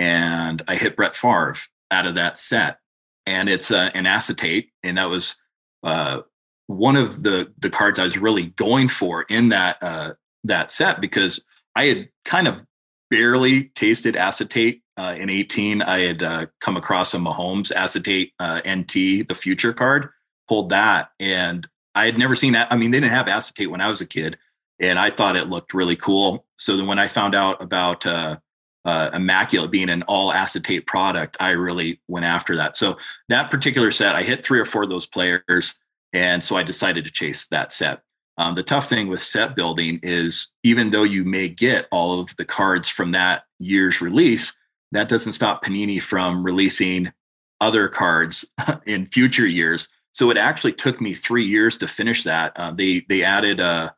and 0.00 0.62
I 0.66 0.76
hit 0.76 0.96
Brett 0.96 1.14
Favre 1.14 1.54
out 1.90 2.06
of 2.06 2.14
that 2.14 2.38
set. 2.38 2.78
And 3.26 3.50
it's 3.50 3.70
uh, 3.70 3.90
an 3.94 4.06
acetate, 4.06 4.70
and 4.82 4.96
that 4.96 5.10
was 5.10 5.36
uh, 5.84 6.22
one 6.66 6.96
of 6.96 7.22
the 7.22 7.52
the 7.58 7.70
cards 7.70 7.98
I 7.98 8.04
was 8.04 8.18
really 8.18 8.46
going 8.46 8.88
for 8.88 9.22
in 9.28 9.50
that 9.50 9.76
uh, 9.82 10.14
that 10.44 10.70
set 10.70 11.00
because 11.00 11.44
I 11.76 11.84
had 11.84 12.08
kind 12.24 12.48
of 12.48 12.64
barely 13.10 13.64
tasted 13.64 14.16
acetate 14.16 14.82
uh, 14.96 15.14
in 15.16 15.28
18. 15.28 15.82
I 15.82 16.00
had 16.00 16.22
uh, 16.22 16.46
come 16.60 16.76
across 16.76 17.14
a 17.14 17.18
Mahomes 17.18 17.72
acetate 17.72 18.32
uh, 18.38 18.60
NT, 18.68 19.26
the 19.28 19.36
future 19.36 19.72
card, 19.72 20.08
pulled 20.48 20.70
that, 20.70 21.10
and 21.18 21.66
I 21.94 22.06
had 22.06 22.18
never 22.18 22.34
seen 22.34 22.52
that. 22.52 22.72
I 22.72 22.76
mean, 22.76 22.90
they 22.90 23.00
didn't 23.00 23.12
have 23.12 23.28
acetate 23.28 23.70
when 23.70 23.80
I 23.80 23.88
was 23.88 24.00
a 24.00 24.06
kid, 24.06 24.38
and 24.78 24.98
I 24.98 25.10
thought 25.10 25.36
it 25.36 25.48
looked 25.48 25.74
really 25.74 25.96
cool. 25.96 26.46
So 26.56 26.76
then 26.76 26.86
when 26.86 26.98
I 26.98 27.08
found 27.08 27.34
out 27.34 27.62
about 27.62 28.06
uh, 28.06 28.38
uh, 28.84 29.10
immaculate 29.12 29.70
being 29.70 29.90
an 29.90 30.02
all 30.04 30.32
acetate 30.32 30.86
product 30.86 31.36
i 31.38 31.50
really 31.50 32.00
went 32.08 32.24
after 32.24 32.56
that 32.56 32.74
so 32.74 32.96
that 33.28 33.50
particular 33.50 33.90
set 33.90 34.16
i 34.16 34.22
hit 34.22 34.44
three 34.44 34.58
or 34.58 34.64
four 34.64 34.82
of 34.82 34.88
those 34.88 35.06
players 35.06 35.74
and 36.14 36.42
so 36.42 36.56
i 36.56 36.62
decided 36.62 37.04
to 37.04 37.12
chase 37.12 37.46
that 37.48 37.70
set 37.70 38.00
um, 38.40 38.54
the 38.54 38.62
tough 38.62 38.88
thing 38.88 39.08
with 39.08 39.22
set 39.22 39.54
building 39.54 40.00
is 40.02 40.52
even 40.62 40.90
though 40.90 41.02
you 41.02 41.24
may 41.24 41.48
get 41.48 41.86
all 41.92 42.18
of 42.18 42.34
the 42.36 42.44
cards 42.44 42.88
from 42.88 43.12
that 43.12 43.42
year's 43.58 44.00
release 44.00 44.56
that 44.92 45.08
doesn't 45.08 45.34
stop 45.34 45.64
panini 45.64 46.02
from 46.02 46.42
releasing 46.42 47.12
other 47.60 47.88
cards 47.88 48.52
in 48.86 49.06
future 49.06 49.46
years 49.46 49.88
so 50.12 50.30
it 50.30 50.36
actually 50.36 50.72
took 50.72 51.00
me 51.00 51.14
three 51.14 51.44
years 51.44 51.78
to 51.78 51.86
finish 51.86 52.24
that 52.24 52.52
uh, 52.56 52.72
they 52.72 53.04
they 53.08 53.22
added 53.22 53.60
a 53.60 53.94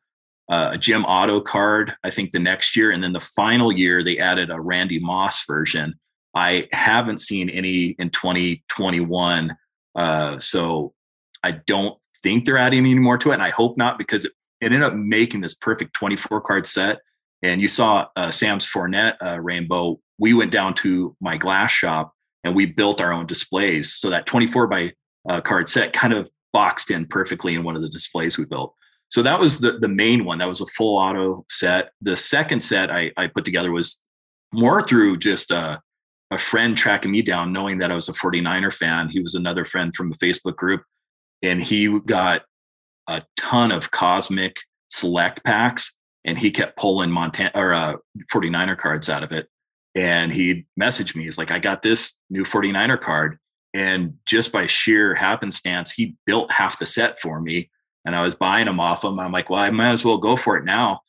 a 0.48 0.76
Jim 0.76 1.05
Otto 1.07 1.40
card, 1.40 1.94
I 2.05 2.11
think 2.11 2.31
the 2.31 2.38
next 2.38 2.76
year. 2.76 2.90
And 2.90 3.02
then 3.02 3.12
the 3.12 3.20
final 3.20 3.72
year, 3.72 4.02
they 4.02 4.18
added 4.18 4.50
a 4.50 4.61
Randy 4.61 4.98
Moss 4.98 5.46
version. 5.46 5.94
I 6.35 6.68
haven't 6.72 7.20
seen 7.20 7.48
any 7.48 7.96
in 7.98 8.11
2021. 8.11 9.57
Uh, 9.94 10.38
so 10.38 10.92
I 11.42 11.52
don't 11.52 11.96
think 12.22 12.44
they're 12.44 12.58
adding 12.58 12.80
any 12.80 12.94
more 12.94 13.18
to 13.18 13.30
it. 13.30 13.35
And 13.35 13.42
I 13.42 13.50
hope 13.50 13.76
not 13.76 13.98
because 13.98 14.24
it, 14.24 14.32
ended 14.61 14.82
up 14.82 14.94
making 14.94 15.40
this 15.40 15.54
perfect 15.54 15.92
24 15.94 16.40
card 16.42 16.66
set. 16.66 17.00
And 17.42 17.61
you 17.61 17.66
saw 17.66 18.06
uh, 18.14 18.30
Sam's 18.30 18.70
Fournette 18.70 19.16
uh, 19.20 19.40
rainbow. 19.40 19.98
We 20.18 20.35
went 20.35 20.52
down 20.52 20.74
to 20.74 21.16
my 21.20 21.37
glass 21.37 21.72
shop 21.72 22.12
and 22.44 22.54
we 22.54 22.66
built 22.66 23.00
our 23.00 23.12
own 23.12 23.26
displays. 23.26 23.92
So 23.92 24.08
that 24.11 24.26
24 24.26 24.68
by 24.68 24.92
uh, 25.28 25.40
card 25.40 25.68
set 25.68 25.92
kind 25.92 26.12
of 26.12 26.30
boxed 26.52 26.90
in 26.90 27.06
perfectly 27.06 27.54
in 27.54 27.64
one 27.64 27.74
of 27.74 27.82
the 27.82 27.88
displays 27.88 28.38
we 28.38 28.44
built. 28.44 28.74
So 29.11 29.22
that 29.22 29.38
was 29.38 29.61
the, 29.61 29.78
the 29.78 29.88
main 29.88 30.24
one. 30.24 30.38
That 30.38 30.48
was 30.48 30.61
a 30.61 30.66
full 30.66 30.96
auto 30.96 31.44
set. 31.50 31.90
The 32.00 32.16
second 32.16 32.61
set 32.61 32.90
I, 32.90 33.11
I 33.16 33.26
put 33.26 33.44
together 33.44 33.70
was 33.70 34.00
more 34.54 34.80
through 34.80 35.18
just 35.18 35.50
a, 35.50 35.80
a 36.30 36.38
friend 36.38 36.76
tracking 36.76 37.11
me 37.11 37.20
down, 37.20 37.52
knowing 37.52 37.78
that 37.78 37.90
I 37.90 37.94
was 37.94 38.08
a 38.08 38.12
49er 38.12 38.72
fan. 38.72 39.08
He 39.11 39.20
was 39.20 39.35
another 39.35 39.64
friend 39.64 39.94
from 39.94 40.12
a 40.12 40.14
Facebook 40.14 40.56
group, 40.56 40.82
and 41.42 41.61
he 41.61 41.98
got 42.00 42.42
a 43.09 43.22
ton 43.37 43.72
of 43.72 43.90
cosmic 43.90 44.59
select 44.88 45.44
packs, 45.44 45.96
and 46.24 46.38
he 46.38 46.50
kept 46.50 46.76
pulling 46.76 47.11
Montana 47.11 47.50
or 47.55 47.72
uh, 47.74 47.96
49er 48.33 48.78
cards 48.78 49.09
out 49.09 49.24
of 49.24 49.33
it. 49.33 49.48
And 49.94 50.33
he 50.33 50.66
messaged 50.81 51.16
me. 51.16 51.24
He's 51.24 51.38
like, 51.38 51.50
I 51.50 51.59
got 51.59 51.83
this 51.83 52.16
new 52.31 52.44
49er 52.44 53.00
card. 53.00 53.38
And 53.74 54.14
just 54.26 54.52
by 54.52 54.66
sheer 54.66 55.14
happenstance, 55.14 55.92
he 55.92 56.14
built 56.26 56.50
half 56.50 56.78
the 56.78 56.87
set 56.87 57.18
for 57.18 57.40
me 57.40 57.70
and 58.05 58.16
I 58.16 58.22
was 58.22 58.35
buying 58.35 58.66
them 58.66 58.81
off 58.81 59.05
him. 59.05 59.20
I'm 59.20 59.33
like, 59.33 59.50
well, 59.50 59.61
I 59.61 59.70
might 59.70 59.90
as 59.90 60.05
well 60.05 60.18
go 60.18 60.37
for 60.37 60.57
it 60.57 60.64
now. 60.64 61.00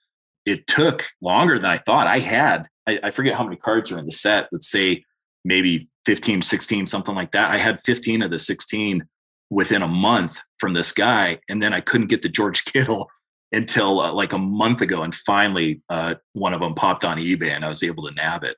It 0.46 0.68
took 0.68 1.06
longer 1.22 1.58
than 1.58 1.70
I 1.70 1.78
thought. 1.78 2.08
I 2.08 2.20
had, 2.20 2.68
I, 2.88 3.00
I 3.04 3.12
forget 3.12 3.36
how 3.36 3.44
many 3.44 3.56
cards 3.56 3.92
are 3.92 4.00
in 4.00 4.06
the 4.06 4.12
set. 4.12 4.50
Let's 4.52 4.70
say 4.70 5.04
maybe 5.46 5.90
15, 6.06 6.42
16, 6.42 6.86
something 6.86 7.16
like 7.16 7.32
that. 7.32 7.52
I 7.52 7.58
had 7.58 7.82
15 7.84 8.22
of 8.22 8.32
the 8.32 8.40
16 8.40 9.08
within 9.54 9.82
a 9.82 9.88
month 9.88 10.42
from 10.58 10.74
this 10.74 10.92
guy. 10.92 11.40
And 11.48 11.62
then 11.62 11.74
I 11.74 11.80
couldn't 11.80 12.08
get 12.08 12.22
the 12.22 12.30
George 12.30 12.66
Kittle 12.72 13.10
until 13.52 14.02
uh, 14.02 14.12
like 14.12 14.34
a 14.34 14.38
month 14.38 14.82
ago. 14.82 15.04
And 15.04 15.14
finally, 15.14 15.82
uh, 15.90 16.16
one 16.34 16.54
of 16.54 16.62
them 16.62 16.74
popped 16.74 17.06
on 17.06 17.20
eBay 17.20 17.50
and 17.50 17.64
I 17.64 17.70
was 17.70 17.84
able 17.84 18.04
to 18.08 18.14
nab 18.16 18.44
it. 18.44 18.58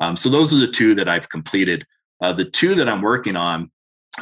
Um, 0.00 0.14
so 0.14 0.28
those 0.28 0.54
are 0.54 0.58
the 0.58 0.70
two 0.70 0.94
that 0.94 1.08
I've 1.08 1.28
completed. 1.28 1.84
Uh, 2.22 2.32
the 2.32 2.44
two 2.44 2.74
that 2.76 2.88
I'm 2.88 3.02
working 3.02 3.34
on, 3.34 3.70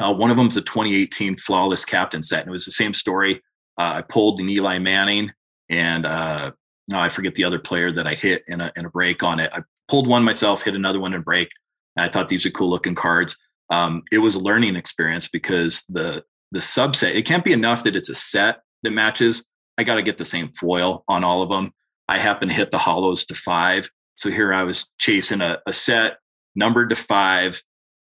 uh, 0.01 0.13
one 0.13 0.31
of 0.31 0.37
them 0.37 0.47
is 0.47 0.57
a 0.57 0.61
2018 0.61 1.37
flawless 1.37 1.85
captain 1.85 2.23
set. 2.23 2.41
And 2.41 2.49
it 2.49 2.51
was 2.51 2.65
the 2.65 2.71
same 2.71 2.93
story 2.93 3.41
Uh, 3.77 3.95
I 3.97 4.01
pulled 4.01 4.39
an 4.39 4.49
Eli 4.49 4.79
Manning, 4.79 5.31
and 5.69 6.05
uh, 6.05 6.51
no, 6.89 6.99
I 6.99 7.09
forget 7.09 7.35
the 7.35 7.43
other 7.43 7.59
player 7.59 7.91
that 7.91 8.07
I 8.07 8.13
hit 8.13 8.43
in 8.47 8.61
a 8.61 8.71
in 8.77 8.85
a 8.85 8.89
break 8.89 9.21
on 9.21 9.39
it. 9.39 9.51
I 9.53 9.63
pulled 9.89 10.07
one 10.07 10.23
myself, 10.23 10.63
hit 10.63 10.75
another 10.75 10.99
one 10.99 11.13
in 11.13 11.19
a 11.19 11.23
break, 11.23 11.49
and 11.95 12.05
I 12.05 12.09
thought 12.09 12.29
these 12.29 12.45
are 12.45 12.51
cool 12.51 12.69
looking 12.69 12.95
cards. 12.95 13.35
Um, 13.69 14.03
it 14.11 14.19
was 14.19 14.35
a 14.35 14.39
learning 14.39 14.75
experience 14.75 15.27
because 15.27 15.83
the 15.89 16.23
the 16.51 16.59
subset 16.59 17.15
it 17.15 17.25
can't 17.25 17.43
be 17.43 17.53
enough 17.53 17.83
that 17.83 17.95
it's 17.95 18.09
a 18.09 18.15
set 18.15 18.59
that 18.83 18.91
matches. 18.91 19.45
I 19.77 19.83
got 19.83 19.95
to 19.95 20.01
get 20.01 20.17
the 20.17 20.25
same 20.25 20.51
foil 20.59 21.03
on 21.07 21.23
all 21.23 21.41
of 21.41 21.49
them. 21.49 21.71
I 22.07 22.17
happen 22.17 22.47
to 22.47 22.53
hit 22.53 22.71
the 22.71 22.77
hollows 22.77 23.25
to 23.25 23.35
five, 23.35 23.89
so 24.15 24.29
here 24.29 24.53
I 24.53 24.63
was 24.63 24.89
chasing 24.99 25.41
a, 25.41 25.57
a 25.65 25.73
set 25.73 26.17
numbered 26.55 26.89
to 26.89 26.95
five, 26.95 27.61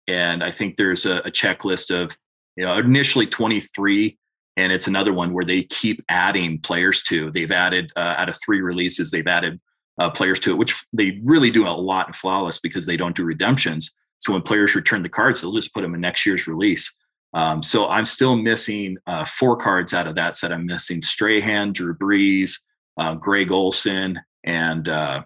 and 0.07 0.43
I 0.43 0.51
think 0.51 0.75
there's 0.75 1.05
a, 1.05 1.19
a 1.19 1.31
checklist 1.31 1.91
of 1.95 2.17
you 2.55 2.65
know 2.65 2.75
initially 2.75 3.27
23 3.27 4.17
and 4.57 4.71
it's 4.71 4.87
another 4.87 5.13
one 5.13 5.33
where 5.33 5.45
they 5.45 5.63
keep 5.63 6.03
adding 6.09 6.59
players 6.59 7.03
to. 7.03 7.31
They've 7.31 7.51
added 7.51 7.91
uh, 7.95 8.15
out 8.17 8.29
of 8.29 8.37
three 8.43 8.61
releases, 8.61 9.11
they've 9.11 9.27
added 9.27 9.59
uh, 9.99 10.09
players 10.09 10.39
to 10.41 10.51
it, 10.51 10.57
which 10.57 10.85
they 10.93 11.21
really 11.23 11.51
do 11.51 11.67
a 11.67 11.69
lot 11.69 12.07
in 12.07 12.13
flawless 12.13 12.59
because 12.59 12.85
they 12.85 12.97
don't 12.97 13.15
do 13.15 13.23
redemptions. 13.23 13.95
So 14.21 14.33
when 14.33 14.41
players 14.41 14.75
return 14.75 15.03
the 15.03 15.09
cards, 15.09 15.41
they'll 15.41 15.53
just 15.53 15.73
put 15.73 15.81
them 15.81 15.93
in 15.93 16.01
next 16.01 16.25
year's 16.25 16.47
release. 16.47 16.95
Um, 17.33 17.63
so 17.63 17.87
I'm 17.87 18.05
still 18.05 18.35
missing 18.35 18.97
uh, 19.07 19.25
four 19.25 19.57
cards 19.57 19.93
out 19.93 20.07
of 20.07 20.15
that 20.15 20.35
set. 20.35 20.51
I'm 20.51 20.65
missing 20.65 21.01
Strahan, 21.01 21.73
Drew 21.73 21.95
Brees, 21.95 22.59
uh, 22.97 23.15
Greg 23.15 23.51
Olsen, 23.51 24.19
and 24.43 24.87
uh, 24.87 25.23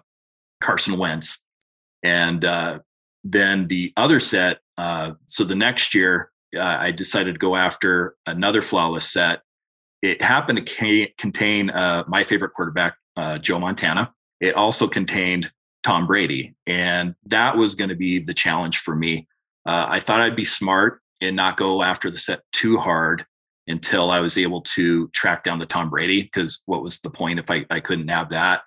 Carson 0.60 0.98
Wentz. 0.98 1.42
And 2.02 2.44
uh, 2.44 2.80
then 3.24 3.66
the 3.68 3.92
other 3.96 4.20
set. 4.20 4.60
so 4.78 5.44
the 5.44 5.56
next 5.56 5.94
year, 5.94 6.30
uh, 6.56 6.78
I 6.80 6.90
decided 6.90 7.34
to 7.34 7.38
go 7.38 7.56
after 7.56 8.16
another 8.26 8.62
flawless 8.62 9.10
set. 9.10 9.42
It 10.02 10.22
happened 10.22 10.64
to 10.64 10.74
ca- 10.74 11.12
contain 11.18 11.70
uh, 11.70 12.04
my 12.06 12.22
favorite 12.22 12.52
quarterback, 12.54 12.96
uh, 13.16 13.38
Joe 13.38 13.58
Montana. 13.58 14.12
It 14.40 14.54
also 14.54 14.86
contained 14.86 15.50
Tom 15.86 16.06
Brady, 16.06 16.54
and 16.66 17.14
that 17.26 17.56
was 17.56 17.74
going 17.74 17.90
to 17.90 17.96
be 17.96 18.18
the 18.18 18.34
challenge 18.34 18.78
for 18.78 18.96
me. 18.96 19.28
Uh, 19.64 19.86
I 19.88 20.00
thought 20.00 20.20
I'd 20.20 20.36
be 20.36 20.44
smart 20.44 21.00
and 21.22 21.36
not 21.36 21.56
go 21.56 21.82
after 21.82 22.10
the 22.10 22.18
set 22.18 22.40
too 22.52 22.76
hard 22.78 23.24
until 23.68 24.10
I 24.10 24.20
was 24.20 24.36
able 24.36 24.62
to 24.62 25.08
track 25.08 25.44
down 25.44 25.58
the 25.58 25.66
Tom 25.66 25.90
Brady. 25.90 26.22
Because 26.22 26.62
what 26.66 26.82
was 26.82 27.00
the 27.00 27.10
point 27.10 27.38
if 27.38 27.50
I, 27.50 27.64
I 27.70 27.80
couldn't 27.80 28.08
have 28.08 28.30
that? 28.30 28.62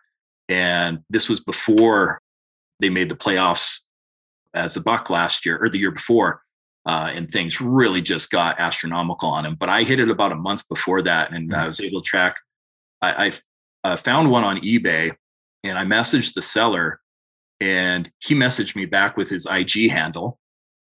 And 0.48 1.00
this 1.10 1.30
was 1.30 1.42
before 1.42 2.22
they 2.80 2.90
made 2.90 3.10
the 3.10 3.16
playoffs 3.16 3.84
as 4.54 4.74
the 4.74 4.82
Buck 4.82 5.10
last 5.10 5.46
year 5.46 5.58
or 5.62 5.70
the 5.70 5.78
year 5.78 5.92
before 5.92 6.42
uh, 6.86 7.12
and 7.14 7.30
things 7.30 7.62
really 7.62 8.02
just 8.02 8.32
got 8.32 8.60
astronomical 8.60 9.30
on 9.30 9.46
him. 9.46 9.56
But 9.56 9.70
I 9.70 9.84
hit 9.84 10.00
it 10.00 10.10
about 10.10 10.32
a 10.32 10.36
month 10.36 10.68
before 10.68 11.02
that, 11.04 11.32
and 11.32 11.52
mm-hmm. 11.52 11.60
I 11.60 11.68
was 11.68 11.82
able 11.82 12.02
to 12.02 12.06
track. 12.06 12.38
I, 13.02 13.28
I 13.84 13.90
uh, 13.90 13.96
found 13.96 14.32
one 14.32 14.44
on 14.44 14.62
eBay, 14.62 15.16
and 15.64 15.78
I 15.78 15.86
messaged 15.86 16.34
the 16.34 16.42
seller, 16.42 17.00
and 17.62 18.12
he 18.20 18.36
messaged 18.36 18.76
me 18.76 18.86
back 18.86 19.18
with 19.18 19.30
his 19.30 19.48
IG 19.50 19.92
handle. 19.92 20.40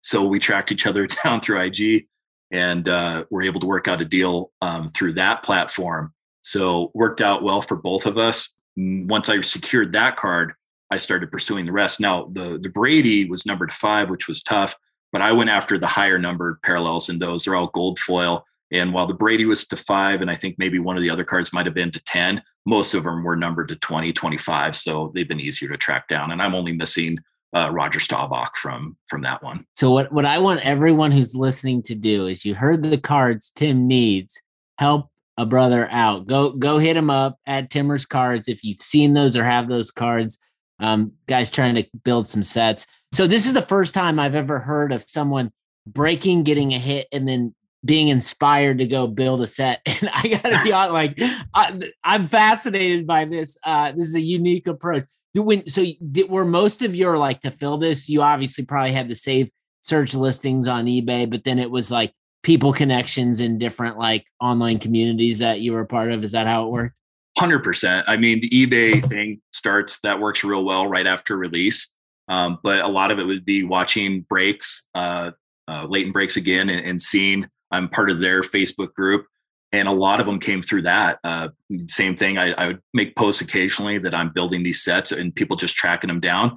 So 0.00 0.24
we 0.24 0.38
tracked 0.38 0.72
each 0.72 0.86
other 0.86 1.06
down 1.24 1.40
through 1.40 1.60
IG, 1.62 2.06
and 2.50 2.88
uh, 2.88 3.24
were 3.30 3.42
able 3.42 3.60
to 3.60 3.66
work 3.66 3.88
out 3.88 4.00
a 4.00 4.04
deal 4.04 4.52
um, 4.62 4.90
through 4.90 5.12
that 5.14 5.42
platform. 5.42 6.12
So 6.42 6.90
worked 6.94 7.20
out 7.20 7.42
well 7.42 7.62
for 7.62 7.76
both 7.76 8.06
of 8.06 8.18
us. 8.18 8.54
Once 8.76 9.28
I 9.28 9.40
secured 9.40 9.92
that 9.92 10.16
card, 10.16 10.52
I 10.90 10.98
started 10.98 11.32
pursuing 11.32 11.64
the 11.64 11.72
rest. 11.72 12.00
Now 12.00 12.28
the 12.32 12.58
the 12.58 12.68
Brady 12.68 13.28
was 13.28 13.46
numbered 13.46 13.72
five, 13.72 14.10
which 14.10 14.28
was 14.28 14.42
tough 14.42 14.76
but 15.14 15.22
I 15.22 15.30
went 15.30 15.48
after 15.48 15.78
the 15.78 15.86
higher 15.86 16.18
numbered 16.18 16.60
parallels, 16.62 17.08
and 17.08 17.22
those 17.22 17.46
are 17.46 17.54
all 17.54 17.68
gold 17.68 18.00
foil. 18.00 18.44
And 18.74 18.92
while 18.92 19.06
the 19.06 19.14
Brady 19.14 19.46
was 19.46 19.66
to 19.68 19.76
five, 19.76 20.20
and 20.20 20.30
I 20.30 20.34
think 20.34 20.56
maybe 20.58 20.78
one 20.78 20.96
of 20.96 21.02
the 21.02 21.10
other 21.10 21.24
cards 21.24 21.52
might 21.52 21.64
have 21.64 21.74
been 21.74 21.92
to 21.92 22.02
10, 22.02 22.42
most 22.66 22.92
of 22.92 23.04
them 23.04 23.22
were 23.22 23.36
numbered 23.36 23.68
to 23.68 23.76
20, 23.76 24.12
25. 24.12 24.76
So 24.76 25.12
they've 25.14 25.28
been 25.28 25.40
easier 25.40 25.68
to 25.70 25.76
track 25.76 26.08
down. 26.08 26.30
And 26.32 26.42
I'm 26.42 26.54
only 26.54 26.72
missing 26.72 27.18
uh, 27.54 27.70
Roger 27.72 28.00
Staubach 28.00 28.56
from 28.56 28.96
from 29.06 29.22
that 29.22 29.42
one. 29.42 29.64
So 29.74 29.92
what, 29.92 30.12
what 30.12 30.24
I 30.24 30.38
want 30.38 30.66
everyone 30.66 31.12
who's 31.12 31.36
listening 31.36 31.82
to 31.82 31.94
do 31.94 32.26
is 32.26 32.44
you 32.44 32.54
heard 32.54 32.82
the 32.82 32.98
cards 32.98 33.52
Tim 33.54 33.86
needs, 33.86 34.42
help 34.78 35.08
a 35.36 35.46
brother 35.46 35.88
out. 35.90 36.26
Go 36.26 36.50
go 36.50 36.78
hit 36.78 36.96
him 36.96 37.10
up 37.10 37.38
at 37.46 37.70
Timmer's 37.70 38.06
Cards 38.06 38.48
if 38.48 38.64
you've 38.64 38.82
seen 38.82 39.14
those 39.14 39.36
or 39.36 39.44
have 39.44 39.68
those 39.68 39.92
cards. 39.92 40.36
Um, 40.80 41.12
guys 41.28 41.52
trying 41.52 41.76
to 41.76 41.86
build 42.02 42.26
some 42.26 42.42
sets. 42.42 42.88
So 43.12 43.28
this 43.28 43.46
is 43.46 43.52
the 43.52 43.62
first 43.62 43.94
time 43.94 44.18
I've 44.18 44.34
ever 44.34 44.58
heard 44.58 44.92
of 44.92 45.08
someone 45.08 45.52
breaking, 45.86 46.42
getting 46.42 46.74
a 46.74 46.78
hit, 46.78 47.06
and 47.12 47.28
then 47.28 47.54
being 47.84 48.08
inspired 48.08 48.78
to 48.78 48.86
go 48.86 49.06
build 49.06 49.42
a 49.42 49.46
set. 49.46 49.80
And 50.00 50.10
I 50.12 50.28
got 50.28 50.42
to 50.42 50.62
be 50.62 50.72
honest, 50.72 50.92
like 50.92 51.14
I, 51.54 51.90
am 52.04 52.28
fascinated 52.28 53.06
by 53.06 53.24
this. 53.24 53.56
Uh, 53.62 53.92
this 53.92 54.08
is 54.08 54.14
a 54.14 54.20
unique 54.20 54.66
approach. 54.66 55.04
Do 55.32 55.42
when 55.42 55.66
so 55.66 55.84
did, 56.10 56.28
were 56.28 56.44
most 56.44 56.82
of 56.82 56.94
your 56.94 57.16
like 57.18 57.40
to 57.42 57.50
fill 57.50 57.78
this? 57.78 58.08
You 58.08 58.22
obviously 58.22 58.64
probably 58.64 58.92
had 58.92 59.08
the 59.08 59.14
save 59.14 59.50
search 59.82 60.14
listings 60.14 60.68
on 60.68 60.86
eBay, 60.86 61.28
but 61.28 61.44
then 61.44 61.58
it 61.58 61.70
was 61.70 61.90
like 61.90 62.12
people 62.42 62.72
connections 62.72 63.40
in 63.40 63.58
different 63.58 63.98
like 63.98 64.26
online 64.40 64.78
communities 64.78 65.38
that 65.38 65.60
you 65.60 65.72
were 65.72 65.80
a 65.80 65.86
part 65.86 66.12
of. 66.12 66.22
Is 66.22 66.32
that 66.32 66.46
how 66.46 66.66
it 66.66 66.70
worked? 66.70 66.94
Hundred 67.38 67.64
percent. 67.64 68.08
I 68.08 68.16
mean, 68.16 68.40
the 68.40 68.50
eBay 68.50 69.02
thing 69.02 69.40
starts 69.52 70.00
that 70.00 70.20
works 70.20 70.44
real 70.44 70.64
well 70.64 70.86
right 70.86 71.06
after 71.06 71.36
release. 71.36 71.90
Um, 72.28 72.58
but 72.62 72.80
a 72.80 72.88
lot 72.88 73.10
of 73.10 73.18
it 73.18 73.26
would 73.26 73.44
be 73.44 73.64
watching 73.64 74.22
breaks, 74.22 74.86
uh, 74.94 75.32
uh, 75.68 75.86
Layton 75.88 76.12
breaks 76.12 76.36
again, 76.36 76.70
and, 76.70 76.86
and, 76.86 77.00
seeing. 77.00 77.46
I'm 77.74 77.88
part 77.88 78.10
of 78.10 78.20
their 78.20 78.42
Facebook 78.42 78.94
group, 78.94 79.26
and 79.72 79.88
a 79.88 79.92
lot 79.92 80.20
of 80.20 80.26
them 80.26 80.38
came 80.38 80.62
through 80.62 80.82
that. 80.82 81.18
Uh, 81.24 81.48
same 81.86 82.16
thing. 82.16 82.38
I, 82.38 82.52
I, 82.52 82.66
would 82.68 82.80
make 82.92 83.16
posts 83.16 83.40
occasionally 83.40 83.98
that 83.98 84.14
I'm 84.14 84.32
building 84.32 84.62
these 84.62 84.82
sets, 84.82 85.12
and 85.12 85.34
people 85.34 85.56
just 85.56 85.76
tracking 85.76 86.08
them 86.08 86.20
down. 86.20 86.56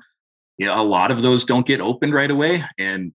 You 0.57 0.67
know, 0.67 0.81
a 0.81 0.83
lot 0.83 1.11
of 1.11 1.21
those 1.21 1.45
don't 1.45 1.65
get 1.65 1.81
opened 1.81 2.13
right 2.13 2.31
away, 2.31 2.63
and 2.77 3.13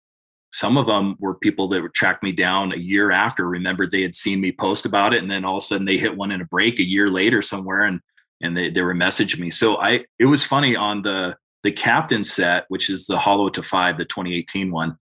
some 0.53 0.77
of 0.77 0.87
them 0.87 1.17
were 1.19 1.35
people 1.35 1.69
that 1.69 1.83
would 1.83 1.95
track 1.95 2.23
me 2.23 2.33
down 2.33 2.73
a 2.73 2.79
year 2.79 3.11
after. 3.11 3.47
Remembered 3.47 3.91
they 3.91 4.03
had 4.03 4.17
seen 4.17 4.41
me 4.41 4.53
post 4.53 4.87
about 4.87 5.15
it, 5.15 5.23
and 5.23 5.31
then 5.31 5.45
all 5.45 5.57
of 5.57 5.63
a 5.63 5.67
sudden 5.67 5.87
they 5.87 5.99
hit 5.99 6.17
one 6.17 6.33
in 6.33 6.41
a 6.41 6.47
break 6.47 6.79
a 6.79 6.85
year 6.85 7.09
later 7.11 7.43
somewhere, 7.43 7.83
and 7.83 8.01
and 8.41 8.57
they, 8.57 8.71
they 8.71 8.83
were 8.83 8.95
messaging 8.95 9.41
me. 9.41 9.51
So 9.51 9.81
I 9.81 10.05
it 10.19 10.27
was 10.27 10.45
funny 10.45 10.77
on 10.77 11.03
the 11.03 11.37
the 11.65 11.73
captain 11.73 12.25
set, 12.25 12.65
which 12.69 12.89
is 12.89 13.07
the 13.07 13.19
Hollow 13.19 13.49
to 13.51 13.63
Five, 13.63 13.99
the 13.99 14.05
2018 14.05 14.71
one, 14.71 14.97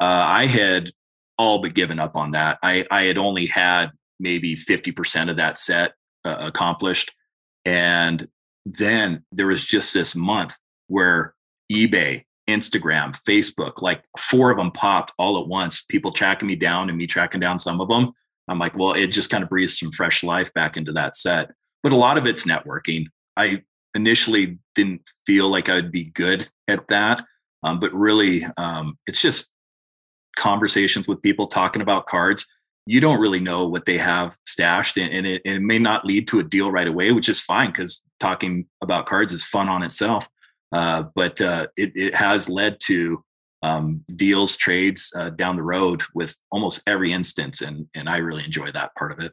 uh, 0.00 0.24
I 0.26 0.46
had 0.46 0.90
all 1.42 1.58
but 1.58 1.74
given 1.74 1.98
up 1.98 2.14
on 2.16 2.30
that. 2.30 2.56
I, 2.62 2.86
I 2.88 3.02
had 3.02 3.18
only 3.18 3.46
had 3.46 3.90
maybe 4.20 4.54
50% 4.54 5.28
of 5.28 5.36
that 5.38 5.58
set 5.58 5.94
uh, 6.24 6.36
accomplished. 6.38 7.12
And 7.64 8.28
then 8.64 9.24
there 9.32 9.48
was 9.48 9.64
just 9.64 9.92
this 9.92 10.14
month 10.14 10.56
where 10.86 11.34
eBay, 11.70 12.22
Instagram, 12.48 13.20
Facebook, 13.28 13.82
like 13.82 14.04
four 14.16 14.52
of 14.52 14.56
them 14.56 14.70
popped 14.70 15.12
all 15.18 15.40
at 15.40 15.48
once, 15.48 15.82
people 15.82 16.12
tracking 16.12 16.46
me 16.46 16.54
down 16.54 16.88
and 16.88 16.96
me 16.96 17.08
tracking 17.08 17.40
down 17.40 17.58
some 17.58 17.80
of 17.80 17.88
them. 17.88 18.12
I'm 18.46 18.60
like, 18.60 18.76
well, 18.76 18.92
it 18.92 19.08
just 19.08 19.30
kind 19.30 19.42
of 19.42 19.50
breathes 19.50 19.80
some 19.80 19.90
fresh 19.90 20.22
life 20.22 20.52
back 20.54 20.76
into 20.76 20.92
that 20.92 21.16
set. 21.16 21.50
But 21.82 21.90
a 21.90 21.96
lot 21.96 22.18
of 22.18 22.26
it's 22.26 22.46
networking. 22.46 23.06
I 23.36 23.62
initially 23.96 24.58
didn't 24.76 25.02
feel 25.26 25.48
like 25.48 25.68
I'd 25.68 25.90
be 25.90 26.04
good 26.14 26.48
at 26.68 26.86
that. 26.86 27.24
Um, 27.64 27.80
but 27.80 27.92
really, 27.92 28.44
um, 28.56 28.96
it's 29.06 29.20
just 29.20 29.51
conversations 30.36 31.08
with 31.08 31.22
people 31.22 31.46
talking 31.46 31.82
about 31.82 32.06
cards. 32.06 32.46
You 32.86 33.00
don't 33.00 33.20
really 33.20 33.40
know 33.40 33.68
what 33.68 33.84
they 33.84 33.96
have 33.98 34.36
stashed, 34.44 34.96
and, 34.96 35.12
and, 35.12 35.26
it, 35.26 35.42
and 35.44 35.56
it, 35.56 35.62
may 35.62 35.78
not 35.78 36.04
lead 36.04 36.26
to 36.28 36.40
a 36.40 36.42
deal 36.42 36.72
right 36.72 36.88
away, 36.88 37.12
which 37.12 37.28
is 37.28 37.40
fine 37.40 37.70
because 37.70 38.02
talking 38.18 38.66
about 38.82 39.06
cards 39.06 39.32
is 39.32 39.44
fun 39.44 39.68
on 39.68 39.82
itself. 39.82 40.28
Uh, 40.72 41.04
but 41.14 41.40
uh, 41.40 41.66
it, 41.76 41.92
it, 41.94 42.14
has 42.14 42.48
led 42.48 42.78
to 42.80 43.22
um, 43.62 44.02
deals, 44.16 44.56
trades 44.56 45.12
uh, 45.16 45.30
down 45.30 45.54
the 45.54 45.62
road 45.62 46.02
with 46.14 46.36
almost 46.50 46.82
every 46.88 47.12
instance, 47.12 47.60
and 47.60 47.86
and 47.94 48.08
I 48.08 48.16
really 48.16 48.44
enjoy 48.44 48.72
that 48.72 48.94
part 48.96 49.12
of 49.12 49.20
it 49.20 49.32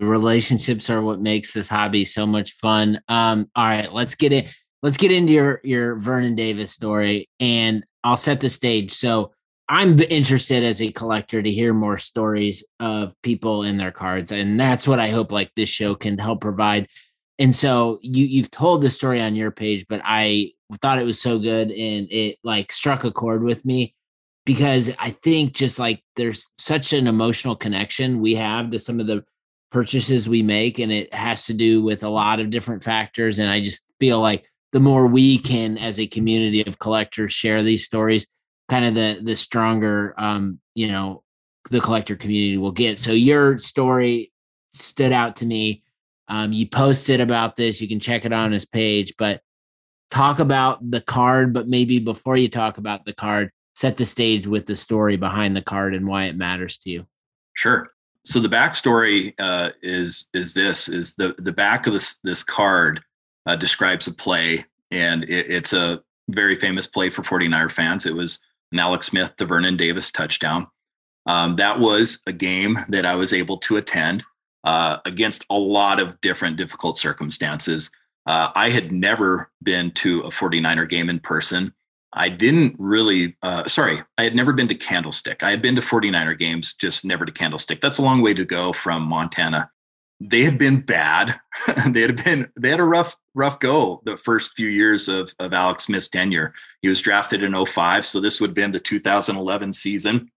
relationships 0.00 0.90
are 0.90 1.02
what 1.02 1.20
makes 1.20 1.52
this 1.52 1.68
hobby 1.68 2.04
so 2.04 2.26
much 2.26 2.52
fun. 2.54 3.00
Um, 3.08 3.50
all 3.54 3.66
right, 3.66 3.92
let's 3.92 4.14
get 4.14 4.32
it. 4.32 4.54
Let's 4.82 4.96
get 4.96 5.10
into 5.10 5.32
your 5.32 5.60
your 5.64 5.96
Vernon 5.96 6.34
Davis 6.34 6.72
story, 6.72 7.28
and 7.40 7.84
I'll 8.04 8.16
set 8.16 8.40
the 8.40 8.48
stage. 8.48 8.92
So 8.92 9.32
I'm 9.68 10.00
interested 10.00 10.64
as 10.64 10.80
a 10.80 10.92
collector 10.92 11.42
to 11.42 11.50
hear 11.50 11.74
more 11.74 11.98
stories 11.98 12.64
of 12.80 13.14
people 13.22 13.64
in 13.64 13.76
their 13.76 13.92
cards, 13.92 14.32
and 14.32 14.58
that's 14.58 14.88
what 14.88 14.98
I 14.98 15.10
hope 15.10 15.30
like 15.30 15.52
this 15.54 15.68
show 15.68 15.94
can 15.94 16.18
help 16.18 16.40
provide. 16.40 16.88
And 17.38 17.54
so 17.54 17.98
you 18.02 18.24
you've 18.24 18.50
told 18.50 18.82
the 18.82 18.90
story 18.90 19.20
on 19.20 19.34
your 19.34 19.50
page, 19.50 19.86
but 19.88 20.00
I 20.04 20.52
thought 20.80 20.98
it 20.98 21.04
was 21.04 21.20
so 21.20 21.38
good 21.38 21.70
and 21.70 22.10
it 22.10 22.38
like 22.42 22.72
struck 22.72 23.04
a 23.04 23.10
chord 23.10 23.42
with 23.42 23.64
me 23.64 23.94
because 24.44 24.90
I 24.98 25.10
think 25.10 25.52
just 25.52 25.78
like 25.78 26.02
there's 26.16 26.50
such 26.58 26.92
an 26.92 27.06
emotional 27.06 27.54
connection 27.54 28.20
we 28.20 28.34
have 28.34 28.70
to 28.70 28.78
some 28.78 29.00
of 29.00 29.06
the 29.06 29.24
purchases 29.70 30.28
we 30.28 30.42
make 30.42 30.78
and 30.78 30.90
it 30.90 31.12
has 31.12 31.46
to 31.46 31.54
do 31.54 31.82
with 31.82 32.02
a 32.02 32.08
lot 32.08 32.40
of 32.40 32.48
different 32.48 32.82
factors 32.82 33.38
and 33.38 33.50
i 33.50 33.60
just 33.60 33.82
feel 34.00 34.18
like 34.20 34.50
the 34.72 34.80
more 34.80 35.06
we 35.06 35.38
can 35.38 35.76
as 35.76 36.00
a 36.00 36.06
community 36.06 36.64
of 36.64 36.78
collectors 36.78 37.32
share 37.32 37.62
these 37.62 37.84
stories 37.84 38.26
kind 38.68 38.84
of 38.84 38.94
the 38.94 39.20
the 39.22 39.36
stronger 39.36 40.14
um 40.18 40.58
you 40.74 40.88
know 40.88 41.22
the 41.70 41.80
collector 41.80 42.16
community 42.16 42.56
will 42.56 42.72
get 42.72 42.98
so 42.98 43.12
your 43.12 43.58
story 43.58 44.30
stood 44.70 45.12
out 45.12 45.36
to 45.36 45.46
me. 45.46 45.82
Um, 46.28 46.52
you 46.52 46.68
posted 46.68 47.20
about 47.20 47.56
this. 47.56 47.80
You 47.80 47.88
can 47.88 48.00
check 48.00 48.24
it 48.24 48.32
on 48.32 48.52
his 48.52 48.64
page, 48.64 49.14
but 49.18 49.40
talk 50.10 50.38
about 50.38 50.90
the 50.90 51.00
card. 51.00 51.52
But 51.52 51.68
maybe 51.68 51.98
before 51.98 52.36
you 52.36 52.48
talk 52.48 52.78
about 52.78 53.04
the 53.04 53.14
card, 53.14 53.50
set 53.74 53.96
the 53.96 54.04
stage 54.04 54.46
with 54.46 54.66
the 54.66 54.76
story 54.76 55.16
behind 55.16 55.56
the 55.56 55.62
card 55.62 55.94
and 55.94 56.06
why 56.06 56.24
it 56.24 56.36
matters 56.36 56.78
to 56.78 56.90
you. 56.90 57.06
Sure. 57.54 57.90
So 58.24 58.40
the 58.40 58.48
backstory 58.48 59.32
uh, 59.38 59.70
is 59.82 60.28
is 60.34 60.54
this: 60.54 60.88
is 60.88 61.14
the 61.14 61.34
the 61.38 61.52
back 61.52 61.86
of 61.86 61.94
this 61.94 62.18
this 62.22 62.44
card 62.44 63.02
uh, 63.46 63.56
describes 63.56 64.06
a 64.06 64.14
play, 64.14 64.64
and 64.90 65.24
it, 65.24 65.50
it's 65.50 65.72
a 65.72 66.00
very 66.28 66.56
famous 66.56 66.86
play 66.86 67.08
for 67.08 67.22
49er 67.22 67.70
fans. 67.70 68.04
It 68.04 68.14
was 68.14 68.38
an 68.72 68.78
Alex 68.78 69.06
Smith 69.06 69.36
to 69.36 69.44
Vernon 69.44 69.76
Davis 69.76 70.10
touchdown. 70.10 70.66
Um, 71.26 71.54
that 71.54 71.78
was 71.78 72.22
a 72.26 72.32
game 72.32 72.76
that 72.88 73.04
I 73.04 73.14
was 73.14 73.32
able 73.32 73.58
to 73.58 73.76
attend 73.76 74.24
uh, 74.64 74.98
against 75.04 75.44
a 75.50 75.58
lot 75.58 76.00
of 76.00 76.20
different 76.20 76.56
difficult 76.56 76.98
circumstances. 76.98 77.90
Uh, 78.26 78.50
I 78.54 78.70
had 78.70 78.92
never 78.92 79.50
been 79.62 79.90
to 79.92 80.20
a 80.20 80.28
49er 80.28 80.88
game 80.88 81.08
in 81.08 81.20
person. 81.20 81.74
I 82.12 82.30
didn't 82.30 82.74
really, 82.78 83.36
uh, 83.42 83.64
sorry, 83.64 84.02
I 84.16 84.24
had 84.24 84.34
never 84.34 84.52
been 84.52 84.68
to 84.68 84.74
Candlestick. 84.74 85.42
I 85.42 85.50
had 85.50 85.60
been 85.60 85.76
to 85.76 85.82
49er 85.82 86.38
games, 86.38 86.74
just 86.74 87.04
never 87.04 87.24
to 87.24 87.32
Candlestick. 87.32 87.80
That's 87.80 87.98
a 87.98 88.02
long 88.02 88.22
way 88.22 88.34
to 88.34 88.44
go 88.44 88.72
from 88.72 89.02
Montana. 89.02 89.70
They 90.20 90.42
had 90.42 90.58
been 90.58 90.80
bad. 90.80 91.38
they 91.90 92.00
had 92.00 92.22
been, 92.24 92.50
they 92.56 92.70
had 92.70 92.80
a 92.80 92.84
rough, 92.84 93.16
rough 93.34 93.60
go 93.60 94.02
the 94.04 94.16
first 94.16 94.52
few 94.54 94.66
years 94.66 95.08
of, 95.08 95.34
of 95.38 95.52
Alex 95.52 95.84
Smith's 95.84 96.08
tenure. 96.08 96.52
He 96.82 96.88
was 96.88 97.00
drafted 97.00 97.42
in 97.42 97.64
05. 97.64 98.04
So 98.04 98.20
this 98.20 98.40
would 98.40 98.50
have 98.50 98.54
been 98.54 98.72
the 98.72 98.80
2011 98.80 99.72
season. 99.72 100.30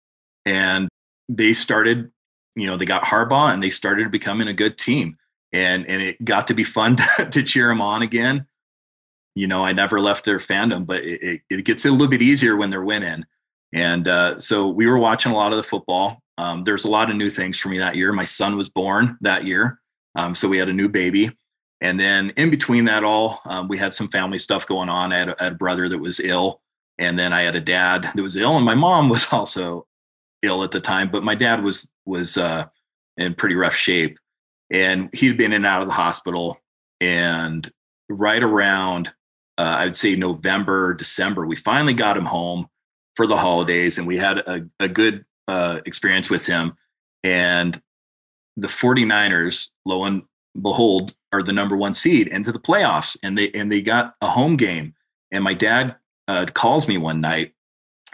And 0.45 0.87
they 1.27 1.53
started, 1.53 2.11
you 2.55 2.67
know, 2.67 2.77
they 2.77 2.85
got 2.85 3.03
Harbaugh 3.03 3.53
and 3.53 3.63
they 3.63 3.69
started 3.69 4.11
becoming 4.11 4.47
a 4.47 4.53
good 4.53 4.77
team. 4.77 5.15
And, 5.51 5.87
and 5.87 6.01
it 6.01 6.23
got 6.23 6.47
to 6.47 6.53
be 6.53 6.63
fun 6.63 6.95
to, 7.17 7.29
to 7.29 7.43
cheer 7.43 7.67
them 7.67 7.81
on 7.81 8.01
again 8.01 8.47
you 9.35 9.47
know, 9.47 9.63
I 9.63 9.71
never 9.71 9.99
left 9.99 10.25
their 10.25 10.37
fandom, 10.37 10.85
but 10.85 11.01
it, 11.03 11.21
it, 11.21 11.41
it 11.49 11.65
gets 11.65 11.85
a 11.85 11.91
little 11.91 12.07
bit 12.07 12.21
easier 12.21 12.55
when 12.55 12.69
they're 12.69 12.83
winning. 12.83 13.25
And 13.73 14.07
uh, 14.07 14.39
so 14.39 14.67
we 14.67 14.85
were 14.85 14.97
watching 14.97 15.31
a 15.31 15.35
lot 15.35 15.53
of 15.53 15.57
the 15.57 15.63
football. 15.63 16.21
Um, 16.41 16.63
there's 16.63 16.85
a 16.85 16.89
lot 16.89 17.09
of 17.09 17.15
new 17.15 17.29
things 17.29 17.59
for 17.59 17.69
me 17.69 17.77
that 17.77 17.95
year. 17.95 18.11
My 18.11 18.23
son 18.23 18.57
was 18.57 18.67
born 18.67 19.17
that 19.21 19.43
year. 19.45 19.79
Um, 20.15 20.33
so 20.33 20.49
we 20.49 20.57
had 20.57 20.69
a 20.69 20.73
new 20.73 20.89
baby. 20.89 21.29
And 21.81 21.99
then 21.99 22.31
in 22.31 22.49
between 22.49 22.85
that 22.85 23.03
all, 23.03 23.39
um, 23.45 23.67
we 23.67 23.77
had 23.77 23.93
some 23.93 24.07
family 24.07 24.37
stuff 24.37 24.67
going 24.67 24.89
on. 24.89 25.13
I 25.13 25.19
had, 25.19 25.29
a, 25.29 25.35
I 25.39 25.43
had, 25.45 25.53
a, 25.53 25.57
brother 25.57 25.87
that 25.87 25.99
was 25.99 26.19
ill. 26.19 26.61
And 26.97 27.17
then 27.17 27.31
I 27.31 27.41
had 27.41 27.55
a 27.55 27.61
dad 27.61 28.03
that 28.03 28.21
was 28.21 28.35
ill. 28.35 28.57
And 28.57 28.65
my 28.65 28.75
mom 28.75 29.09
was 29.09 29.27
also 29.31 29.87
ill 30.41 30.63
at 30.63 30.71
the 30.71 30.81
time, 30.81 31.09
but 31.11 31.23
my 31.23 31.35
dad 31.35 31.63
was, 31.63 31.91
was 32.05 32.37
uh, 32.37 32.65
in 33.17 33.35
pretty 33.35 33.55
rough 33.55 33.75
shape. 33.75 34.17
And 34.71 35.09
he'd 35.13 35.37
been 35.37 35.51
in 35.51 35.57
and 35.57 35.65
out 35.65 35.83
of 35.83 35.87
the 35.87 35.93
hospital. 35.93 36.57
And 36.99 37.69
right 38.09 38.41
around 38.41 39.13
uh, 39.57 39.75
I'd 39.79 39.95
say 39.95 40.15
November, 40.15 40.95
December. 40.95 41.45
We 41.45 41.55
finally 41.55 41.93
got 41.93 42.17
him 42.17 42.25
home 42.25 42.67
for 43.15 43.27
the 43.27 43.37
holidays 43.37 43.99
and 43.99 44.07
we 44.07 44.17
had 44.17 44.39
a, 44.39 44.67
a 44.79 44.87
good 44.87 45.23
uh, 45.51 45.81
experience 45.85 46.29
with 46.29 46.45
him. 46.45 46.73
And 47.25 47.81
the 48.55 48.69
49ers, 48.69 49.67
lo 49.85 50.05
and 50.05 50.23
behold, 50.59 51.13
are 51.33 51.43
the 51.43 51.51
number 51.51 51.75
one 51.75 51.93
seed 51.93 52.29
into 52.29 52.53
the 52.53 52.59
playoffs. 52.59 53.17
And 53.21 53.37
they 53.37 53.51
and 53.51 53.69
they 53.69 53.81
got 53.81 54.15
a 54.21 54.27
home 54.27 54.55
game. 54.55 54.95
And 55.29 55.43
my 55.43 55.53
dad 55.53 55.95
uh, 56.29 56.45
calls 56.53 56.87
me 56.87 56.97
one 56.97 57.19
night. 57.19 57.53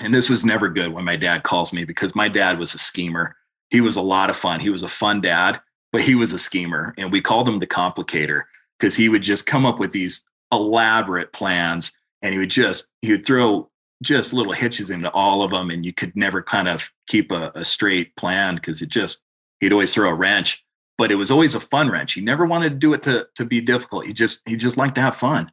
And 0.02 0.14
this 0.14 0.30
was 0.30 0.44
never 0.44 0.70
good 0.70 0.94
when 0.94 1.06
my 1.06 1.16
dad 1.16 1.44
calls 1.44 1.72
me 1.74 1.86
because 1.86 2.16
my 2.16 2.28
dad 2.28 2.58
was 2.58 2.74
a 2.74 2.80
schemer. 2.80 3.36
He 3.70 3.82
was 3.82 3.98
a 3.98 4.02
lot 4.02 4.30
of 4.30 4.36
fun. 4.36 4.60
He 4.60 4.70
was 4.70 4.84
a 4.84 4.88
fun 4.88 5.22
dad, 5.22 5.60
but 5.92 6.02
he 6.02 6.16
was 6.16 6.34
a 6.34 6.40
schemer. 6.40 6.94
And 6.98 7.12
we 7.12 7.22
called 7.22 7.48
him 7.48 7.60
the 7.60 7.68
complicator 7.68 8.44
because 8.80 8.96
he 8.96 9.10
would 9.10 9.24
just 9.24 9.46
come 9.46 9.66
up 9.66 9.80
with 9.80 9.92
these 9.92 10.24
elaborate 10.52 11.34
plans 11.34 11.92
and 12.22 12.34
he 12.34 12.40
would 12.40 12.50
just 12.50 12.90
he 13.02 13.12
would 13.12 13.26
throw 13.26 13.70
just 14.04 14.34
little 14.34 14.54
hitches 14.54 14.90
into 14.90 15.12
all 15.12 15.42
of 15.42 15.52
them 15.52 15.70
and 15.70 15.86
you 15.86 15.94
could 15.94 16.16
never 16.16 16.42
kind 16.42 16.68
of 16.68 16.92
keep 17.08 17.32
a, 17.32 17.52
a 17.56 17.64
straight 17.64 18.16
plan 18.16 18.56
because 18.56 18.82
it 18.82 18.90
just 18.90 19.24
he'd 19.60 19.74
always 19.74 19.94
throw 19.94 20.10
a 20.10 20.14
wrench 20.14 20.64
but 20.98 21.12
it 21.12 21.16
was 21.16 21.32
always 21.32 21.56
a 21.56 21.60
fun 21.60 21.90
wrench. 21.90 22.14
He 22.14 22.22
never 22.22 22.46
wanted 22.46 22.70
to 22.70 22.76
do 22.76 22.94
it 22.94 23.04
to 23.04 23.28
to 23.36 23.46
be 23.46 23.62
difficult. 23.62 24.06
He 24.06 24.14
just 24.14 24.48
he 24.48 24.56
just 24.56 24.78
liked 24.78 24.96
to 24.96 25.02
have 25.02 25.16
fun. 25.16 25.52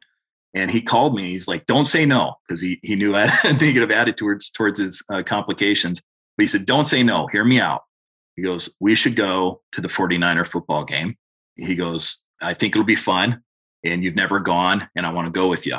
And 0.53 0.71
he 0.71 0.81
called 0.81 1.15
me. 1.15 1.31
He's 1.31 1.47
like 1.47 1.65
don't 1.65 1.85
say 1.85 2.05
no 2.05 2.35
because 2.47 2.61
he 2.61 2.79
he 2.83 2.95
knew 2.95 3.15
I 3.15 3.27
had 3.27 3.55
a 3.55 3.57
negative 3.57 3.91
attitude 3.91 4.41
towards 4.53 4.79
his 4.79 5.03
uh, 5.11 5.23
complications. 5.23 6.01
But 6.37 6.43
he 6.43 6.47
said 6.47 6.65
don't 6.65 6.85
say 6.85 7.03
no. 7.03 7.27
Hear 7.27 7.45
me 7.45 7.59
out. 7.59 7.83
He 8.35 8.41
goes 8.41 8.73
we 8.79 8.95
should 8.95 9.15
go 9.15 9.61
to 9.73 9.81
the 9.81 9.87
49er 9.87 10.47
football 10.47 10.83
game. 10.83 11.15
He 11.55 11.75
goes 11.75 12.21
i 12.41 12.53
think 12.53 12.75
it'll 12.75 12.83
be 12.83 12.95
fun 12.95 13.41
and 13.85 14.03
you've 14.03 14.15
never 14.15 14.41
gone 14.41 14.89
and 14.93 15.05
I 15.05 15.13
want 15.13 15.27
to 15.27 15.31
go 15.31 15.47
with 15.47 15.65
you. 15.65 15.77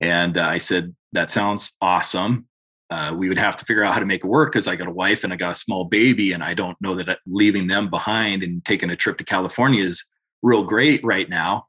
And 0.00 0.38
uh, 0.38 0.46
I 0.46 0.58
said, 0.58 0.94
that 1.12 1.30
sounds 1.30 1.76
awesome. 1.80 2.46
Uh, 2.90 3.14
we 3.16 3.28
would 3.28 3.38
have 3.38 3.56
to 3.56 3.64
figure 3.64 3.82
out 3.82 3.94
how 3.94 4.00
to 4.00 4.06
make 4.06 4.22
it 4.22 4.28
work 4.28 4.52
because 4.52 4.68
I 4.68 4.76
got 4.76 4.86
a 4.86 4.92
wife 4.92 5.24
and 5.24 5.32
I 5.32 5.36
got 5.36 5.52
a 5.52 5.54
small 5.54 5.86
baby, 5.86 6.32
and 6.32 6.44
I 6.44 6.52
don't 6.52 6.76
know 6.80 6.94
that 6.94 7.20
leaving 7.26 7.66
them 7.66 7.88
behind 7.88 8.42
and 8.42 8.62
taking 8.64 8.90
a 8.90 8.96
trip 8.96 9.16
to 9.18 9.24
California 9.24 9.82
is 9.82 10.04
real 10.42 10.62
great 10.62 11.02
right 11.02 11.28
now. 11.28 11.68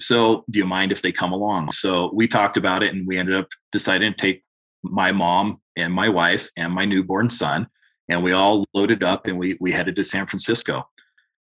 So, 0.00 0.44
do 0.48 0.58
you 0.58 0.66
mind 0.66 0.90
if 0.90 1.02
they 1.02 1.12
come 1.12 1.32
along? 1.32 1.72
So, 1.72 2.10
we 2.14 2.26
talked 2.26 2.56
about 2.56 2.82
it 2.82 2.94
and 2.94 3.06
we 3.06 3.18
ended 3.18 3.34
up 3.34 3.48
deciding 3.72 4.12
to 4.12 4.16
take 4.16 4.42
my 4.82 5.12
mom 5.12 5.60
and 5.76 5.92
my 5.92 6.08
wife 6.08 6.48
and 6.56 6.72
my 6.72 6.86
newborn 6.86 7.28
son, 7.28 7.68
and 8.08 8.22
we 8.24 8.32
all 8.32 8.64
loaded 8.72 9.04
up 9.04 9.26
and 9.26 9.38
we 9.38 9.58
we 9.60 9.72
headed 9.72 9.96
to 9.96 10.04
San 10.04 10.26
Francisco. 10.26 10.88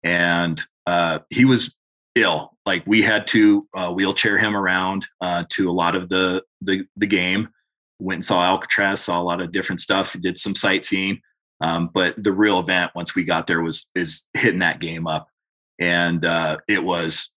And 0.05 0.61
uh, 0.87 1.21
he 1.31 1.45
was 1.45 1.75
ill. 2.15 2.52
Like 2.65 2.87
we 2.87 3.03
had 3.03 3.27
to 3.29 3.67
uh, 3.75 3.93
wheelchair 3.93 4.39
him 4.39 4.57
around 4.57 5.07
uh, 5.21 5.45
to 5.51 5.69
a 5.69 5.73
lot 5.73 5.97
of 5.97 6.09
the, 6.09 6.43
the 6.61 6.85
the 6.97 7.07
game. 7.07 7.49
Went 7.99 8.17
and 8.19 8.25
saw 8.25 8.43
Alcatraz, 8.45 9.01
saw 9.01 9.21
a 9.21 9.23
lot 9.23 9.41
of 9.41 9.53
different 9.53 9.81
stuff. 9.81 10.17
Did 10.21 10.39
some 10.39 10.55
sightseeing, 10.55 11.21
um, 11.61 11.91
but 11.93 12.21
the 12.23 12.33
real 12.33 12.59
event 12.59 12.93
once 12.95 13.15
we 13.15 13.25
got 13.25 13.47
there 13.47 13.63
was 13.63 13.91
is 13.95 14.27
hitting 14.35 14.61
that 14.61 14.81
game 14.81 15.07
up, 15.07 15.29
and 15.81 16.25
uh, 16.25 16.59
it 16.69 16.83
was 16.83 17.33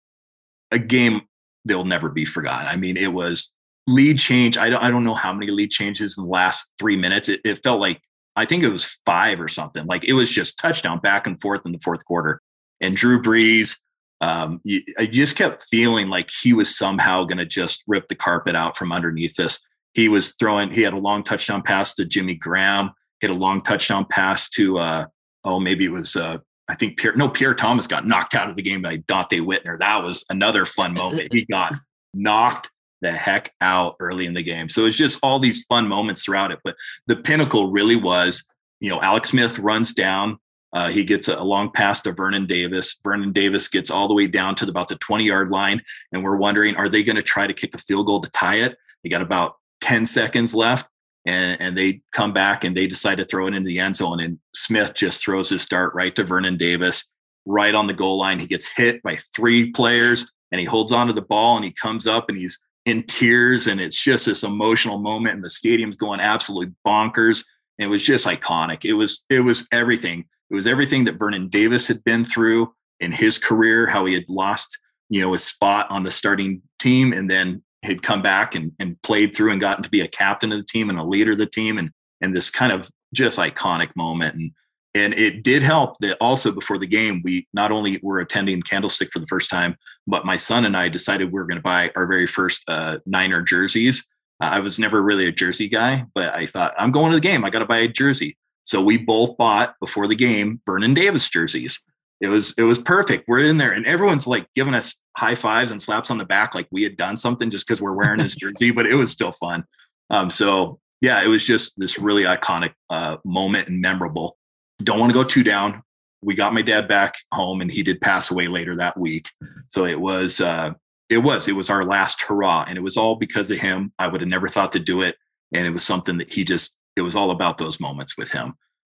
a 0.72 0.80
game 0.80 1.22
that'll 1.66 1.86
never 1.86 2.10
be 2.10 2.26
forgotten. 2.26 2.68
I 2.68 2.78
mean, 2.78 2.98
it 2.98 3.14
was 3.14 3.54
lead 3.88 4.18
change. 4.20 4.58
I 4.58 4.70
don't 4.70 4.84
I 4.84 4.90
don't 4.90 5.04
know 5.04 5.14
how 5.14 5.34
many 5.34 5.52
lead 5.52 5.72
changes 5.72 6.18
in 6.18 6.24
the 6.24 6.30
last 6.30 6.72
three 6.80 6.98
minutes. 6.98 7.30
It, 7.30 7.42
it 7.44 7.60
felt 7.64 7.80
like 7.80 8.02
I 8.36 8.46
think 8.46 8.64
it 8.64 8.72
was 8.72 9.00
five 9.06 9.40
or 9.40 9.48
something. 9.48 9.86
Like 9.86 10.04
it 10.06 10.14
was 10.14 10.32
just 10.32 10.60
touchdown 10.60 11.00
back 11.00 11.28
and 11.28 11.40
forth 11.40 11.66
in 11.66 11.72
the 11.72 11.80
fourth 11.84 12.06
quarter. 12.06 12.42
And 12.82 12.96
Drew 12.96 13.22
Brees 13.22 13.78
um, 14.22 14.62
you, 14.64 14.82
I 14.98 15.06
just 15.06 15.38
kept 15.38 15.64
feeling 15.64 16.08
like 16.10 16.30
he 16.30 16.54
was 16.54 16.76
somehow 16.76 17.26
going 17.26 17.38
to 17.38 17.46
just 17.46 17.84
rip 17.88 18.08
the 18.08 18.16
carpet 18.16 18.56
out 18.56 18.78
from 18.78 18.92
underneath 18.92 19.36
this. 19.36 19.60
He 19.94 20.10
was 20.10 20.34
throwing, 20.34 20.72
he 20.72 20.82
had 20.82 20.94
a 20.94 21.00
long 21.00 21.24
touchdown 21.24 21.62
pass 21.62 21.94
to 21.96 22.06
Jimmy 22.06 22.36
Graham, 22.36 22.92
hit 23.20 23.30
a 23.30 23.34
long 23.34 23.62
touchdown 23.62 24.06
pass 24.10 24.50
to, 24.52 24.78
uh, 24.78 25.06
oh, 25.44 25.60
maybe 25.60 25.86
it 25.86 25.92
was, 25.92 26.16
uh, 26.16 26.38
I 26.68 26.76
think 26.76 26.98
Pierre, 26.98 27.16
no, 27.16 27.30
Pierre 27.30 27.54
Thomas 27.54 27.88
got 27.88 28.08
knocked 28.08 28.36
out 28.36 28.50
of 28.50 28.56
the 28.56 28.62
game 28.62 28.82
by 28.82 28.98
Donte 28.98 29.42
Whitner. 29.42 29.78
That 29.78 30.04
was 30.04 30.26
another 30.30 30.66
fun 30.66 30.94
moment. 30.94 31.32
He 31.32 31.46
got 31.46 31.74
knocked 32.14 32.70
the 33.02 33.12
heck 33.12 33.54
out 33.62 33.96
early 34.00 34.26
in 34.26 34.34
the 34.34 34.42
game. 34.42 34.70
So 34.70 34.86
it's 34.86 34.98
just 34.98 35.20
all 35.22 35.40
these 35.40 35.66
fun 35.66 35.88
moments 35.88 36.26
throughout 36.26 36.52
it. 36.52 36.60
But 36.64 36.76
the 37.08 37.16
pinnacle 37.16 37.72
really 37.72 37.96
was, 37.96 38.44
you 38.80 38.90
know, 38.90 39.02
Alex 39.02 39.30
Smith 39.30 39.60
runs 39.60 39.94
down 39.94 40.40
uh, 40.76 40.90
he 40.90 41.06
gets 41.06 41.30
a, 41.30 41.42
long 41.42 41.72
pass 41.72 42.02
to 42.02 42.12
Vernon 42.12 42.46
Davis. 42.46 43.00
Vernon 43.02 43.32
Davis 43.32 43.70
gets 43.70 43.90
all 43.90 44.10
the 44.10 44.14
way 44.14 44.28
down 44.28 44.56
to 44.56 44.70
about 44.70 44.90
the 44.90 44.98
20 44.98 45.24
yard 45.24 45.50
line. 45.50 45.82
And 46.12 46.22
we're 46.22 46.36
wondering, 46.36 46.76
are 46.76 46.90
they 46.90 47.02
going 47.02 47.16
to 47.16 47.24
try 47.24 47.48
to 47.48 47.54
kick 47.54 47.74
a 47.74 47.78
field 47.78 48.08
goal 48.08 48.20
to 48.20 48.30
tie 48.32 48.58
it? 48.58 48.78
They 49.02 49.10
got 49.10 49.22
about 49.22 49.56
10 49.82 50.06
seconds 50.06 50.54
left. 50.54 50.88
And, 51.26 51.60
and 51.62 51.78
they 51.78 52.02
come 52.12 52.34
back 52.34 52.66
and 52.66 52.76
they 52.76 52.88
decide 52.88 53.16
to 53.16 53.26
throw 53.26 53.48
it 53.48 53.54
into 53.54 53.68
the 53.68 53.80
end 53.80 53.96
zone. 53.96 54.20
And 54.20 54.38
Smith 54.54 54.94
just 54.94 55.24
throws 55.24 55.50
his 55.50 55.66
dart 55.66 55.96
right 55.96 56.14
to 56.18 56.26
Vernon 56.26 56.58
Davis, 56.58 57.10
right 57.46 57.74
on 57.74 57.88
the 57.88 57.94
goal 57.94 58.20
line. 58.20 58.40
He 58.40 58.46
gets 58.46 58.76
hit 58.76 59.02
by 59.02 59.16
three 59.34 59.72
players 59.72 60.32
and 60.52 60.60
he 60.60 60.66
holds 60.66 60.92
onto 60.92 61.14
the 61.14 61.22
ball 61.22 61.56
and 61.56 61.66
he 61.66 61.72
comes 61.72 62.06
up 62.06 62.26
and 62.28 62.38
he's 62.38 62.62
in 62.86 63.04
tears. 63.04 63.68
And 63.68 63.80
it's 63.80 64.00
just 64.00 64.26
this 64.26 64.44
emotional 64.44 65.00
moment. 65.00 65.36
And 65.36 65.44
the 65.44 65.50
stadium's 65.50 65.96
going 65.96 66.20
absolutely 66.20 66.76
bonkers. 66.86 67.46
And 67.80 67.88
it 67.88 67.90
was 67.90 68.06
just 68.06 68.28
iconic. 68.28 68.84
It 68.84 68.94
was, 68.94 69.26
it 69.30 69.40
was 69.40 69.68
everything 69.72 70.26
it 70.50 70.56
was 70.56 70.68
everything 70.68 71.06
that 71.06 71.20
Vernon 71.20 71.48
Davis 71.48 71.88
had 71.88 72.04
been 72.04 72.26
through 72.26 72.74
in 73.00 73.12
his 73.12 73.38
career, 73.38 73.88
how 73.88 74.06
he 74.06 74.14
had 74.14 74.30
lost, 74.30 74.80
you 75.10 75.22
know, 75.22 75.34
his 75.34 75.44
spot 75.44 75.88
on 75.90 76.04
the 76.04 76.12
starting 76.12 76.62
team 76.80 77.14
and 77.14 77.30
then 77.30 77.64
had 77.84 78.02
come 78.02 78.22
back 78.22 78.56
and, 78.56 78.72
and 78.80 79.02
played 79.02 79.36
through 79.36 79.52
and 79.52 79.62
gotten 79.62 79.84
to 79.84 79.90
be 79.90 80.02
a 80.02 80.08
captain 80.08 80.52
of 80.52 80.58
the 80.58 80.66
team 80.66 80.90
and 80.90 81.00
a 81.00 81.04
leader 81.04 81.34
of 81.34 81.38
the 81.38 81.46
team 81.46 81.78
and 81.78 81.92
and 82.22 82.36
this 82.36 82.50
kind 82.50 82.72
of 82.72 82.90
just 83.14 83.38
iconic 83.38 83.90
moment. 83.96 84.36
And 84.36 84.52
and 84.94 85.14
it 85.14 85.44
did 85.44 85.62
help 85.62 85.98
that 86.00 86.18
also 86.22 86.54
before 86.54 86.78
the 86.78 86.88
game, 86.88 87.22
we 87.24 87.48
not 87.54 87.72
only 87.72 88.00
were 88.02 88.20
attending 88.20 88.62
Candlestick 88.62 89.10
for 89.12 89.20
the 89.20 89.28
first 89.28 89.50
time, 89.50 89.76
but 90.08 90.26
my 90.26 90.38
son 90.38 90.64
and 90.64 90.78
I 90.78 90.88
decided 90.88 91.26
we 91.26 91.34
were 91.34 91.46
going 91.46 91.58
to 91.58 91.64
buy 91.64 91.92
our 91.98 92.08
very 92.08 92.26
first 92.26 92.64
uh, 92.70 93.00
Niner 93.06 93.42
jerseys. 93.42 94.08
Uh, 94.42 94.52
I 94.54 94.60
was 94.60 94.80
never 94.80 95.04
really 95.04 95.28
a 95.28 95.34
jersey 95.34 95.68
guy, 95.68 96.06
but 96.16 96.34
I 96.34 96.46
thought 96.46 96.74
I'm 96.78 96.92
going 96.92 97.12
to 97.12 97.18
the 97.18 97.22
game. 97.22 97.44
I 97.44 97.50
got 97.50 97.60
to 97.60 97.66
buy 97.66 97.80
a 97.80 97.90
jersey. 97.90 98.38
So 98.66 98.82
we 98.82 98.98
both 98.98 99.38
bought 99.38 99.76
before 99.80 100.08
the 100.08 100.16
game 100.16 100.60
Vernon 100.66 100.94
Davis 100.94 101.30
jerseys. 101.30 101.82
it 102.20 102.28
was 102.28 102.54
it 102.58 102.64
was 102.64 102.80
perfect. 102.80 103.26
We're 103.28 103.46
in 103.46 103.58
there, 103.58 103.72
and 103.72 103.86
everyone's 103.86 104.28
like 104.28 104.48
giving 104.56 104.74
us 104.74 105.02
high 105.16 105.36
fives 105.36 105.72
and 105.72 105.82
slaps 105.82 106.12
on 106.12 106.18
the 106.18 106.26
back, 106.26 106.56
like 106.56 106.68
we 106.72 106.84
had 106.84 106.98
done 106.98 107.16
something 107.16 107.50
just 107.50 107.68
because 107.68 107.82
we're 107.82 107.94
wearing 107.94 108.20
his 108.20 108.36
jersey. 108.42 108.72
But 108.72 108.88
it 108.88 108.96
was 108.96 109.12
still 109.12 109.32
fun. 109.34 109.64
Um, 110.10 110.30
so 110.30 110.80
yeah, 111.00 111.24
it 111.24 111.28
was 111.28 111.46
just 111.46 111.80
this 111.80 112.00
really 112.00 112.24
iconic 112.24 112.74
uh, 112.90 113.18
moment 113.24 113.70
and 113.70 113.80
memorable. 113.80 114.38
Don't 114.84 115.00
want 115.00 115.12
to 115.12 115.18
go 115.18 115.24
too 115.24 115.44
down. 115.44 115.84
We 116.22 116.34
got 116.34 116.54
my 116.54 116.64
dad 116.64 116.88
back 116.88 117.14
home, 117.32 117.62
and 117.62 117.72
he 117.72 117.84
did 117.84 118.02
pass 118.02 118.32
away 118.32 118.48
later 118.48 118.76
that 118.78 118.98
week. 118.98 119.30
So 119.68 119.86
it 119.86 120.00
was 120.00 120.42
uh, 120.42 120.72
it 121.10 121.20
was 121.20 121.48
it 121.48 121.56
was 121.56 121.70
our 121.70 121.84
last 121.84 122.24
hurrah, 122.24 122.66
and 122.68 122.80
it 122.80 122.82
was 122.82 122.98
all 122.98 123.16
because 123.16 123.52
of 123.52 123.60
him. 123.60 123.94
I 124.00 124.08
would 124.08 124.22
have 124.22 124.30
never 124.30 124.48
thought 124.48 124.72
to 124.72 124.80
do 124.80 125.02
it, 125.02 125.18
and 125.54 125.68
it 125.68 125.72
was 125.72 125.84
something 125.84 126.18
that 126.18 126.34
he 126.34 126.44
just 126.44 126.78
it 126.96 127.02
was 127.02 127.16
all 127.16 127.32
about 127.32 127.58
those 127.58 127.80
moments 127.80 128.18
with 128.18 128.32
him. 128.32 128.54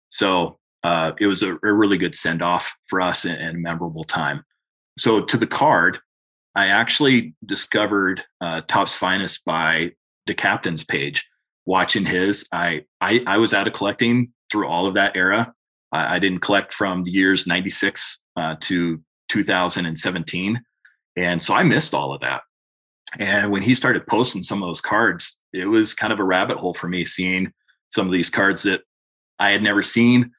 So 0.09 0.59
uh, 0.83 1.13
it 1.19 1.27
was 1.27 1.43
a, 1.43 1.57
a, 1.63 1.71
really 1.73 1.97
good 1.97 2.15
send 2.15 2.41
off 2.41 2.75
for 2.87 3.01
us 3.01 3.25
and, 3.25 3.39
and, 3.39 3.57
a 3.57 3.59
memorable 3.59 4.03
time. 4.03 4.43
So 4.97 5.21
to 5.21 5.37
the 5.37 5.47
card, 5.47 5.99
I 6.55 6.67
actually 6.67 7.35
discovered 7.45 8.23
uh, 8.41 8.61
Topps 8.67 8.95
Finest 8.95 9.45
by 9.45 9.91
the 10.25 10.33
captain's 10.33 10.83
page. 10.83 11.27
Watching 11.67 12.05
his, 12.05 12.47
I, 12.51 12.85
I 13.01 13.23
I 13.27 13.37
was 13.37 13.53
out 13.53 13.67
of 13.67 13.73
collecting 13.73 14.33
through 14.51 14.67
all 14.67 14.87
of 14.87 14.95
that 14.95 15.15
era. 15.15 15.53
I, 15.91 16.15
I 16.15 16.19
didn't 16.19 16.39
collect 16.39 16.73
from 16.73 17.03
the 17.03 17.11
years 17.11 17.45
'96 17.45 18.23
uh, 18.35 18.55
to 18.61 18.99
2017, 19.29 20.59
and 21.15 21.41
so 21.43 21.53
I 21.53 21.61
missed 21.61 21.93
all 21.93 22.13
of 22.15 22.21
that. 22.21 22.41
And 23.19 23.51
when 23.51 23.61
he 23.61 23.75
started 23.75 24.07
posting 24.07 24.41
some 24.41 24.63
of 24.63 24.67
those 24.67 24.81
cards, 24.81 25.39
it 25.53 25.67
was 25.67 25.93
kind 25.93 26.11
of 26.11 26.19
a 26.19 26.23
rabbit 26.23 26.57
hole 26.57 26.73
for 26.73 26.87
me 26.87 27.05
seeing 27.05 27.53
some 27.91 28.07
of 28.07 28.13
these 28.13 28.29
cards 28.29 28.63
that 28.63 28.81
I 29.39 29.51
had 29.51 29.61
never 29.61 29.81
seen 29.81 30.31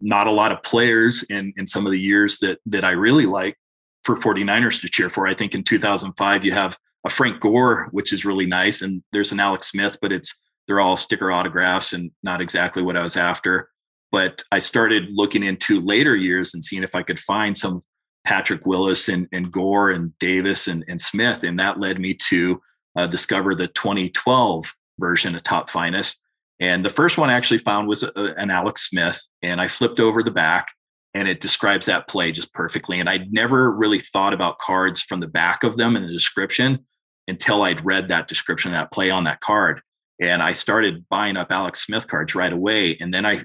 not 0.00 0.26
a 0.26 0.32
lot 0.32 0.52
of 0.52 0.62
players 0.62 1.22
in 1.24 1.52
in 1.56 1.66
some 1.66 1.86
of 1.86 1.92
the 1.92 2.00
years 2.00 2.38
that 2.38 2.58
that 2.66 2.84
I 2.84 2.90
really 2.90 3.26
like 3.26 3.56
for 4.04 4.16
49ers 4.16 4.80
to 4.80 4.88
cheer 4.88 5.08
for. 5.08 5.26
I 5.26 5.34
think 5.34 5.54
in 5.54 5.62
2005 5.62 6.44
you 6.44 6.52
have 6.52 6.78
a 7.04 7.08
Frank 7.08 7.40
Gore, 7.40 7.88
which 7.90 8.12
is 8.12 8.24
really 8.24 8.46
nice, 8.46 8.82
and 8.82 9.02
there's 9.12 9.32
an 9.32 9.40
Alex 9.40 9.68
Smith, 9.68 9.98
but 10.00 10.12
it's 10.12 10.40
they're 10.66 10.80
all 10.80 10.96
sticker 10.96 11.30
autographs 11.30 11.92
and 11.92 12.10
not 12.22 12.40
exactly 12.40 12.82
what 12.82 12.96
I 12.96 13.02
was 13.02 13.16
after. 13.16 13.70
But 14.12 14.42
I 14.50 14.58
started 14.58 15.08
looking 15.12 15.42
into 15.42 15.80
later 15.80 16.16
years 16.16 16.54
and 16.54 16.64
seeing 16.64 16.82
if 16.82 16.94
I 16.94 17.02
could 17.02 17.20
find 17.20 17.56
some 17.56 17.82
Patrick 18.24 18.66
Willis 18.66 19.08
and, 19.08 19.28
and 19.32 19.52
Gore 19.52 19.90
and 19.90 20.16
Davis 20.18 20.66
and, 20.66 20.84
and 20.88 21.00
Smith, 21.00 21.44
and 21.44 21.58
that 21.60 21.78
led 21.78 22.00
me 22.00 22.14
to 22.28 22.60
uh, 22.96 23.06
discover 23.06 23.54
the 23.54 23.68
2012 23.68 24.72
version 24.98 25.36
of 25.36 25.42
Topps 25.42 25.72
Finest 25.72 26.20
and 26.60 26.84
the 26.84 26.90
first 26.90 27.18
one 27.18 27.30
I 27.30 27.34
actually 27.34 27.58
found 27.58 27.88
was 27.88 28.02
a, 28.02 28.12
an 28.36 28.50
Alex 28.50 28.88
Smith, 28.88 29.20
and 29.42 29.60
I 29.60 29.68
flipped 29.68 30.00
over 30.00 30.22
the 30.22 30.30
back 30.30 30.68
and 31.16 31.28
it 31.28 31.40
describes 31.40 31.86
that 31.86 32.08
play 32.08 32.30
just 32.30 32.52
perfectly. 32.52 33.00
And 33.00 33.08
I'd 33.08 33.32
never 33.32 33.72
really 33.72 33.98
thought 33.98 34.34
about 34.34 34.58
cards 34.58 35.02
from 35.02 35.20
the 35.20 35.26
back 35.26 35.64
of 35.64 35.78
them 35.78 35.96
in 35.96 36.06
the 36.06 36.12
description 36.12 36.84
until 37.26 37.62
I'd 37.62 37.86
read 37.86 38.08
that 38.08 38.28
description 38.28 38.72
that 38.72 38.92
play 38.92 39.10
on 39.10 39.24
that 39.24 39.40
card. 39.40 39.80
And 40.20 40.42
I 40.42 40.52
started 40.52 41.06
buying 41.08 41.38
up 41.38 41.50
Alex 41.50 41.86
Smith 41.86 42.06
cards 42.06 42.34
right 42.34 42.52
away. 42.52 42.98
And 43.00 43.14
then 43.14 43.24
I 43.24 43.44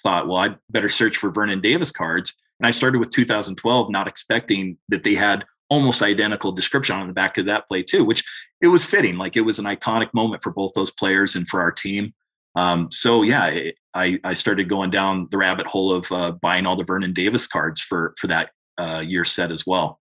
thought, 0.00 0.28
well, 0.28 0.38
I 0.38 0.54
better 0.70 0.88
search 0.88 1.16
for 1.16 1.32
Vernon 1.32 1.60
Davis 1.60 1.90
cards. 1.90 2.36
And 2.60 2.68
I 2.68 2.70
started 2.70 2.98
with 2.98 3.10
2012, 3.10 3.90
not 3.90 4.06
expecting 4.06 4.78
that 4.88 5.02
they 5.02 5.14
had 5.14 5.44
almost 5.70 6.02
identical 6.02 6.52
description 6.52 6.94
on 6.94 7.08
the 7.08 7.12
back 7.12 7.36
of 7.36 7.46
that 7.46 7.66
play 7.66 7.82
too, 7.82 8.04
which 8.04 8.22
it 8.60 8.68
was 8.68 8.84
fitting. 8.84 9.16
Like 9.16 9.36
it 9.36 9.40
was 9.40 9.58
an 9.58 9.64
iconic 9.64 10.14
moment 10.14 10.42
for 10.42 10.52
both 10.52 10.72
those 10.74 10.92
players 10.92 11.34
and 11.34 11.48
for 11.48 11.60
our 11.60 11.72
team. 11.72 12.14
Um, 12.54 12.90
so 12.90 13.22
yeah, 13.22 13.70
I, 13.94 14.18
I 14.24 14.32
started 14.32 14.68
going 14.68 14.90
down 14.90 15.28
the 15.30 15.38
rabbit 15.38 15.66
hole 15.66 15.92
of 15.92 16.10
uh, 16.12 16.32
buying 16.32 16.66
all 16.66 16.76
the 16.76 16.84
Vernon 16.84 17.12
Davis 17.12 17.46
cards 17.46 17.80
for 17.80 18.14
for 18.18 18.26
that 18.26 18.50
uh, 18.78 19.02
year 19.04 19.24
set 19.24 19.50
as 19.50 19.66
well. 19.66 20.00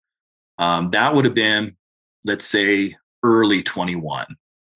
Um, 0.59 0.91
that 0.91 1.15
would 1.15 1.25
have 1.25 1.35
been, 1.35 1.77
let's 2.25 2.45
say, 2.45 2.97
early 3.23 3.61
21, 3.61 4.27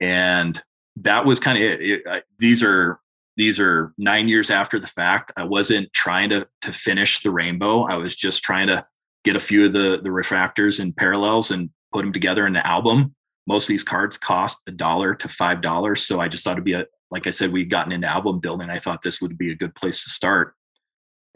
and 0.00 0.62
that 0.96 1.24
was 1.24 1.40
kind 1.40 1.58
of 1.58 1.64
it. 1.64 1.80
it 1.80 2.02
I, 2.06 2.22
these 2.38 2.62
are 2.62 3.00
these 3.36 3.58
are 3.58 3.94
nine 3.96 4.28
years 4.28 4.50
after 4.50 4.78
the 4.78 4.86
fact. 4.86 5.32
I 5.36 5.44
wasn't 5.44 5.92
trying 5.92 6.30
to 6.30 6.46
to 6.62 6.72
finish 6.72 7.22
the 7.22 7.30
rainbow. 7.30 7.82
I 7.82 7.96
was 7.96 8.14
just 8.14 8.42
trying 8.42 8.68
to 8.68 8.86
get 9.24 9.36
a 9.36 9.40
few 9.40 9.66
of 9.66 9.72
the 9.72 10.00
the 10.02 10.10
refractors 10.10 10.80
and 10.80 10.96
parallels 10.96 11.50
and 11.50 11.70
put 11.92 12.02
them 12.02 12.12
together 12.12 12.46
in 12.46 12.52
the 12.52 12.66
album. 12.66 13.14
Most 13.46 13.64
of 13.64 13.68
these 13.68 13.84
cards 13.84 14.16
cost 14.16 14.62
a 14.68 14.70
dollar 14.70 15.14
to 15.16 15.28
five 15.28 15.62
dollars, 15.62 16.02
so 16.06 16.20
I 16.20 16.28
just 16.28 16.44
thought 16.44 16.52
it'd 16.52 16.64
be 16.64 16.74
a, 16.74 16.86
like 17.12 17.26
I 17.26 17.30
said, 17.30 17.52
we'd 17.52 17.68
gotten 17.68 17.92
into 17.92 18.10
album 18.10 18.40
building. 18.40 18.70
I 18.70 18.78
thought 18.78 19.02
this 19.02 19.20
would 19.20 19.36
be 19.36 19.52
a 19.52 19.54
good 19.54 19.74
place 19.74 20.02
to 20.02 20.10
start. 20.10 20.54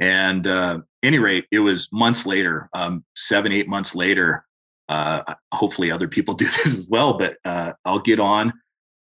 And 0.00 0.46
uh, 0.46 0.80
any 1.02 1.18
rate, 1.18 1.44
it 1.52 1.60
was 1.60 1.92
months 1.92 2.24
later, 2.24 2.70
um, 2.72 3.04
seven, 3.14 3.52
eight 3.52 3.68
months 3.68 3.94
later. 3.94 4.46
Uh, 4.88 5.34
hopefully, 5.52 5.90
other 5.90 6.08
people 6.08 6.34
do 6.34 6.46
this 6.46 6.66
as 6.66 6.88
well. 6.90 7.18
But 7.18 7.36
uh, 7.44 7.74
I'll 7.84 7.98
get 7.98 8.18
on 8.18 8.54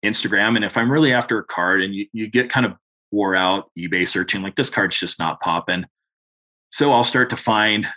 Instagram, 0.06 0.58
and 0.58 0.66
if 0.66 0.78
I'm 0.78 0.92
really 0.92 1.14
after 1.14 1.40
a 1.40 1.44
card, 1.44 1.82
and 1.82 1.96
you, 1.96 2.08
you 2.12 2.28
get 2.28 2.50
kind 2.50 2.66
of 2.66 2.74
wore 3.12 3.36
out 3.36 3.72
eBay 3.80 4.08
searching, 4.08 4.42
like 4.42 4.56
this 4.56 4.70
card's 4.70 5.00
just 5.00 5.18
not 5.18 5.40
popping. 5.40 5.86
So 6.70 6.92
I'll 6.92 7.06
start 7.06 7.30
to 7.30 7.38
find 7.38 7.88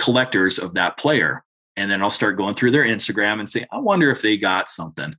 collectors 0.00 0.58
of 0.58 0.74
that 0.74 0.96
player, 0.96 1.44
and 1.76 1.90
then 1.90 2.02
I'll 2.02 2.10
start 2.10 2.38
going 2.38 2.54
through 2.54 2.70
their 2.70 2.84
Instagram 2.86 3.38
and 3.38 3.48
say, 3.48 3.66
I 3.70 3.78
wonder 3.78 4.10
if 4.10 4.22
they 4.22 4.38
got 4.38 4.70
something. 4.70 5.14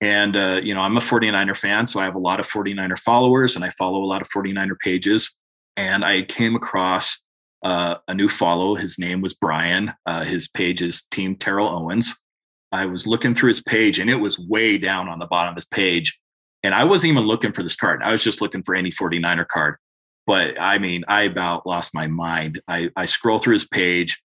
And, 0.00 0.36
uh, 0.36 0.60
you 0.62 0.74
know, 0.74 0.80
I'm 0.80 0.96
a 0.96 1.00
49er 1.00 1.56
fan, 1.56 1.86
so 1.86 2.00
I 2.00 2.04
have 2.04 2.14
a 2.14 2.20
lot 2.20 2.38
of 2.38 2.48
49er 2.48 2.98
followers 2.98 3.56
and 3.56 3.64
I 3.64 3.70
follow 3.70 4.02
a 4.02 4.06
lot 4.06 4.22
of 4.22 4.28
49er 4.28 4.78
pages. 4.78 5.34
And 5.76 6.04
I 6.04 6.22
came 6.22 6.54
across 6.54 7.22
uh, 7.64 7.96
a 8.06 8.14
new 8.14 8.28
follow. 8.28 8.76
His 8.76 8.98
name 8.98 9.20
was 9.20 9.34
Brian. 9.34 9.92
Uh, 10.06 10.24
his 10.24 10.48
page 10.48 10.82
is 10.82 11.02
Team 11.10 11.36
Terrell 11.36 11.68
Owens. 11.68 12.20
I 12.70 12.86
was 12.86 13.06
looking 13.06 13.34
through 13.34 13.48
his 13.48 13.62
page 13.62 13.98
and 13.98 14.10
it 14.10 14.20
was 14.20 14.38
way 14.38 14.78
down 14.78 15.08
on 15.08 15.18
the 15.18 15.26
bottom 15.26 15.52
of 15.52 15.56
his 15.56 15.66
page. 15.66 16.18
And 16.62 16.74
I 16.74 16.84
wasn't 16.84 17.12
even 17.12 17.26
looking 17.26 17.52
for 17.52 17.62
this 17.62 17.76
card. 17.76 18.02
I 18.02 18.12
was 18.12 18.22
just 18.22 18.40
looking 18.40 18.62
for 18.62 18.74
any 18.74 18.90
49er 18.90 19.48
card. 19.48 19.76
But 20.26 20.60
I 20.60 20.78
mean, 20.78 21.04
I 21.08 21.22
about 21.22 21.66
lost 21.66 21.94
my 21.94 22.06
mind. 22.06 22.60
I, 22.68 22.90
I 22.94 23.06
scroll 23.06 23.38
through 23.38 23.54
his 23.54 23.66
page 23.66 24.20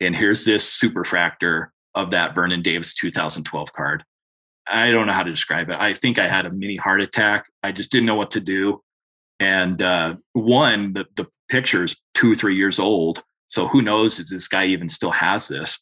and 0.00 0.14
here's 0.14 0.44
this 0.44 0.80
superfractor 0.80 1.68
of 1.94 2.12
that 2.12 2.34
Vernon 2.34 2.62
Davis 2.62 2.94
2012 2.94 3.72
card. 3.72 4.04
I 4.70 4.90
don't 4.90 5.06
know 5.06 5.12
how 5.12 5.22
to 5.22 5.30
describe 5.30 5.70
it. 5.70 5.76
I 5.78 5.92
think 5.92 6.18
I 6.18 6.26
had 6.26 6.46
a 6.46 6.52
mini 6.52 6.76
heart 6.76 7.00
attack. 7.00 7.46
I 7.62 7.72
just 7.72 7.90
didn't 7.90 8.06
know 8.06 8.14
what 8.14 8.32
to 8.32 8.40
do. 8.40 8.82
And 9.40 9.80
uh, 9.80 10.16
one, 10.32 10.92
the, 10.92 11.06
the 11.16 11.26
picture's 11.48 11.96
two, 12.14 12.34
three 12.34 12.56
years 12.56 12.78
old. 12.78 13.22
So 13.48 13.66
who 13.66 13.82
knows 13.82 14.18
if 14.18 14.26
this 14.26 14.48
guy 14.48 14.66
even 14.66 14.88
still 14.88 15.10
has 15.10 15.48
this? 15.48 15.80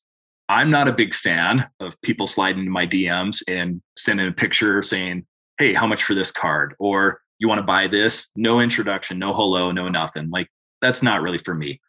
I'm 0.49 0.70
not 0.70 0.88
a 0.88 0.92
big 0.92 1.12
fan 1.12 1.68
of 1.81 2.01
people 2.03 2.27
sliding 2.27 2.61
into 2.61 2.70
my 2.70 2.87
DMs 2.87 3.42
and 3.49 3.83
sending 3.96 4.29
a 4.29 4.33
picture 4.33 4.83
saying, 4.83 5.27
Hey, 5.59 5.72
how 5.72 5.87
much 5.87 6.05
for 6.05 6.14
this 6.14 6.31
card? 6.31 6.75
Or 6.79 7.20
you 7.38 7.49
want 7.49 7.59
to 7.59 7.64
buy 7.64 7.88
this? 7.88 8.31
No 8.37 8.61
introduction, 8.61 9.18
no 9.18 9.33
hello, 9.33 9.72
no 9.72 9.88
nothing. 9.88 10.31
Like 10.31 10.49
that's 10.81 11.03
not 11.03 11.22
really 11.22 11.38
for 11.38 11.55
me. 11.55 11.81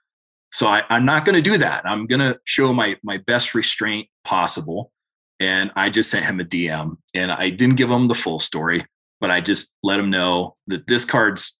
So 0.49 0.67
I, 0.67 0.83
am 0.89 1.05
not 1.05 1.25
going 1.25 1.35
to 1.35 1.41
do 1.41 1.57
that. 1.57 1.81
I'm 1.85 2.07
going 2.07 2.21
to 2.21 2.39
show 2.45 2.73
my 2.73 2.95
my 3.03 3.17
best 3.17 3.53
restraint 3.53 4.07
possible 4.23 4.91
and 5.39 5.71
I 5.75 5.89
just 5.89 6.09
sent 6.09 6.25
him 6.25 6.39
a 6.39 6.45
DM 6.45 6.97
and 7.13 7.31
I 7.31 7.49
didn't 7.49 7.75
give 7.75 7.91
him 7.91 8.07
the 8.07 8.15
full 8.15 8.39
story, 8.39 8.83
but 9.19 9.31
I 9.31 9.41
just 9.41 9.73
let 9.83 9.99
him 9.99 10.09
know 10.09 10.55
that 10.67 10.87
this 10.87 11.05
card's 11.05 11.57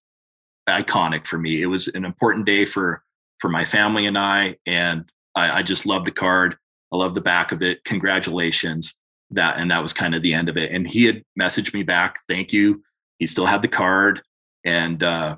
iconic 0.68 1.28
for 1.28 1.38
me. 1.38 1.62
It 1.62 1.68
was 1.68 1.88
an 1.88 2.06
important 2.06 2.46
day 2.46 2.66
for 2.66 3.04
for 3.40 3.50
my 3.50 3.66
family 3.66 4.08
and 4.08 4.18
I, 4.18 4.58
and 4.66 5.06
I, 5.36 5.60
I 5.60 5.64
just 5.64 5.86
love 5.86 6.06
the 6.06 6.12
card. 6.12 6.58
I 6.92 6.98
love 6.98 7.14
the 7.14 7.22
back 7.22 7.52
of 7.52 7.62
it. 7.62 7.84
Congratulations. 7.84 8.96
That 9.32 9.58
and 9.58 9.70
that 9.72 9.84
was 9.84 9.94
kind 9.94 10.16
of 10.16 10.24
the 10.24 10.34
end 10.34 10.50
of 10.50 10.58
it. 10.58 10.72
And 10.72 10.88
he 10.88 11.06
had 11.06 11.24
messaged 11.40 11.74
me 11.74 11.84
back, 11.84 12.16
thank 12.28 12.52
you. 12.52 12.82
He 13.20 13.28
still 13.28 13.46
had 13.46 13.62
the 13.62 13.68
card. 13.68 14.22
And 14.64 15.04
uh 15.04 15.38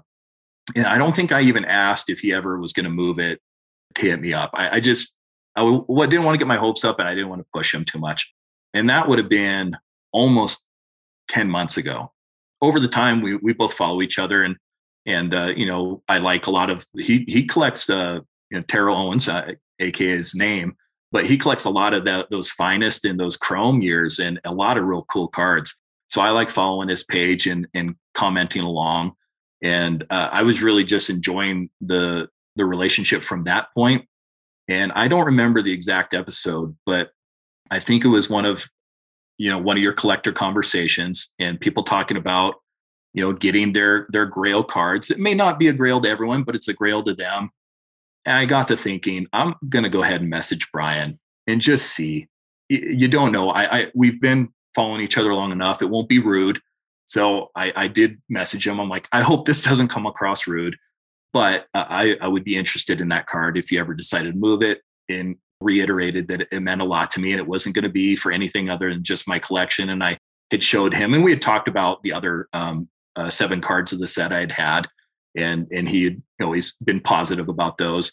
and 0.76 0.86
I 0.86 0.98
don't 0.98 1.16
think 1.16 1.32
I 1.32 1.42
even 1.42 1.66
asked 1.66 2.10
if 2.10 2.20
he 2.20 2.34
ever 2.34 2.60
was 2.60 2.74
going 2.74 2.84
to 2.84 2.92
move 2.92 3.20
it 3.20 3.42
to 3.96 4.02
hit 4.04 4.22
me 4.22 4.34
up. 4.34 4.52
I, 4.54 4.76
I 4.76 4.80
just 4.80 5.16
I 5.56 5.62
w- 5.62 5.86
didn't 6.08 6.24
want 6.24 6.36
to 6.36 6.38
get 6.38 6.48
my 6.48 6.58
hopes 6.58 6.84
up 6.84 7.00
and 7.00 7.08
I 7.08 7.14
didn't 7.14 7.30
want 7.30 7.42
to 7.42 7.48
push 7.54 7.74
him 7.74 7.86
too 7.86 8.00
much. 8.00 8.34
And 8.74 8.90
that 8.90 9.08
would 9.08 9.20
have 9.20 9.30
been 9.30 9.76
almost 10.12 10.64
10 11.30 11.50
months 11.50 11.78
ago. 11.78 12.12
Over 12.62 12.80
the 12.80 12.88
time, 12.88 13.22
we, 13.22 13.36
we 13.36 13.54
both 13.54 13.74
follow 13.74 14.02
each 14.02 14.20
other 14.20 14.44
and, 14.44 14.58
and, 15.06 15.34
uh, 15.34 15.54
you 15.56 15.66
know, 15.66 16.04
I 16.08 16.20
like 16.20 16.48
a 16.48 16.52
lot 16.52 16.70
of, 16.70 16.86
he, 16.96 17.26
he 17.28 17.46
collects, 17.46 17.90
uh, 17.90 18.20
you 18.52 18.58
know, 18.58 18.64
Terrell 18.64 18.98
Owens, 18.98 19.28
uh, 19.28 19.54
aka 19.80 20.08
his 20.08 20.36
name, 20.36 20.76
but 21.12 21.26
he 21.26 21.38
collects 21.38 21.66
a 21.66 21.70
lot 21.70 21.94
of 21.94 22.06
that, 22.06 22.30
those 22.30 22.50
finest 22.50 23.06
in 23.06 23.18
those 23.18 23.38
chrome 23.38 23.82
years 23.82 24.20
and 24.20 24.40
a 24.44 24.54
lot 24.54 24.78
of 24.78 24.84
real 24.84 25.04
cool 25.06 25.28
cards. 25.28 25.82
So 26.10 26.22
I 26.22 26.32
like 26.32 26.52
following 26.52 26.90
his 26.90 27.04
page 27.04 27.48
and, 27.48 27.68
and 27.74 27.96
commenting 28.14 28.64
along. 28.64 29.14
And 29.62 30.06
uh, 30.10 30.30
I 30.32 30.44
was 30.44 30.62
really 30.62 30.84
just 30.84 31.10
enjoying 31.10 31.70
the, 31.82 32.30
the 32.56 32.66
relationship 32.66 33.24
from 33.24 33.46
that 33.46 33.68
point 33.74 34.06
and 34.70 34.92
I 34.94 35.08
don't 35.08 35.26
remember 35.26 35.62
the 35.62 35.74
exact 35.74 36.14
episode, 36.14 36.78
but 36.86 37.12
I 37.72 37.80
think 37.80 38.06
it 38.06 38.10
was 38.10 38.30
one 38.30 38.46
of, 38.46 38.70
you 39.38 39.50
know, 39.50 39.58
one 39.58 39.76
of 39.76 39.84
your 39.84 39.94
collector 39.94 40.32
conversations 40.32 41.34
and 41.40 41.60
people 41.60 41.84
talking 41.84 42.18
about, 42.18 42.56
you 43.14 43.24
know, 43.24 43.34
getting 43.34 43.74
their 43.74 44.08
their 44.10 44.28
grail 44.28 44.64
cards. 44.64 45.10
It 45.10 45.20
may 45.20 45.34
not 45.34 45.60
be 45.60 45.68
a 45.68 45.74
grail 45.74 46.00
to 46.02 46.10
everyone, 46.10 46.44
but 46.44 46.56
it's 46.56 46.68
a 46.68 46.74
grail 46.74 47.02
to 47.04 47.14
them. 47.14 47.50
And 48.26 48.38
I 48.38 48.46
got 48.46 48.68
to 48.68 48.78
thinking, 48.78 49.28
I'm 49.34 49.56
going 49.68 49.84
to 49.84 49.90
go 49.90 50.04
ahead 50.04 50.22
and 50.22 50.30
message 50.30 50.72
Brian 50.72 51.20
and 51.48 51.60
just 51.60 51.88
see. 51.92 52.28
You 52.70 53.08
don't 53.08 53.32
know. 53.32 53.50
I, 53.50 53.80
I 53.80 53.92
we've 53.96 54.22
been 54.22 54.50
following 54.76 55.02
each 55.02 55.18
other 55.18 55.34
long 55.34 55.52
enough. 55.52 55.82
It 55.82 55.90
won't 55.90 56.08
be 56.08 56.20
rude. 56.20 56.60
So 57.08 57.50
I, 57.56 57.74
I 57.76 57.88
did 57.88 58.22
message 58.30 58.68
him. 58.68 58.80
I'm 58.80 58.90
like, 58.90 59.08
I 59.12 59.22
hope 59.22 59.46
this 59.46 59.64
doesn't 59.64 59.88
come 59.88 60.06
across 60.06 60.46
rude, 60.46 60.78
but 61.34 61.68
I, 61.74 62.18
I 62.22 62.28
would 62.28 62.44
be 62.44 62.56
interested 62.56 63.02
in 63.02 63.10
that 63.10 63.28
card 63.28 63.58
if 63.58 63.72
you 63.72 63.80
ever 63.80 63.94
decided 63.94 64.34
to 64.34 64.40
move 64.40 64.62
it. 64.62 64.82
And 65.10 65.38
reiterated 65.62 66.28
that 66.30 66.48
it 66.52 66.62
meant 66.62 66.82
a 66.82 66.86
lot 66.86 67.12
to 67.12 67.20
me 67.20 67.32
and 67.32 67.40
it 67.40 67.48
wasn't 67.48 67.76
going 67.76 67.84
to 67.84 67.90
be 67.90 68.16
for 68.16 68.32
anything 68.32 68.70
other 68.70 68.90
than 68.90 69.04
just 69.04 69.28
my 69.28 69.40
collection. 69.40 69.90
And 69.90 70.04
I 70.04 70.18
had 70.52 70.64
showed 70.64 70.96
him, 70.96 71.14
and 71.14 71.24
we 71.24 71.32
had 71.32 71.42
talked 71.42 71.68
about 71.68 72.02
the 72.04 72.14
other 72.14 72.48
um, 72.54 72.88
uh, 73.16 73.30
seven 73.30 73.62
cards 73.62 73.94
of 73.94 74.00
the 74.00 74.08
set 74.08 74.34
I 74.34 74.40
had 74.40 74.52
had, 74.52 74.88
and 75.36 75.68
and 75.72 75.88
he 75.88 76.04
had 76.04 76.22
always 76.42 76.76
been 76.78 77.02
positive 77.02 77.50
about 77.50 77.78
those. 77.78 78.12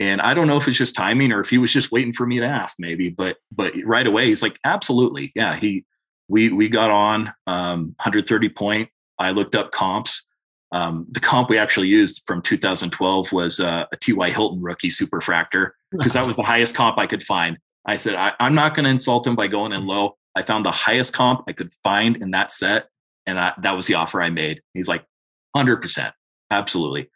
And 0.00 0.20
I 0.20 0.34
don't 0.34 0.46
know 0.46 0.58
if 0.58 0.68
it's 0.68 0.78
just 0.78 0.94
timing 0.94 1.32
or 1.32 1.40
if 1.40 1.50
he 1.50 1.58
was 1.58 1.72
just 1.72 1.90
waiting 1.90 2.12
for 2.12 2.26
me 2.26 2.38
to 2.38 2.46
ask, 2.46 2.76
maybe. 2.78 3.08
But 3.08 3.36
but 3.50 3.74
right 3.84 4.06
away 4.06 4.26
he's 4.26 4.42
like, 4.42 4.58
absolutely, 4.64 5.32
yeah. 5.34 5.56
He 5.56 5.86
we 6.28 6.50
we 6.50 6.68
got 6.68 6.90
on 6.90 7.32
um, 7.46 7.94
130 7.96 8.50
point. 8.50 8.90
I 9.18 9.30
looked 9.30 9.54
up 9.54 9.72
comps. 9.72 10.27
Um, 10.72 11.06
the 11.10 11.20
comp 11.20 11.48
we 11.48 11.56
actually 11.56 11.88
used 11.88 12.24
from 12.26 12.42
2012 12.42 13.32
was 13.32 13.58
uh, 13.58 13.86
a 13.90 13.96
T.Y. 13.96 14.30
Hilton 14.30 14.60
rookie 14.60 14.88
superfractor 14.88 15.70
because 15.90 16.12
that 16.12 16.26
was 16.26 16.36
the 16.36 16.42
highest 16.52 16.74
comp 16.74 16.98
I 16.98 17.06
could 17.06 17.22
find. 17.22 17.58
I 17.86 17.96
said, 17.96 18.14
I, 18.16 18.34
am 18.38 18.54
not 18.54 18.74
going 18.74 18.84
to 18.84 18.90
insult 18.90 19.26
him 19.26 19.34
by 19.34 19.48
going 19.48 19.72
in 19.72 19.86
low. 19.86 20.16
I 20.36 20.42
found 20.42 20.64
the 20.64 20.70
highest 20.70 21.14
comp 21.14 21.44
I 21.48 21.52
could 21.52 21.72
find 21.82 22.16
in 22.18 22.32
that 22.32 22.50
set. 22.50 22.88
And 23.26 23.40
I, 23.40 23.54
that 23.62 23.76
was 23.76 23.86
the 23.86 23.94
offer 23.94 24.20
I 24.20 24.30
made. 24.30 24.60
He's 24.74 24.88
like, 24.88 25.04
100%. 25.56 26.12
Absolutely. 26.50 27.10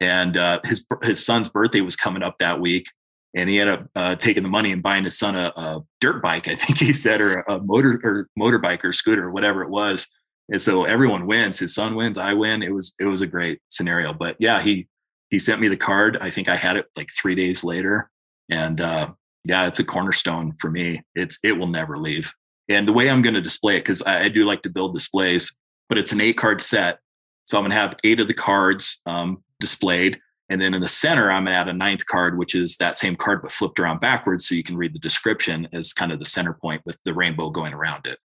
And 0.00 0.36
uh, 0.36 0.60
his, 0.64 0.84
his 1.02 1.24
son's 1.24 1.48
birthday 1.48 1.80
was 1.80 1.96
coming 1.96 2.22
up 2.22 2.38
that 2.38 2.60
week. 2.60 2.86
And 3.34 3.48
he 3.50 3.60
ended 3.60 3.80
up 3.80 3.90
uh, 3.94 4.14
taking 4.16 4.42
the 4.42 4.48
money 4.48 4.72
and 4.72 4.82
buying 4.82 5.04
his 5.04 5.18
son 5.18 5.36
a, 5.36 5.52
a, 5.56 5.82
dirt 6.00 6.22
bike, 6.22 6.48
I 6.48 6.54
think 6.54 6.78
he 6.78 6.92
said, 6.92 7.20
or 7.20 7.40
a 7.48 7.60
motor 7.60 8.00
or 8.02 8.28
motorbike 8.38 8.82
or 8.82 8.92
scooter 8.92 9.26
or 9.26 9.30
whatever 9.30 9.62
it 9.62 9.70
was. 9.70 10.08
And 10.50 10.62
so 10.62 10.84
everyone 10.84 11.26
wins. 11.26 11.58
His 11.58 11.74
son 11.74 11.96
wins. 11.96 12.18
I 12.18 12.32
win. 12.32 12.62
It 12.62 12.72
was 12.72 12.94
it 13.00 13.06
was 13.06 13.22
a 13.22 13.26
great 13.26 13.60
scenario. 13.68 14.12
But 14.12 14.36
yeah, 14.38 14.60
he 14.60 14.88
he 15.30 15.38
sent 15.38 15.60
me 15.60 15.68
the 15.68 15.76
card. 15.76 16.18
I 16.20 16.30
think 16.30 16.48
I 16.48 16.56
had 16.56 16.76
it 16.76 16.86
like 16.96 17.08
three 17.10 17.34
days 17.34 17.64
later, 17.64 18.10
and 18.50 18.80
uh, 18.80 19.12
yeah, 19.44 19.66
it's 19.66 19.80
a 19.80 19.84
cornerstone 19.84 20.54
for 20.58 20.70
me. 20.70 21.02
It's 21.14 21.38
it 21.42 21.58
will 21.58 21.66
never 21.66 21.98
leave. 21.98 22.32
And 22.68 22.86
the 22.86 22.92
way 22.92 23.10
I'm 23.10 23.22
going 23.22 23.34
to 23.34 23.40
display 23.40 23.76
it, 23.76 23.80
because 23.80 24.02
I, 24.02 24.24
I, 24.24 24.28
do 24.28 24.44
like 24.44 24.62
to 24.62 24.70
build 24.70 24.92
displays, 24.92 25.56
but 25.88 25.98
it's 25.98 26.12
an 26.12 26.20
eight 26.20 26.36
card 26.36 26.60
set. 26.60 26.98
So 27.44 27.56
I'm 27.56 27.62
going 27.62 27.70
to 27.70 27.76
have 27.76 27.96
eight 28.02 28.18
of 28.18 28.26
the 28.26 28.34
cards 28.34 29.00
um, 29.06 29.44
displayed. 29.60 30.20
And 30.48 30.60
then 30.60 30.74
in 30.74 30.80
the 30.80 30.88
center, 30.88 31.30
I'm 31.30 31.44
going 31.44 31.52
to 31.52 31.58
add 31.58 31.68
a 31.68 31.72
ninth 31.72 32.06
card, 32.06 32.38
which 32.38 32.54
is 32.56 32.76
that 32.78 32.96
same 32.96 33.14
card, 33.14 33.42
but 33.42 33.52
flipped 33.52 33.78
around 33.78 34.00
backwards. 34.00 34.48
So 34.48 34.54
you 34.54 34.64
can 34.64 34.76
read 34.76 34.94
the 34.94 34.98
description 34.98 35.68
as 35.72 35.92
kind 35.92 36.10
of 36.10 36.18
the 36.18 36.24
center 36.24 36.54
point 36.54 36.82
with 36.84 36.98
the 37.04 37.14
rainbow 37.14 37.50
going 37.50 37.72
around 37.72 38.06
it. 38.06 38.18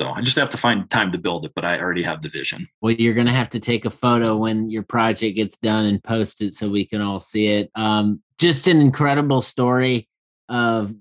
So 0.00 0.08
I 0.08 0.22
just 0.22 0.38
have 0.38 0.48
to 0.48 0.56
find 0.56 0.88
time 0.88 1.12
to 1.12 1.18
build 1.18 1.44
it, 1.44 1.52
but 1.54 1.62
I 1.62 1.78
already 1.78 2.00
have 2.04 2.22
the 2.22 2.30
vision. 2.30 2.66
Well, 2.80 2.94
you're 2.94 3.12
going 3.12 3.26
to 3.26 3.34
have 3.34 3.50
to 3.50 3.60
take 3.60 3.84
a 3.84 3.90
photo 3.90 4.34
when 4.34 4.70
your 4.70 4.82
project 4.82 5.36
gets 5.36 5.58
done 5.58 5.84
and 5.84 6.02
post 6.02 6.40
it 6.40 6.54
so 6.54 6.70
we 6.70 6.86
can 6.86 7.02
all 7.02 7.20
see 7.20 7.48
it. 7.48 7.70
Um, 7.74 8.22
just 8.38 8.66
an 8.66 8.80
incredible 8.80 9.42
story 9.42 10.08
of 10.48 10.94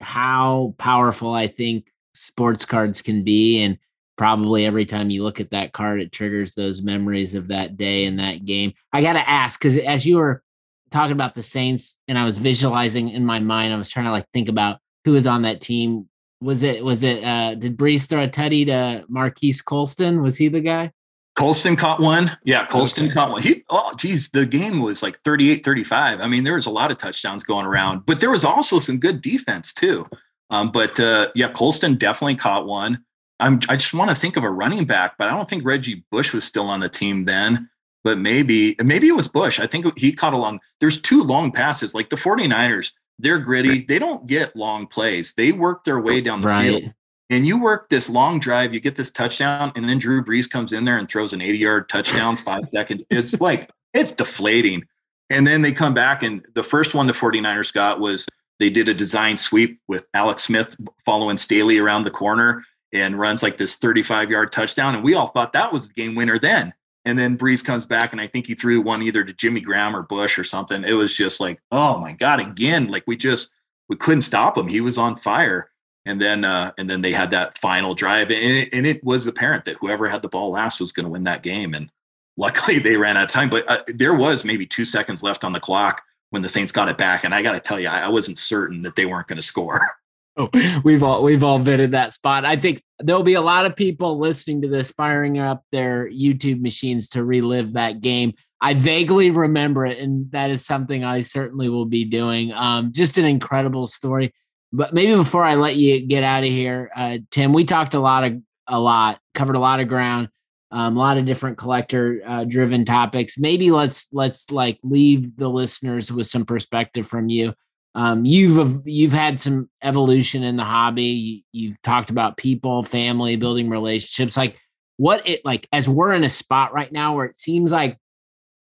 how 0.00 0.76
powerful 0.78 1.34
I 1.34 1.48
think 1.48 1.90
sports 2.14 2.64
cards 2.64 3.02
can 3.02 3.24
be. 3.24 3.60
And 3.60 3.76
probably 4.16 4.66
every 4.66 4.86
time 4.86 5.10
you 5.10 5.24
look 5.24 5.40
at 5.40 5.50
that 5.50 5.72
card, 5.72 6.00
it 6.00 6.12
triggers 6.12 6.54
those 6.54 6.80
memories 6.80 7.34
of 7.34 7.48
that 7.48 7.76
day 7.76 8.04
and 8.04 8.20
that 8.20 8.44
game. 8.44 8.72
I 8.92 9.02
got 9.02 9.14
to 9.14 9.28
ask, 9.28 9.58
because 9.58 9.78
as 9.78 10.06
you 10.06 10.18
were 10.18 10.44
talking 10.92 11.10
about 11.10 11.34
the 11.34 11.42
Saints 11.42 11.98
and 12.06 12.16
I 12.16 12.24
was 12.24 12.38
visualizing 12.38 13.10
in 13.10 13.26
my 13.26 13.40
mind, 13.40 13.74
I 13.74 13.76
was 13.76 13.88
trying 13.88 14.06
to 14.06 14.12
like 14.12 14.28
think 14.32 14.48
about 14.48 14.78
who 15.04 15.10
was 15.10 15.26
on 15.26 15.42
that 15.42 15.60
team 15.60 16.08
was 16.44 16.62
it 16.62 16.84
was 16.84 17.02
it 17.02 17.24
uh 17.24 17.54
did 17.54 17.76
Brees 17.76 18.06
throw 18.06 18.22
a 18.22 18.28
tutty 18.28 18.66
to 18.66 19.04
Marques 19.08 19.60
Colston? 19.62 20.22
Was 20.22 20.36
he 20.36 20.48
the 20.48 20.60
guy? 20.60 20.92
Colston 21.36 21.74
caught 21.74 22.00
one. 22.00 22.36
Yeah, 22.44 22.64
Colston 22.66 23.06
okay. 23.06 23.14
caught 23.14 23.30
one. 23.30 23.42
He 23.42 23.64
oh 23.70 23.92
geez, 23.96 24.30
the 24.30 24.46
game 24.46 24.80
was 24.80 25.02
like 25.02 25.18
38 25.20 25.64
35. 25.64 26.20
I 26.20 26.28
mean, 26.28 26.44
there 26.44 26.54
was 26.54 26.66
a 26.66 26.70
lot 26.70 26.90
of 26.90 26.98
touchdowns 26.98 27.42
going 27.42 27.66
around, 27.66 28.06
but 28.06 28.20
there 28.20 28.30
was 28.30 28.44
also 28.44 28.78
some 28.78 28.98
good 28.98 29.20
defense 29.20 29.72
too. 29.72 30.06
Um, 30.50 30.70
but 30.70 31.00
uh, 31.00 31.28
yeah, 31.34 31.48
Colston 31.48 31.96
definitely 31.96 32.36
caught 32.36 32.66
one. 32.66 33.04
I'm 33.40 33.60
I 33.68 33.76
just 33.76 33.94
want 33.94 34.10
to 34.10 34.16
think 34.16 34.36
of 34.36 34.44
a 34.44 34.50
running 34.50 34.84
back, 34.84 35.16
but 35.18 35.28
I 35.28 35.36
don't 35.36 35.48
think 35.48 35.64
Reggie 35.64 36.04
Bush 36.10 36.32
was 36.32 36.44
still 36.44 36.68
on 36.68 36.80
the 36.80 36.88
team 36.88 37.24
then. 37.24 37.68
But 38.04 38.18
maybe 38.18 38.76
maybe 38.84 39.08
it 39.08 39.16
was 39.16 39.28
Bush. 39.28 39.58
I 39.58 39.66
think 39.66 39.98
he 39.98 40.12
caught 40.12 40.34
a 40.34 40.38
long. 40.38 40.60
There's 40.78 41.00
two 41.00 41.22
long 41.22 41.50
passes. 41.50 41.94
Like 41.94 42.10
the 42.10 42.16
49ers, 42.16 42.92
they're 43.18 43.38
gritty. 43.38 43.82
They 43.82 43.98
don't 43.98 44.26
get 44.26 44.56
long 44.56 44.86
plays. 44.86 45.34
They 45.34 45.52
work 45.52 45.84
their 45.84 46.00
way 46.00 46.20
down 46.20 46.40
the 46.40 46.48
right. 46.48 46.80
field. 46.80 46.94
And 47.30 47.46
you 47.46 47.60
work 47.60 47.88
this 47.88 48.10
long 48.10 48.38
drive, 48.38 48.74
you 48.74 48.80
get 48.80 48.96
this 48.96 49.10
touchdown, 49.10 49.72
and 49.76 49.88
then 49.88 49.98
Drew 49.98 50.22
Brees 50.22 50.48
comes 50.48 50.72
in 50.72 50.84
there 50.84 50.98
and 50.98 51.08
throws 51.08 51.32
an 51.32 51.40
80 51.40 51.58
yard 51.58 51.88
touchdown, 51.88 52.36
five 52.36 52.64
seconds. 52.72 53.04
It's 53.10 53.40
like, 53.40 53.70
it's 53.94 54.12
deflating. 54.12 54.84
And 55.30 55.46
then 55.46 55.62
they 55.62 55.72
come 55.72 55.94
back, 55.94 56.22
and 56.22 56.44
the 56.54 56.62
first 56.62 56.94
one 56.94 57.06
the 57.06 57.14
49ers 57.14 57.72
got 57.72 57.98
was 57.98 58.26
they 58.60 58.68
did 58.68 58.88
a 58.88 58.94
design 58.94 59.36
sweep 59.36 59.80
with 59.88 60.06
Alex 60.12 60.44
Smith 60.44 60.76
following 61.04 61.38
Staley 61.38 61.78
around 61.78 62.04
the 62.04 62.10
corner 62.10 62.62
and 62.92 63.18
runs 63.18 63.42
like 63.42 63.56
this 63.56 63.76
35 63.76 64.30
yard 64.30 64.52
touchdown. 64.52 64.94
And 64.94 65.02
we 65.02 65.14
all 65.14 65.28
thought 65.28 65.54
that 65.54 65.72
was 65.72 65.88
the 65.88 65.94
game 65.94 66.14
winner 66.14 66.38
then. 66.38 66.72
And 67.04 67.18
then 67.18 67.36
Brees 67.36 67.64
comes 67.64 67.84
back, 67.84 68.12
and 68.12 68.20
I 68.20 68.26
think 68.26 68.46
he 68.46 68.54
threw 68.54 68.80
one 68.80 69.02
either 69.02 69.24
to 69.24 69.32
Jimmy 69.32 69.60
Graham 69.60 69.94
or 69.94 70.02
Bush 70.02 70.38
or 70.38 70.44
something. 70.44 70.84
It 70.84 70.94
was 70.94 71.14
just 71.14 71.38
like, 71.38 71.60
oh 71.70 71.98
my 71.98 72.12
God, 72.12 72.40
again, 72.40 72.88
like 72.88 73.04
we 73.06 73.16
just 73.16 73.52
we 73.88 73.96
couldn't 73.96 74.22
stop 74.22 74.56
him. 74.56 74.68
He 74.68 74.80
was 74.80 74.96
on 74.96 75.16
fire. 75.16 75.70
And 76.06 76.20
then 76.20 76.44
uh, 76.44 76.72
and 76.76 76.88
then 76.88 77.00
they 77.00 77.12
had 77.12 77.30
that 77.30 77.56
final 77.56 77.94
drive, 77.94 78.30
and 78.30 78.58
it, 78.58 78.74
and 78.74 78.86
it 78.86 79.02
was 79.02 79.26
apparent 79.26 79.64
that 79.64 79.76
whoever 79.76 80.06
had 80.06 80.20
the 80.20 80.28
ball 80.28 80.50
last 80.50 80.78
was 80.78 80.92
going 80.92 81.04
to 81.04 81.10
win 81.10 81.22
that 81.22 81.42
game. 81.42 81.72
And 81.72 81.90
luckily, 82.36 82.78
they 82.80 82.96
ran 82.96 83.16
out 83.16 83.24
of 83.24 83.30
time. 83.30 83.48
But 83.48 83.68
uh, 83.70 83.82
there 83.86 84.14
was 84.14 84.44
maybe 84.44 84.66
two 84.66 84.84
seconds 84.84 85.22
left 85.22 85.44
on 85.44 85.52
the 85.52 85.60
clock 85.60 86.02
when 86.28 86.42
the 86.42 86.48
Saints 86.48 86.72
got 86.72 86.88
it 86.88 86.98
back, 86.98 87.24
and 87.24 87.34
I 87.34 87.42
got 87.42 87.52
to 87.52 87.60
tell 87.60 87.80
you, 87.80 87.88
I, 87.88 88.00
I 88.00 88.08
wasn't 88.08 88.38
certain 88.38 88.82
that 88.82 88.96
they 88.96 89.06
weren't 89.06 89.28
going 89.28 89.36
to 89.36 89.42
score. 89.42 89.80
Oh, 90.36 90.48
we've 90.84 91.02
all 91.02 91.22
we've 91.22 91.44
all 91.44 91.58
been 91.58 91.80
in 91.80 91.90
that 91.92 92.12
spot. 92.12 92.44
I 92.44 92.56
think 92.56 92.82
there'll 92.98 93.22
be 93.22 93.34
a 93.34 93.42
lot 93.42 93.66
of 93.66 93.76
people 93.76 94.18
listening 94.18 94.62
to 94.62 94.68
this 94.68 94.90
firing 94.90 95.38
up 95.38 95.62
their 95.70 96.08
YouTube 96.08 96.60
machines 96.60 97.08
to 97.10 97.24
relive 97.24 97.74
that 97.74 98.00
game. 98.00 98.34
I 98.60 98.74
vaguely 98.74 99.30
remember 99.30 99.84
it, 99.86 99.98
and 99.98 100.30
that 100.32 100.50
is 100.50 100.64
something 100.64 101.04
I 101.04 101.20
certainly 101.20 101.68
will 101.68 101.84
be 101.84 102.04
doing. 102.04 102.52
Um, 102.52 102.92
just 102.92 103.18
an 103.18 103.24
incredible 103.24 103.86
story. 103.86 104.32
But 104.72 104.92
maybe 104.92 105.14
before 105.14 105.44
I 105.44 105.54
let 105.54 105.76
you 105.76 106.04
get 106.04 106.24
out 106.24 106.42
of 106.42 106.48
here, 106.48 106.90
uh, 106.96 107.18
Tim, 107.30 107.52
we 107.52 107.64
talked 107.64 107.94
a 107.94 108.00
lot 108.00 108.24
of 108.24 108.40
a 108.66 108.80
lot, 108.80 109.18
covered 109.34 109.56
a 109.56 109.60
lot 109.60 109.80
of 109.80 109.88
ground, 109.88 110.30
um, 110.70 110.96
a 110.96 110.98
lot 110.98 111.18
of 111.18 111.26
different 111.26 111.58
collector 111.58 112.22
uh, 112.26 112.44
driven 112.44 112.84
topics. 112.84 113.38
Maybe 113.38 113.70
let's 113.70 114.08
let's 114.12 114.50
like 114.50 114.78
leave 114.82 115.36
the 115.36 115.48
listeners 115.48 116.10
with 116.10 116.26
some 116.26 116.44
perspective 116.44 117.06
from 117.06 117.28
you 117.28 117.54
um, 117.94 118.24
you've 118.24 118.82
you've 118.86 119.12
had 119.12 119.38
some 119.38 119.70
evolution 119.82 120.42
in 120.42 120.56
the 120.56 120.64
hobby. 120.64 121.44
You've 121.52 121.80
talked 121.82 122.10
about 122.10 122.36
people, 122.36 122.82
family, 122.82 123.36
building 123.36 123.70
relationships. 123.70 124.36
Like 124.36 124.58
what 124.96 125.26
it 125.26 125.44
like 125.44 125.68
as 125.72 125.88
we're 125.88 126.12
in 126.12 126.24
a 126.24 126.28
spot 126.28 126.72
right 126.72 126.92
now 126.92 127.14
where 127.14 127.26
it 127.26 127.40
seems 127.40 127.72
like 127.72 127.98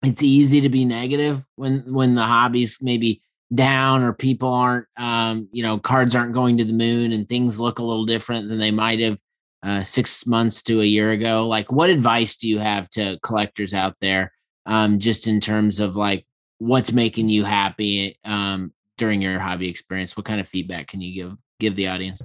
it's 0.04 0.24
easy 0.24 0.62
to 0.62 0.70
be 0.70 0.86
negative 0.86 1.46
when 1.56 1.82
when 1.94 2.14
the 2.14 2.24
hobby's 2.24 2.78
maybe 2.82 3.22
down 3.54 4.04
or 4.04 4.14
people 4.14 4.50
aren't 4.50 4.88
um, 4.98 5.48
you 5.52 5.64
know 5.64 5.80
cards 5.80 6.16
aren't 6.16 6.34
going 6.34 6.58
to 6.58 6.64
the 6.64 6.74
moon 6.74 7.12
and 7.12 7.28
things 7.28 7.60
look 7.60 7.80
a 7.80 7.84
little 7.84 8.06
different 8.06 8.48
than 8.48 8.60
they 8.60 8.72
might 8.72 9.00
have 9.00 9.20
uh, 9.64 9.84
six 9.84 10.26
months 10.26 10.62
to 10.64 10.82
a 10.82 10.86
year 10.86 11.12
ago 11.12 11.48
like 11.48 11.72
what 11.72 11.90
advice 11.90 12.38
do 12.38 12.48
you 12.48 12.60
have 12.60 12.90
to 12.90 13.20
collectors 13.24 13.74
out 13.74 13.96
there 14.00 14.32
um, 14.66 15.00
just 15.00 15.28
in 15.28 15.42
terms 15.42 15.80
of 15.80 15.96
like 15.96 16.26
what's 16.60 16.92
making 16.92 17.28
you 17.28 17.44
happy 17.44 18.18
um, 18.24 18.72
during 19.00 19.22
your 19.22 19.40
hobby 19.40 19.68
experience? 19.68 20.16
What 20.16 20.26
kind 20.26 20.40
of 20.40 20.48
feedback 20.48 20.88
can 20.88 21.02
you 21.02 21.14
give 21.14 21.38
give 21.60 21.76
the 21.76 21.88
audience? 21.88 22.22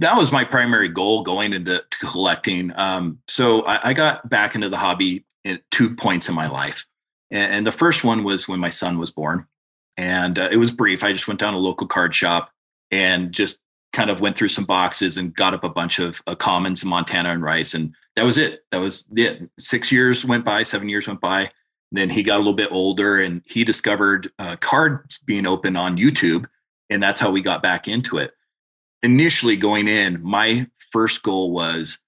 That 0.00 0.16
was 0.16 0.32
my 0.32 0.42
primary 0.42 0.88
goal 0.88 1.22
going 1.22 1.52
into 1.52 1.84
collecting. 2.00 2.72
Um, 2.74 3.20
so 3.28 3.62
I, 3.62 3.90
I, 3.90 3.92
got 3.92 4.28
back 4.28 4.56
into 4.56 4.68
the 4.68 4.76
hobby 4.76 5.24
at 5.44 5.62
two 5.70 5.94
points 5.94 6.28
in 6.28 6.34
my 6.34 6.48
life, 6.48 6.84
and, 7.30 7.52
and 7.52 7.66
the 7.66 7.72
first 7.72 8.02
one 8.02 8.24
was 8.24 8.48
when 8.48 8.58
my 8.58 8.70
son 8.70 8.98
was 8.98 9.12
born, 9.12 9.46
and 9.96 10.36
uh, 10.36 10.48
it 10.50 10.56
was 10.56 10.72
brief. 10.72 11.04
I 11.04 11.12
just 11.12 11.28
went 11.28 11.38
down 11.38 11.52
to 11.52 11.58
a 11.58 11.60
local 11.60 11.86
card 11.86 12.12
shop 12.12 12.50
and 12.90 13.30
just 13.30 13.60
kind 13.92 14.10
of 14.10 14.20
went 14.20 14.36
through 14.36 14.48
some 14.48 14.64
boxes 14.64 15.16
and 15.16 15.34
got 15.36 15.54
up 15.54 15.62
a 15.62 15.68
bunch 15.68 16.00
of 16.00 16.20
uh, 16.26 16.34
commons, 16.34 16.84
Montana 16.84 17.30
and 17.30 17.42
Rice, 17.42 17.74
and 17.74 17.94
that 18.16 18.24
was 18.24 18.36
it. 18.36 18.64
That 18.72 18.80
was 18.80 19.06
it. 19.14 19.48
Six 19.60 19.92
years 19.92 20.24
went 20.24 20.44
by, 20.44 20.62
seven 20.62 20.88
years 20.88 21.06
went 21.06 21.20
by 21.20 21.52
then 21.96 22.10
he 22.10 22.22
got 22.22 22.36
a 22.36 22.38
little 22.38 22.54
bit 22.54 22.72
older 22.72 23.20
and 23.20 23.42
he 23.44 23.64
discovered 23.64 24.30
uh, 24.38 24.56
cards 24.56 25.18
being 25.18 25.46
open 25.46 25.76
on 25.76 25.96
YouTube. 25.96 26.46
And 26.90 27.02
that's 27.02 27.20
how 27.20 27.30
we 27.30 27.40
got 27.40 27.62
back 27.62 27.88
into 27.88 28.18
it. 28.18 28.32
Initially 29.02 29.56
going 29.56 29.88
in, 29.88 30.22
my 30.22 30.66
first 30.92 31.22
goal 31.22 31.52
was 31.52 31.98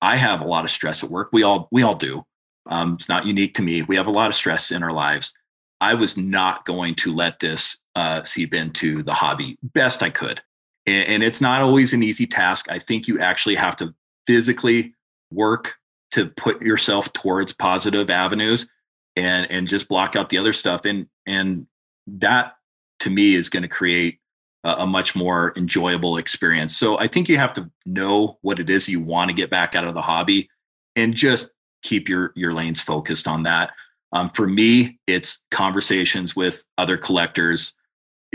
I 0.00 0.16
have 0.16 0.40
a 0.40 0.46
lot 0.46 0.64
of 0.64 0.70
stress 0.70 1.02
at 1.02 1.10
work. 1.10 1.30
We 1.32 1.42
all 1.42 1.68
we 1.70 1.82
all 1.82 1.94
do. 1.94 2.24
Um, 2.66 2.94
it's 2.94 3.08
not 3.08 3.26
unique 3.26 3.54
to 3.54 3.62
me. 3.62 3.82
We 3.82 3.96
have 3.96 4.06
a 4.06 4.12
lot 4.12 4.28
of 4.28 4.34
stress 4.34 4.70
in 4.70 4.82
our 4.82 4.92
lives. 4.92 5.34
I 5.80 5.94
was 5.94 6.16
not 6.16 6.64
going 6.64 6.94
to 6.96 7.14
let 7.14 7.40
this 7.40 7.82
uh, 7.96 8.22
seep 8.22 8.54
into 8.54 9.02
the 9.02 9.14
hobby 9.14 9.58
best 9.62 10.02
I 10.02 10.10
could. 10.10 10.40
And, 10.86 11.08
and 11.08 11.22
it's 11.22 11.40
not 11.40 11.62
always 11.62 11.92
an 11.92 12.02
easy 12.02 12.26
task. 12.26 12.70
I 12.70 12.78
think 12.78 13.08
you 13.08 13.18
actually 13.18 13.56
have 13.56 13.76
to 13.76 13.94
physically 14.26 14.94
work 15.32 15.76
to 16.12 16.26
put 16.26 16.62
yourself 16.62 17.12
towards 17.12 17.52
positive 17.52 18.10
avenues 18.10 18.70
and 19.16 19.50
and 19.50 19.68
just 19.68 19.88
block 19.88 20.16
out 20.16 20.28
the 20.28 20.38
other 20.38 20.52
stuff 20.52 20.84
and 20.84 21.06
and 21.26 21.66
that 22.06 22.54
to 23.00 23.10
me 23.10 23.34
is 23.34 23.48
going 23.48 23.62
to 23.62 23.68
create 23.68 24.18
a, 24.64 24.72
a, 24.78 24.86
much 24.86 25.14
more 25.14 25.52
enjoyable 25.56 26.16
experience 26.16 26.76
so 26.76 26.98
i 26.98 27.06
think 27.06 27.28
you 27.28 27.36
have 27.36 27.52
to 27.52 27.70
know 27.84 28.38
what 28.42 28.58
it 28.58 28.70
is 28.70 28.88
you 28.88 29.00
want 29.00 29.28
to 29.28 29.34
get 29.34 29.50
back 29.50 29.74
out 29.74 29.84
of 29.84 29.94
the 29.94 30.02
hobby 30.02 30.48
and 30.96 31.14
just 31.14 31.52
keep 31.82 32.08
your 32.08 32.32
your 32.34 32.52
lanes 32.52 32.80
focused 32.80 33.28
on 33.28 33.42
that 33.42 33.72
um, 34.12 34.28
for 34.28 34.46
me 34.46 34.98
it's 35.06 35.44
conversations 35.50 36.34
with 36.34 36.64
other 36.78 36.96
collectors 36.96 37.74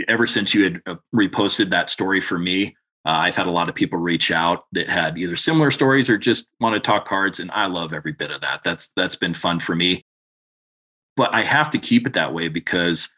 ever 0.06 0.26
since 0.26 0.54
you 0.54 0.64
had 0.64 0.82
uh, 0.86 0.94
reposted 1.14 1.70
that 1.70 1.90
story 1.90 2.20
for 2.20 2.38
me 2.38 2.76
uh, 3.04 3.22
I've 3.22 3.36
had 3.36 3.46
a 3.46 3.50
lot 3.50 3.70
of 3.70 3.74
people 3.74 3.98
reach 3.98 4.30
out 4.30 4.64
that 4.72 4.86
had 4.86 5.16
either 5.16 5.34
similar 5.34 5.70
stories 5.70 6.10
or 6.10 6.18
just 6.18 6.50
want 6.60 6.74
to 6.74 6.80
talk 6.80 7.06
cards, 7.06 7.40
and 7.40 7.50
I 7.52 7.66
love 7.66 7.94
every 7.94 8.12
bit 8.12 8.30
of 8.30 8.42
that. 8.42 8.60
That's 8.62 8.90
that's 8.96 9.16
been 9.16 9.32
fun 9.32 9.60
for 9.60 9.74
me. 9.74 10.04
But 11.18 11.34
I 11.34 11.42
have 11.42 11.68
to 11.70 11.78
keep 11.78 12.06
it 12.06 12.14
that 12.14 12.32
way 12.32 12.48
because 12.48 13.14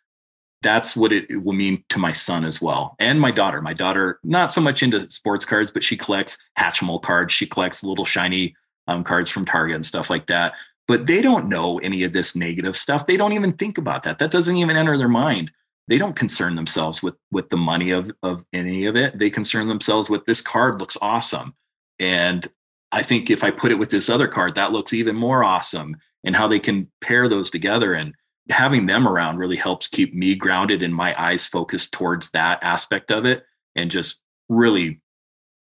that's 0.63 0.97
what 0.97 1.13
it, 1.13 1.45
will 1.45 1.53
mean 1.53 1.85
to 1.91 2.01
my 2.01 2.11
son 2.11 2.45
as 2.45 2.61
well 2.61 2.97
and 2.99 3.21
my 3.21 3.31
daughter. 3.31 3.63
My 3.63 3.73
daughter, 3.73 4.19
not 4.25 4.53
so 4.53 4.61
much 4.61 4.83
into 4.83 5.09
sports 5.09 5.45
cards, 5.45 5.71
but 5.71 5.85
she 5.85 5.97
collects 5.97 6.37
Hatchimal 6.59 7.01
cards. 7.01 7.33
She 7.33 7.47
collects 7.47 7.85
little 7.85 8.05
shiny 8.05 8.57
um, 8.89 9.05
cards 9.05 9.31
from 9.31 9.45
Target 9.45 9.77
and 9.77 9.85
stuff 9.85 10.11
like 10.11 10.27
that. 10.27 10.55
But 10.89 11.07
they 11.07 11.23
don't 11.23 11.49
know 11.49 11.79
any 11.79 12.03
of 12.03 12.13
this 12.13 12.35
negative 12.35 12.77
stuff. 12.77 13.07
They 13.07 13.17
don't 13.17 13.35
even 13.35 13.53
think 13.53 13.79
about 13.79 14.03
that. 14.03 14.19
That 14.19 14.33
doesn't 14.33 14.57
even 14.57 14.77
enter 14.77 14.99
their 14.99 15.09
mind 15.09 15.53
they 15.91 15.99
don't 15.99 16.15
concern 16.15 16.55
themselves 16.55 17.03
with 17.03 17.17
with 17.31 17.51
the 17.51 17.57
money 17.57 17.91
of 17.91 18.11
of 18.23 18.45
any 18.53 18.87
of 18.87 18.97
it 18.97 19.19
they 19.19 19.29
concern 19.29 19.69
themselves 19.69 20.09
with 20.09 20.25
this 20.25 20.41
card 20.41 20.79
looks 20.79 20.97
awesome 21.03 21.55
and 21.99 22.47
i 22.93 23.03
think 23.03 23.29
if 23.29 23.43
i 23.45 23.51
put 23.51 23.73
it 23.73 23.79
with 23.79 23.91
this 23.91 24.09
other 24.09 24.29
card 24.29 24.55
that 24.55 24.73
looks 24.73 24.95
even 24.95 25.17
more 25.17 25.45
awesome 25.45 25.97
and 26.25 26.37
how 26.37 26.49
they 26.49 26.61
can 26.61 26.91
pair 27.01 27.29
those 27.29 27.51
together 27.51 27.95
and 27.95 28.15
having 28.51 28.87
them 28.87 29.07
around 29.07 29.37
really 29.37 29.57
helps 29.57 29.87
keep 29.87 30.15
me 30.15 30.35
grounded 30.35 30.83
and 30.83 30.95
my 30.95 31.15
eyes 31.19 31.47
focused 31.47 31.93
towards 31.93 32.31
that 32.31 32.59
aspect 32.63 33.11
of 33.11 33.25
it 33.25 33.45
and 33.77 33.91
just 33.91 34.21
really 34.49 35.01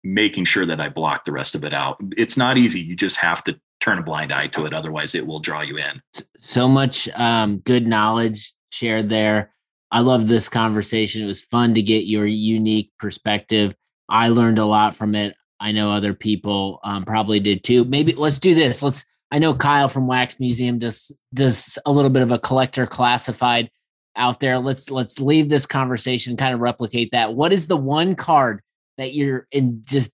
making 0.04 0.46
sure 0.46 0.66
that 0.66 0.80
i 0.80 0.88
block 0.88 1.26
the 1.26 1.32
rest 1.32 1.56
of 1.56 1.64
it 1.66 1.74
out 1.74 1.98
it's 2.16 2.38
not 2.38 2.58
easy 2.58 2.80
you 2.80 2.96
just 2.96 3.18
have 3.18 3.44
to 3.44 3.60
turn 3.82 3.98
a 3.98 4.04
blind 4.04 4.32
eye 4.32 4.48
to 4.48 4.64
it 4.66 4.74
otherwise 4.74 5.14
it 5.14 5.28
will 5.28 5.40
draw 5.40 5.62
you 5.62 5.78
in 5.78 6.02
so 6.38 6.68
much 6.68 7.10
um, 7.16 7.58
good 7.60 7.86
knowledge 7.86 8.54
shared 8.72 9.10
there 9.10 9.52
I 9.92 10.02
love 10.02 10.28
this 10.28 10.50
conversation. 10.50 11.24
It 11.24 11.28
was 11.28 11.42
fun 11.42 11.74
to 11.74 11.82
get 11.82 12.06
your 12.06 12.26
unique 12.26 12.92
perspective. 13.00 13.74
I 14.08 14.30
learned 14.30 14.60
a 14.60 14.66
lot 14.66 14.96
from 14.96 15.16
it. 15.16 15.36
I 15.60 15.72
know 15.72 15.92
other 15.92 16.14
people 16.14 16.80
um, 16.84 17.06
probably 17.06 17.40
did 17.40 17.64
too. 17.64 17.86
Maybe 17.86 18.14
let's 18.14 18.40
do 18.40 18.56
this. 18.56 18.82
Let's. 18.82 19.06
I 19.32 19.40
know 19.40 19.54
Kyle 19.54 19.90
from 19.90 20.08
Wax 20.08 20.40
Museum 20.40 20.80
does 20.80 21.12
does 21.34 21.78
a 21.86 21.92
little 21.92 22.10
bit 22.10 22.24
of 22.24 22.32
a 22.32 22.40
collector 22.40 22.88
classified 22.88 23.70
out 24.16 24.40
there. 24.40 24.60
Let's 24.60 24.90
let's 24.90 25.20
leave 25.20 25.50
this 25.50 25.66
conversation, 25.66 26.38
kind 26.38 26.54
of 26.54 26.60
replicate 26.60 27.12
that. 27.12 27.36
What 27.36 27.54
is 27.54 27.68
the 27.68 27.78
one 27.78 28.16
card 28.16 28.62
that 28.98 29.14
you're 29.14 29.48
in 29.52 29.82
just 29.86 30.12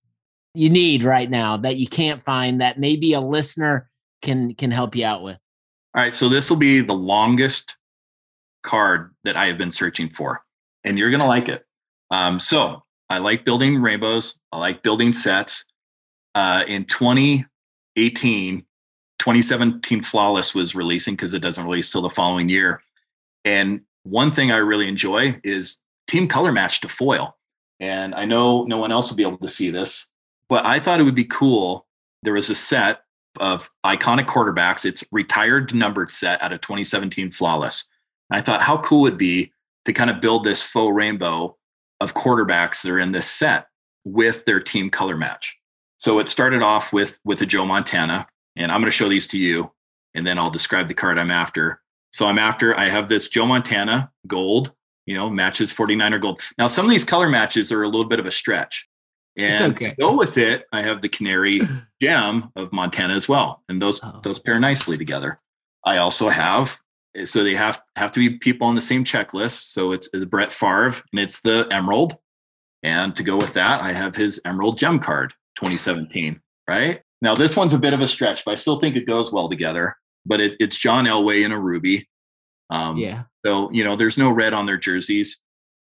you 0.54 0.70
need 0.70 1.04
right 1.04 1.30
now 1.30 1.58
that 1.58 1.78
you 1.78 1.88
can't 1.88 2.24
find 2.24 2.62
that 2.62 2.80
maybe 2.80 3.14
a 3.14 3.22
listener 3.22 3.90
can 4.22 4.54
can 4.56 4.72
help 4.72 4.96
you 4.96 5.06
out 5.06 5.24
with? 5.24 5.38
All 5.96 6.04
right, 6.04 6.14
so 6.14 6.28
this 6.28 6.50
will 6.50 6.58
be 6.58 6.82
the 6.82 6.94
longest 6.94 7.78
card 8.64 9.16
that 9.24 9.38
I 9.38 9.46
have 9.46 9.58
been 9.58 9.72
searching 9.72 10.10
for, 10.10 10.44
and 10.84 11.00
you're 11.00 11.10
to 11.12 11.26
like 11.26 11.48
it. 11.48 11.64
Um, 12.12 12.38
so 12.38 12.84
I 13.10 13.20
like 13.20 13.46
building 13.46 13.82
rainbows. 13.82 14.40
I 14.52 14.60
like 14.60 14.84
building 14.84 15.14
sets. 15.14 15.66
Uh, 16.34 16.66
in 16.68 16.84
2018, 16.84 18.66
2017 19.20 20.02
Flawless 20.02 20.54
was 20.54 20.76
releasing 20.76 21.16
because 21.16 21.34
it 21.34 21.40
doesn't 21.40 21.66
release 21.66 21.90
till 21.90 22.02
the 22.02 22.10
following 22.10 22.50
year. 22.50 22.82
And 23.44 23.82
one 24.04 24.32
thing 24.32 24.52
I 24.52 24.58
really 24.58 24.88
enjoy 24.88 25.40
is 25.44 25.78
team 26.08 26.28
color 26.28 26.52
match 26.52 26.82
to 26.82 26.88
foil. 26.88 27.38
And 27.80 28.16
I 28.16 28.26
know 28.26 28.64
no 28.64 28.78
one 28.78 28.92
else 28.92 29.10
will 29.10 29.18
be 29.18 29.24
able 29.24 29.38
to 29.40 29.50
see 29.50 29.70
this, 29.70 30.10
but 30.48 30.66
I 30.66 30.80
thought 30.80 31.00
it 31.00 31.04
would 31.04 31.16
be 31.16 31.26
cool. 31.26 31.86
There 32.24 32.34
was 32.34 32.50
a 32.50 32.56
set 32.56 33.02
of 33.40 33.70
iconic 33.86 34.26
quarterbacks. 34.26 34.86
It's 34.86 35.04
retired 35.12 35.74
numbered 35.74 36.12
set 36.12 36.42
out 36.42 36.54
of 36.54 36.62
2017 36.62 37.32
Flawless. 37.32 37.90
And 38.30 38.38
I 38.38 38.42
thought, 38.42 38.62
how 38.62 38.78
cool 38.78 39.02
would 39.02 39.18
be 39.18 39.52
to 39.86 39.94
kind 39.94 40.10
of 40.10 40.22
build 40.22 40.44
this 40.44 40.64
faux 40.64 40.96
rainbow 40.96 41.58
of 42.00 42.14
quarterbacks 42.14 42.84
that 42.84 42.92
are 42.92 43.00
in 43.00 43.12
this 43.12 43.30
set 43.30 43.68
with 44.04 44.46
their 44.46 44.60
team 44.60 44.90
color 44.90 45.18
match. 45.18 45.58
So 45.98 46.20
it 46.20 46.30
started 46.30 46.62
off 46.62 46.94
with 46.94 47.20
with 47.24 47.42
a 47.42 47.46
Joe 47.46 47.66
Montana, 47.66 48.28
and 48.56 48.72
I'm 48.72 48.82
going 48.82 48.92
to 48.92 48.96
show 48.96 49.10
these 49.10 49.28
to 49.30 49.38
you, 49.38 49.72
and 50.14 50.26
then 50.26 50.38
I'll 50.40 50.50
describe 50.50 50.88
the 50.88 50.94
card 50.94 51.18
I'm 51.18 51.32
after. 51.32 51.82
So 52.12 52.28
I'm 52.28 52.40
after. 52.40 52.78
I 52.78 52.88
have 52.88 53.10
this 53.10 53.28
Joe 53.28 53.46
Montana 53.46 54.12
gold, 54.26 54.74
you 55.06 55.16
know, 55.16 55.30
matches 55.30 55.74
49er 55.74 56.22
gold. 56.22 56.42
Now 56.58 56.68
some 56.68 56.86
of 56.86 56.92
these 56.92 57.06
color 57.06 57.30
matches 57.30 57.72
are 57.72 57.84
a 57.84 57.88
little 57.88 58.06
bit 58.06 58.20
of 58.20 58.26
a 58.26 58.32
stretch, 58.32 58.88
and 59.38 59.74
okay. 59.74 59.90
to 59.90 59.96
go 59.96 60.16
with 60.16 60.38
it, 60.38 60.66
I 60.72 60.82
have 60.82 61.02
the 61.02 61.10
Canary 61.10 61.62
Gem 62.02 62.52
of 62.56 62.72
Montana 62.72 63.14
as 63.14 63.28
well, 63.28 63.64
and 63.68 63.82
those 63.82 64.00
oh. 64.04 64.20
those 64.24 64.40
pair 64.40 64.60
nicely 64.60 64.98
together. 64.98 65.40
I 65.84 65.98
also 65.98 66.30
have 66.30 66.80
so 67.24 67.44
they 67.44 67.56
have 67.56 67.82
have 67.96 68.12
to 68.12 68.20
be 68.20 68.38
people 68.38 68.68
on 68.68 68.76
the 68.76 68.82
same 68.82 69.04
checklist. 69.04 69.72
So 69.72 69.92
it's, 69.92 70.10
the 70.10 70.26
Brett 70.26 70.52
Favre 70.52 71.02
and 71.12 71.20
it's 71.22 71.42
the 71.42 71.68
Emerald. 71.72 72.14
And 72.84 73.16
to 73.16 73.24
go 73.24 73.36
with 73.36 73.54
that, 73.54 73.82
I 73.82 73.94
have 73.94 74.16
his 74.16 74.42
Emerald 74.46 74.78
Gem 74.78 75.00
card 75.00 75.34
2017. 75.56 76.42
Right 76.68 77.02
now, 77.22 77.34
this 77.36 77.56
one's 77.56 77.74
a 77.74 77.80
bit 77.80 77.94
of 77.94 78.02
a 78.02 78.08
stretch, 78.08 78.46
but 78.46 78.52
I 78.52 78.56
still 78.56 78.78
think 78.78 78.96
it 78.96 79.08
goes 79.08 79.32
well 79.32 79.50
together. 79.50 79.98
But 80.26 80.40
it's 80.40 80.56
it's 80.60 80.78
John 80.78 81.06
Elway 81.06 81.46
in 81.46 81.52
a 81.52 81.60
ruby. 81.60 82.08
Um, 82.70 82.98
yeah. 82.98 83.24
So 83.46 83.72
you 83.72 83.84
know, 83.84 83.96
there's 83.96 84.18
no 84.18 84.32
red 84.32 84.54
on 84.54 84.66
their 84.66 84.78
jerseys, 84.78 85.42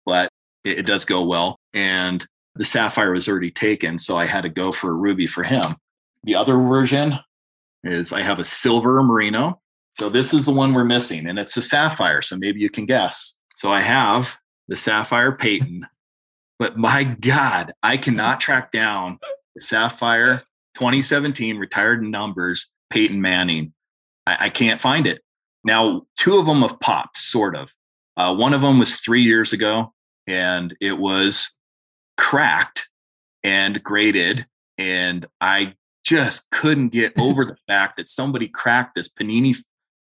but 0.04 0.28
it, 0.64 0.80
it 0.80 0.86
does 0.86 1.04
go 1.04 1.22
well. 1.24 1.58
And 1.72 2.24
the 2.56 2.64
sapphire 2.64 3.12
was 3.12 3.28
already 3.28 3.50
taken, 3.50 3.98
so 3.98 4.16
I 4.16 4.26
had 4.26 4.42
to 4.42 4.48
go 4.48 4.72
for 4.72 4.90
a 4.90 4.94
ruby 4.94 5.26
for 5.26 5.44
him. 5.44 5.76
The 6.24 6.34
other 6.34 6.56
version 6.56 7.18
is 7.84 8.12
I 8.12 8.22
have 8.22 8.38
a 8.38 8.44
silver 8.44 9.02
Marino 9.02 9.60
so 9.94 10.08
this 10.08 10.34
is 10.34 10.44
the 10.44 10.52
one 10.52 10.72
we're 10.72 10.84
missing, 10.84 11.26
and 11.26 11.38
it's 11.38 11.56
a 11.56 11.62
sapphire. 11.62 12.20
So 12.20 12.36
maybe 12.36 12.60
you 12.60 12.68
can 12.68 12.84
guess. 12.84 13.36
So 13.54 13.70
I 13.70 13.80
have 13.80 14.36
the 14.66 14.76
sapphire 14.76 15.32
Peyton, 15.32 15.86
but 16.58 16.76
my 16.76 17.04
God, 17.04 17.72
I 17.82 17.96
cannot 17.96 18.40
track 18.40 18.72
down 18.72 19.20
the 19.54 19.60
sapphire 19.60 20.42
2017 20.74 21.58
retired 21.58 22.02
numbers 22.02 22.70
Peyton 22.90 23.20
Manning. 23.20 23.72
I, 24.26 24.36
I 24.40 24.48
can't 24.48 24.80
find 24.80 25.06
it. 25.06 25.22
Now, 25.64 26.02
two 26.16 26.38
of 26.38 26.46
them 26.46 26.62
have 26.62 26.78
popped, 26.80 27.16
sort 27.16 27.56
of. 27.56 27.72
Uh, 28.16 28.34
one 28.34 28.54
of 28.54 28.60
them 28.60 28.78
was 28.78 29.00
three 29.00 29.22
years 29.22 29.52
ago, 29.52 29.92
and 30.26 30.76
it 30.80 30.98
was 30.98 31.54
cracked 32.16 32.88
and 33.42 33.82
graded, 33.82 34.46
and 34.78 35.26
I 35.40 35.74
just 36.04 36.48
couldn't 36.50 36.90
get 36.90 37.18
over 37.18 37.44
the 37.44 37.56
fact 37.68 37.96
that 37.96 38.08
somebody 38.08 38.46
cracked 38.46 38.94
this 38.94 39.08
Panini 39.08 39.56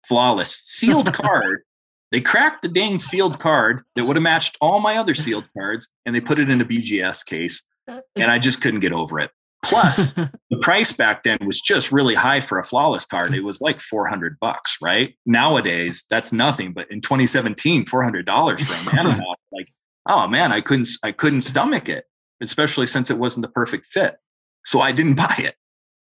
flawless 0.07 0.55
sealed 0.55 1.13
card. 1.13 1.63
They 2.11 2.23
cracked 2.23 2.63
the 2.63 2.69
dang 2.69 2.99
sealed 2.99 3.39
card 3.39 3.83
that 3.95 4.07
would 4.07 4.17
have 4.17 4.23
matched 4.23 4.57
all 4.61 4.81
my 4.81 4.97
other 4.97 5.15
sealed 5.15 5.45
cards, 5.57 5.89
and 6.07 6.15
they 6.15 6.21
put 6.21 6.39
it 6.39 6.49
in 6.49 6.61
a 6.61 6.65
BGS 6.65 7.27
case, 7.27 7.67
and 7.87 8.31
I 8.31 8.39
just 8.39 8.63
couldn't 8.63 8.81
get 8.81 8.93
over 8.93 9.21
it. 9.21 9.31
Plus, 9.65 10.13
the 10.51 10.59
price 10.61 10.93
back 10.93 11.23
then 11.23 11.39
was 11.45 11.61
just 11.61 11.93
really 11.93 12.15
high 12.15 12.41
for 12.41 12.59
a 12.59 12.65
flawless 12.65 13.05
card. 13.05 13.35
It 13.35 13.45
was 13.45 13.61
like 13.61 13.81
400 13.81 14.39
bucks, 14.41 14.79
right? 14.81 15.15
Nowadays, 15.27 16.07
that's 16.09 16.33
nothing. 16.33 16.73
But 16.73 16.91
in 16.91 17.01
2017, 17.01 17.85
$400 17.85 18.61
for 18.61 18.91
a 18.91 18.95
mana 19.05 19.23
like, 19.53 19.69
oh 20.09 20.27
man, 20.27 20.53
I 20.53 20.61
couldn't, 20.61 20.89
I 21.03 21.13
couldn't 21.13 21.43
stomach 21.43 21.89
it, 21.89 22.05
especially 22.41 22.87
since 22.87 23.11
it 23.11 23.19
wasn't 23.19 23.43
the 23.47 23.53
perfect 23.53 23.87
fit. 23.87 24.17
So 24.65 24.81
I 24.81 24.93
didn't 24.93 25.15
buy 25.17 25.35
it. 25.39 25.55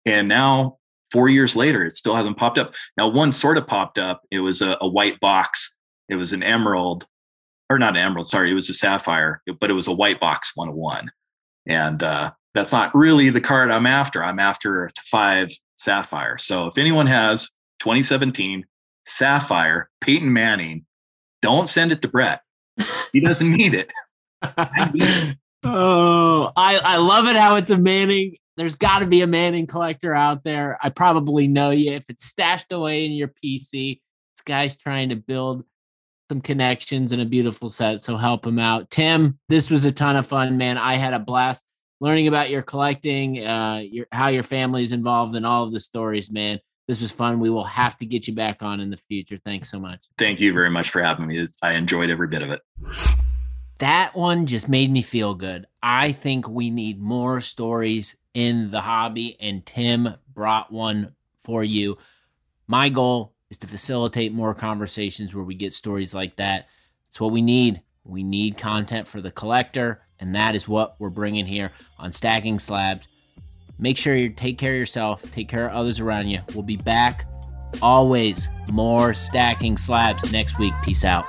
And 0.07 0.29
now 0.29 0.79
four 1.11 1.29
years 1.29 1.57
later, 1.57 1.85
it 1.85 1.97
still 1.97 2.15
hasn't 2.15 2.37
popped 2.37 2.59
up. 2.59 2.75
Now, 2.97 3.09
one 3.09 3.33
sort 3.33 3.59
of 3.59 3.67
popped 3.67 3.99
up. 3.99 4.23
It 4.31 4.41
was 4.41 4.61
a, 4.61 4.77
a 4.81 4.89
white 4.89 5.21
box. 5.21 5.77
It 6.09 6.17
was 6.17 6.33
an 6.33 6.43
emerald, 6.43 7.07
or 7.71 7.79
not 7.79 7.97
an 7.97 8.03
emerald. 8.03 8.29
Sorry, 8.29 8.51
it 8.51 8.55
was 8.55 8.69
a 8.69 8.75
sapphire, 8.75 9.43
but 9.61 9.71
it 9.71 9.75
was 9.75 9.87
a 9.87 9.93
white 9.93 10.21
box 10.21 10.53
101. 10.55 11.11
And 11.67 12.03
uh, 12.03 12.33
that's 12.55 12.73
not 12.73 12.95
really 12.95 13.31
the 13.31 13.41
card 13.41 13.71
I'm 13.71 13.87
after. 13.87 14.23
I'm 14.23 14.39
after 14.39 14.91
five 15.07 15.51
sapphire. 15.77 16.39
So 16.39 16.67
if 16.67 16.79
anyone 16.79 17.07
has 17.07 17.51
2017 17.81 18.65
sapphire 19.07 19.91
Peyton 20.01 20.33
Manning, 20.33 20.87
don't 21.43 21.69
send 21.69 21.93
it 21.93 22.03
to 22.03 22.09
Brett. 22.09 22.43
He 23.13 23.21
doesn't 23.25 23.51
need 23.51 23.75
it. 23.75 23.93
oh, 25.65 26.53
I, 26.57 26.81
I 26.83 26.97
love 26.97 27.27
it 27.27 27.37
how 27.37 27.57
it's 27.57 27.71
a 27.71 27.79
Manning 27.79 28.37
there's 28.57 28.77
got 28.77 29.01
to 29.01 29.07
be 29.07 29.23
a 29.23 29.27
Manning 29.27 29.67
collector 29.67 30.15
out 30.15 30.45
there. 30.45 30.79
I 30.83 30.91
probably 30.91 31.49
know 31.49 31.71
you. 31.71 31.93
If 31.93 32.05
it's 32.09 32.25
stashed 32.25 32.73
away 32.73 33.05
in 33.05 33.13
your 33.13 33.29
PC, 33.29 34.01
this 34.01 34.43
guy's 34.45 34.77
trying 34.77 35.09
to 35.09 35.17
build 35.17 35.65
some 36.31 36.41
connections 36.41 37.13
and 37.13 37.21
a 37.21 37.27
beautiful 37.27 37.69
set. 37.69 38.03
So 38.03 38.17
help 38.17 38.47
him 38.47 38.59
out. 38.59 38.91
Tim, 38.91 39.39
this 39.49 39.71
was 39.71 39.85
a 39.85 39.93
ton 39.93 40.17
of 40.17 40.27
fun, 40.27 40.57
man. 40.57 40.79
I 40.79 40.95
had 40.95 41.15
a 41.15 41.19
blast 41.19 41.63
learning 42.01 42.29
about 42.29 42.51
your 42.51 42.63
collecting, 42.63 43.45
uh, 43.45 43.83
your 43.85 44.07
how 44.13 44.29
your 44.29 44.43
family's 44.43 44.93
involved 44.93 45.37
in 45.37 45.45
all 45.45 45.65
of 45.65 45.73
the 45.73 45.81
stories, 45.81 46.31
man. 46.31 46.61
This 46.87 47.01
was 47.01 47.13
fun. 47.13 47.41
We 47.41 47.49
will 47.49 47.65
have 47.65 47.97
to 47.99 48.07
get 48.07 48.29
you 48.29 48.35
back 48.35 48.63
on 48.63 48.81
in 48.81 48.91
the 48.91 48.99
future. 49.09 49.39
Thanks 49.39 49.71
so 49.71 49.81
much. 49.81 50.05
Thank 50.19 50.41
you 50.41 50.53
very 50.53 50.69
much 50.69 50.91
for 50.91 51.03
having 51.03 51.27
me. 51.27 51.43
I 51.63 51.75
enjoyed 51.75 52.11
every 52.11 52.29
bit 52.29 52.43
of 52.43 52.51
it. 52.51 52.61
That 53.79 54.15
one 54.15 54.47
just 54.47 54.69
made 54.69 54.91
me 54.91 55.03
feel 55.03 55.35
good. 55.35 55.67
I 55.83 56.13
think 56.13 56.49
we 56.49 56.71
need 56.71 57.01
more 57.01 57.41
stories 57.41 58.17
in 58.35 58.71
the 58.71 58.81
hobby, 58.81 59.37
and 59.41 59.65
Tim 59.65 60.15
brought 60.33 60.73
one 60.73 61.15
for 61.43 61.65
you. 61.65 61.97
My 62.67 62.89
goal 62.89 63.35
is 63.51 63.59
to 63.59 63.67
facilitate 63.67 64.33
more 64.33 64.55
conversations 64.55 65.35
where 65.35 65.45
we 65.45 65.55
get 65.55 65.73
stories 65.73 66.15
like 66.15 66.37
that. 66.37 66.67
It's 67.09 67.21
what 67.21 67.33
we 67.33 67.43
need. 67.43 67.83
We 68.05 68.23
need 68.23 68.59
content 68.59 69.09
for 69.09 69.21
the 69.21 69.31
collector, 69.31 70.03
and 70.25 70.35
that 70.35 70.55
is 70.55 70.67
what 70.67 70.97
we're 70.99 71.11
bringing 71.11 71.45
here 71.45 71.71
on 71.99 72.11
Stacking 72.11 72.59
Slabs. 72.59 73.09
Make 73.79 73.99
sure 73.99 74.17
you 74.17 74.31
take 74.31 74.57
care 74.57 74.73
of 74.73 74.79
yourself, 74.79 75.31
take 75.31 75.49
care 75.51 75.69
of 75.69 75.77
others 75.77 76.01
around 76.01 76.29
you. 76.29 76.41
We'll 76.55 76.63
be 76.63 76.79
back 76.79 77.27
always 77.83 78.49
more 78.69 79.13
stacking 79.13 79.77
slabs 79.77 80.33
next 80.33 80.59
week. 80.59 80.73
Peace 80.83 81.05
out. 81.05 81.27